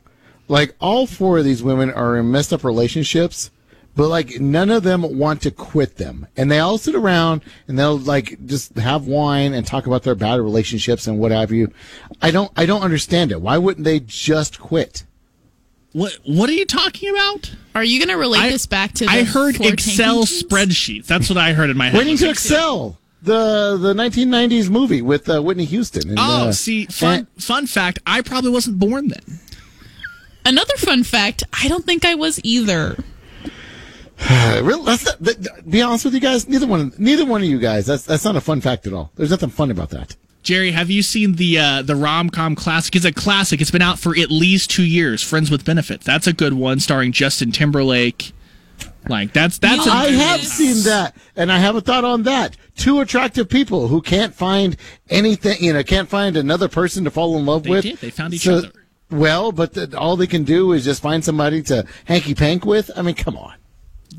Like 0.49 0.75
all 0.81 1.07
four 1.07 1.37
of 1.37 1.45
these 1.45 1.63
women 1.63 1.89
are 1.89 2.17
in 2.17 2.29
messed 2.29 2.51
up 2.51 2.65
relationships, 2.65 3.49
but 3.95 4.09
like 4.09 4.41
none 4.41 4.69
of 4.69 4.83
them 4.83 5.17
want 5.17 5.41
to 5.43 5.51
quit 5.51 5.95
them, 5.95 6.27
and 6.35 6.51
they 6.51 6.59
all 6.59 6.77
sit 6.77 6.95
around 6.95 7.43
and 7.69 7.79
they'll 7.79 7.97
like 7.97 8.45
just 8.45 8.75
have 8.77 9.07
wine 9.07 9.53
and 9.53 9.65
talk 9.65 9.87
about 9.87 10.03
their 10.03 10.15
bad 10.15 10.41
relationships 10.41 11.07
and 11.07 11.17
what 11.17 11.31
have 11.31 11.53
you. 11.53 11.71
I 12.21 12.31
don't, 12.31 12.51
I 12.57 12.65
don't 12.65 12.83
understand 12.83 13.31
it. 13.31 13.41
Why 13.41 13.57
wouldn't 13.57 13.85
they 13.85 14.01
just 14.01 14.59
quit? 14.59 15.05
What 15.93 16.13
What 16.25 16.49
are 16.49 16.53
you 16.53 16.65
talking 16.65 17.09
about? 17.09 17.53
Are 17.75 17.83
you 17.83 17.99
going 17.99 18.09
to 18.09 18.17
relate 18.17 18.39
I- 18.41 18.49
this 18.49 18.65
back 18.65 18.93
to? 18.93 19.05
The 19.05 19.11
I 19.11 19.23
heard 19.23 19.55
four 19.55 19.71
Excel 19.71 20.25
tanking 20.25 20.49
spreadsheets. 20.49 21.05
That's 21.05 21.29
what 21.29 21.37
I 21.37 21.53
heard 21.53 21.69
in 21.69 21.77
my 21.77 21.89
head. 21.89 21.97
Waiting 21.97 22.17
to 22.17 22.29
excel. 22.29 22.97
The 23.23 23.77
the 23.79 23.93
1990s 23.93 24.69
movie 24.69 25.01
with 25.01 25.27
uh, 25.29 25.41
Whitney 25.41 25.65
Houston. 25.65 26.09
And, 26.09 26.19
Oh, 26.19 26.49
uh, 26.49 26.51
see, 26.51 26.85
fun 26.85 27.27
fun 27.39 27.65
fact. 27.67 27.99
I 28.05 28.21
probably 28.21 28.51
wasn't 28.51 28.79
born 28.79 29.07
then. 29.09 29.39
Another 30.45 30.75
fun 30.77 31.03
fact: 31.03 31.43
I 31.61 31.67
don't 31.67 31.85
think 31.85 32.05
I 32.05 32.15
was 32.15 32.39
either. 32.43 32.97
Uh, 34.19 34.61
real, 34.63 34.81
that's 34.81 35.05
not, 35.05 35.19
that, 35.19 35.69
be 35.69 35.79
honest 35.79 36.03
with 36.03 36.15
you 36.15 36.19
guys. 36.19 36.49
Neither 36.49 36.65
one, 36.65 36.91
neither 36.97 37.23
one 37.23 37.43
of 37.43 37.47
you 37.47 37.59
guys. 37.59 37.85
That's 37.85 38.01
that's 38.03 38.25
not 38.25 38.35
a 38.35 38.41
fun 38.41 38.61
fact 38.61 38.87
at 38.87 38.93
all. 38.93 39.11
There's 39.15 39.29
nothing 39.29 39.49
fun 39.51 39.69
about 39.69 39.91
that. 39.91 40.15
Jerry, 40.47 40.71
have 40.71 40.89
you 40.89 41.01
seen 41.01 41.33
the 41.33 41.59
uh, 41.59 41.81
the 41.81 41.93
rom 41.97 42.29
com 42.29 42.55
classic? 42.55 42.95
It's 42.95 43.03
a 43.03 43.11
classic. 43.11 43.59
It's 43.59 43.69
been 43.69 43.81
out 43.81 43.99
for 43.99 44.17
at 44.17 44.31
least 44.31 44.69
two 44.69 44.85
years. 44.85 45.21
Friends 45.21 45.51
with 45.51 45.65
Benefits. 45.65 46.05
That's 46.05 46.25
a 46.25 46.31
good 46.31 46.53
one, 46.53 46.79
starring 46.79 47.11
Justin 47.11 47.51
Timberlake. 47.51 48.31
Like 49.09 49.33
that's 49.33 49.57
that's. 49.57 49.85
a 49.85 49.89
I 49.89 50.05
have 50.11 50.39
seen 50.41 50.85
that, 50.85 51.17
and 51.35 51.51
I 51.51 51.57
have 51.57 51.75
a 51.75 51.81
thought 51.81 52.05
on 52.05 52.23
that. 52.23 52.55
Two 52.77 53.01
attractive 53.01 53.49
people 53.49 53.89
who 53.89 54.01
can't 54.01 54.33
find 54.33 54.77
anything, 55.09 55.57
you 55.59 55.73
know, 55.73 55.83
can't 55.83 56.07
find 56.07 56.37
another 56.37 56.69
person 56.69 57.03
to 57.03 57.11
fall 57.11 57.37
in 57.37 57.45
love 57.45 57.63
They 57.63 57.69
with. 57.69 57.83
did. 57.83 57.97
They 57.97 58.09
found 58.09 58.33
each 58.33 58.43
So- 58.43 58.59
other. 58.59 58.71
Well, 59.11 59.51
but 59.51 59.73
the, 59.73 59.97
all 59.99 60.15
they 60.15 60.27
can 60.27 60.45
do 60.45 60.71
is 60.71 60.85
just 60.85 61.01
find 61.01 61.25
somebody 61.25 61.61
to 61.63 61.85
hanky 62.05 62.33
pank 62.35 62.65
with. 62.65 62.89
I 62.95 63.01
mean, 63.01 63.15
come 63.15 63.35
on. 63.35 63.53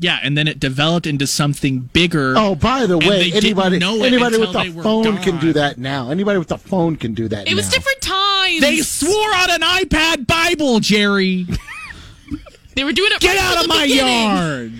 Yeah, 0.01 0.19
and 0.23 0.37
then 0.37 0.47
it 0.47 0.59
developed 0.59 1.05
into 1.07 1.27
something 1.27 1.79
bigger. 1.91 2.33
Oh, 2.37 2.55
by 2.55 2.85
the 2.85 2.97
way, 2.97 3.07
they 3.09 3.23
didn't 3.31 3.43
anybody 3.45 3.75
anybody 3.83 4.37
with 4.37 4.53
they 4.53 4.69
the 4.69 4.77
were 4.77 4.83
phone 4.83 5.17
can 5.17 5.39
do 5.39 5.51
that 5.53 5.77
now. 5.77 6.09
Anybody 6.09 6.37
with 6.39 6.47
the 6.47 6.57
phone 6.57 6.95
can 6.95 7.13
do 7.13 7.27
that. 7.27 7.47
It 7.49 7.53
was 7.55 7.69
different 7.69 7.99
times. 8.01 8.61
They 8.61 8.77
swore 8.79 9.33
on 9.35 9.51
an 9.51 9.61
iPad 9.61 10.25
Bible, 10.27 10.79
Jerry. 10.79 11.45
They 12.75 12.85
were 12.85 12.93
doing 12.93 13.11
it. 13.11 13.19
Get 13.19 13.35
right 13.35 13.57
out 13.57 13.63
of 13.63 13.67
my 13.67 13.83
beginning. 13.87 14.29
yard. 14.29 14.73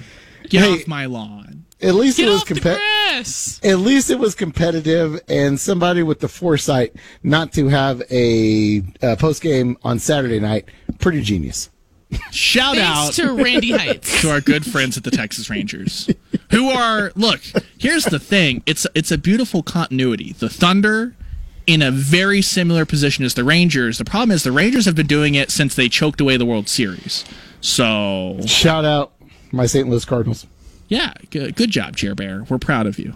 Get 0.49 0.63
Hey. 0.63 0.71
off 0.73 0.87
my 0.87 1.05
lawn. 1.05 1.65
At 1.81 1.95
least 1.95 2.15
Get 2.17 2.27
it 2.27 2.31
was 2.31 2.41
off 2.43 2.47
the. 2.47 3.69
At 3.69 3.79
least 3.79 4.09
it 4.09 4.19
was 4.19 4.35
competitive, 4.35 5.19
and 5.27 5.59
somebody 5.59 6.01
with 6.03 6.21
the 6.21 6.29
foresight 6.29 6.95
not 7.23 7.51
to 7.53 7.67
have 7.67 8.01
a 8.09 8.83
uh, 9.01 9.15
post 9.17 9.41
game 9.41 9.77
on 9.83 9.99
Saturday 9.99 10.39
night. 10.39 10.69
Pretty 10.99 11.21
genius. 11.21 11.69
Shout 12.31 12.77
out 12.77 13.13
to 13.13 13.33
Randy 13.33 13.71
Heights. 13.71 14.21
to 14.21 14.29
our 14.31 14.41
good 14.41 14.65
friends 14.65 14.97
at 14.97 15.03
the 15.03 15.11
Texas 15.11 15.49
Rangers, 15.49 16.09
who 16.51 16.69
are 16.69 17.11
look. 17.15 17.41
Here's 17.77 18.05
the 18.05 18.19
thing: 18.19 18.63
it's 18.65 18.87
it's 18.95 19.11
a 19.11 19.17
beautiful 19.17 19.61
continuity. 19.63 20.33
The 20.33 20.49
Thunder 20.49 21.15
in 21.67 21.83
a 21.83 21.91
very 21.91 22.41
similar 22.41 22.83
position 22.83 23.23
as 23.25 23.35
the 23.35 23.43
Rangers. 23.43 23.99
The 23.99 24.05
problem 24.05 24.31
is 24.31 24.41
the 24.43 24.51
Rangers 24.51 24.85
have 24.85 24.95
been 24.95 25.05
doing 25.05 25.35
it 25.35 25.51
since 25.51 25.75
they 25.75 25.87
choked 25.87 26.19
away 26.19 26.35
the 26.35 26.45
World 26.45 26.67
Series. 26.67 27.25
So 27.61 28.39
Shout 28.47 28.85
out 28.85 29.11
my 29.51 29.67
St. 29.67 29.87
Louis 29.87 30.03
Cardinals. 30.03 30.47
yeah, 30.87 31.13
good, 31.29 31.55
good 31.55 31.69
job, 31.69 31.95
Chair 31.95 32.15
Bear. 32.15 32.43
We're 32.49 32.57
proud 32.57 32.87
of 32.87 32.97
you. 32.97 33.13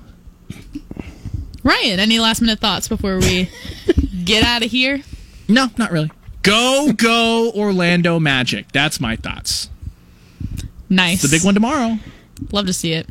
Ryan, 1.64 2.00
any 2.00 2.20
last 2.20 2.42
minute 2.42 2.60
thoughts 2.60 2.88
before 2.88 3.18
we 3.18 3.50
get 4.24 4.44
out 4.44 4.64
of 4.64 4.70
here? 4.70 5.02
No, 5.48 5.70
not 5.78 5.92
really. 5.92 6.12
Go 6.44 6.92
go 6.96 7.52
Orlando 7.56 8.20
Magic. 8.20 8.72
That's 8.72 9.00
my 9.00 9.16
thoughts. 9.16 9.70
Nice. 10.90 11.22
The 11.22 11.30
big 11.30 11.44
one 11.44 11.54
tomorrow. 11.54 11.98
Love 12.52 12.68
to 12.68 12.74
see 12.74 12.94
it. 12.94 13.08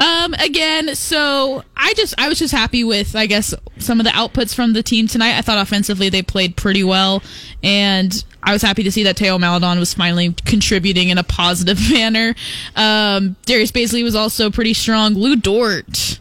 Um, 0.00 0.32
again, 0.34 0.94
so 0.94 1.62
I 1.76 1.92
just 1.94 2.14
I 2.18 2.28
was 2.28 2.38
just 2.38 2.52
happy 2.52 2.82
with 2.82 3.14
I 3.14 3.26
guess 3.26 3.54
some 3.78 4.00
of 4.00 4.04
the 4.04 4.10
outputs 4.10 4.54
from 4.54 4.72
the 4.72 4.82
team 4.82 5.06
tonight. 5.06 5.36
I 5.36 5.42
thought 5.42 5.58
offensively 5.58 6.08
they 6.08 6.22
played 6.22 6.56
pretty 6.56 6.82
well, 6.82 7.22
and 7.62 8.24
I 8.42 8.52
was 8.52 8.62
happy 8.62 8.82
to 8.84 8.92
see 8.92 9.02
that 9.04 9.18
Theo 9.18 9.38
Maledon 9.38 9.78
was 9.78 9.92
finally 9.92 10.34
contributing 10.46 11.10
in 11.10 11.18
a 11.18 11.22
positive 11.22 11.78
manner. 11.92 12.34
Um, 12.76 13.36
Darius 13.44 13.72
Bazley 13.72 14.02
was 14.02 14.14
also 14.14 14.50
pretty 14.50 14.72
strong. 14.72 15.14
Lu 15.14 15.36
Dort, 15.36 16.18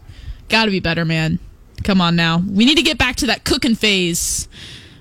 got 0.49 0.65
to 0.65 0.71
be 0.71 0.81
better, 0.81 1.05
man. 1.05 1.39
Come 1.85 2.01
on 2.01 2.17
now, 2.17 2.39
we 2.39 2.65
need 2.65 2.75
to 2.75 2.83
get 2.83 2.97
back 2.97 3.15
to 3.17 3.27
that 3.27 3.45
cooking 3.45 3.75
phase. 3.75 4.49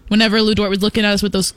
Whenever 0.09 0.41
Lu 0.43 0.55
Dort 0.55 0.71
was 0.71 0.83
looking 0.83 1.05
at 1.05 1.13
us 1.13 1.23
with 1.23 1.33
those 1.33 1.53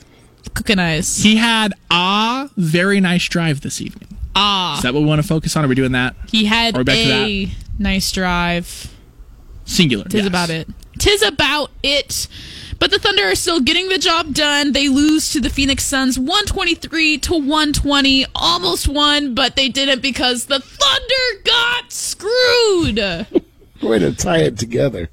cooking 0.53 0.79
eyes, 0.79 1.17
He 1.23 1.35
had 1.37 1.73
a 1.89 2.49
very 2.57 2.99
nice 2.99 3.27
drive 3.27 3.61
this 3.61 3.81
evening. 3.81 4.07
ah, 4.35 4.77
Is 4.77 4.83
that 4.83 4.93
what 4.93 5.01
we 5.01 5.05
want 5.07 5.21
to 5.21 5.27
focus 5.27 5.55
on? 5.55 5.65
Are 5.65 5.67
we 5.67 5.75
doing 5.75 5.91
that? 5.93 6.15
he 6.29 6.45
had 6.45 6.75
Are 6.77 6.83
we 6.83 6.93
a 6.93 7.51
nice 7.81 8.11
drive. 8.11 8.87
Singular. 9.65 10.05
Tis 10.05 10.21
yes. 10.21 10.27
about 10.27 10.49
it. 10.49 10.67
Tis 10.99 11.21
about 11.21 11.71
it. 11.83 12.27
But 12.79 12.89
the 12.91 12.97
Thunder 12.99 13.23
are 13.25 13.35
still 13.35 13.59
getting 13.61 13.89
the 13.89 13.97
job 13.99 14.33
done. 14.33 14.71
They 14.73 14.89
lose 14.89 15.31
to 15.33 15.39
the 15.39 15.49
Phoenix 15.51 15.83
Suns 15.85 16.17
123 16.17 17.19
to 17.19 17.33
120. 17.33 18.25
Almost 18.35 18.87
won, 18.87 19.33
but 19.35 19.55
they 19.55 19.69
didn't 19.69 20.01
because 20.01 20.45
the 20.45 20.59
Thunder 20.59 21.41
got 21.45 21.91
screwed. 21.91 22.97
Way 23.81 23.99
to 23.99 24.13
tie 24.13 24.39
it 24.39 24.57
together. 24.57 25.09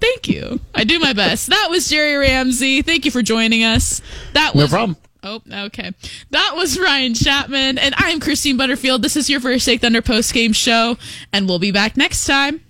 Thank 0.00 0.28
you. 0.28 0.60
I 0.74 0.84
do 0.84 0.98
my 0.98 1.12
best. 1.12 1.48
That 1.48 1.68
was 1.70 1.88
Jerry 1.88 2.16
Ramsey. 2.16 2.82
Thank 2.82 3.04
you 3.04 3.10
for 3.10 3.22
joining 3.22 3.64
us. 3.64 4.00
That 4.34 4.54
No 4.54 4.62
was 4.62 4.70
problem. 4.70 4.96
Oh, 5.24 5.40
okay. 5.52 5.92
That 6.30 6.52
was 6.54 6.78
Ryan 6.78 7.12
Chapman, 7.14 7.78
and 7.78 7.94
I'm 7.98 8.20
Christine 8.20 8.56
Butterfield. 8.56 9.02
This 9.02 9.16
is 9.16 9.28
your 9.28 9.40
First 9.40 9.66
Take 9.66 9.80
Thunder 9.80 10.00
post 10.00 10.32
game 10.32 10.52
show, 10.52 10.96
and 11.32 11.48
we'll 11.48 11.58
be 11.58 11.72
back 11.72 11.96
next 11.96 12.24
time. 12.24 12.60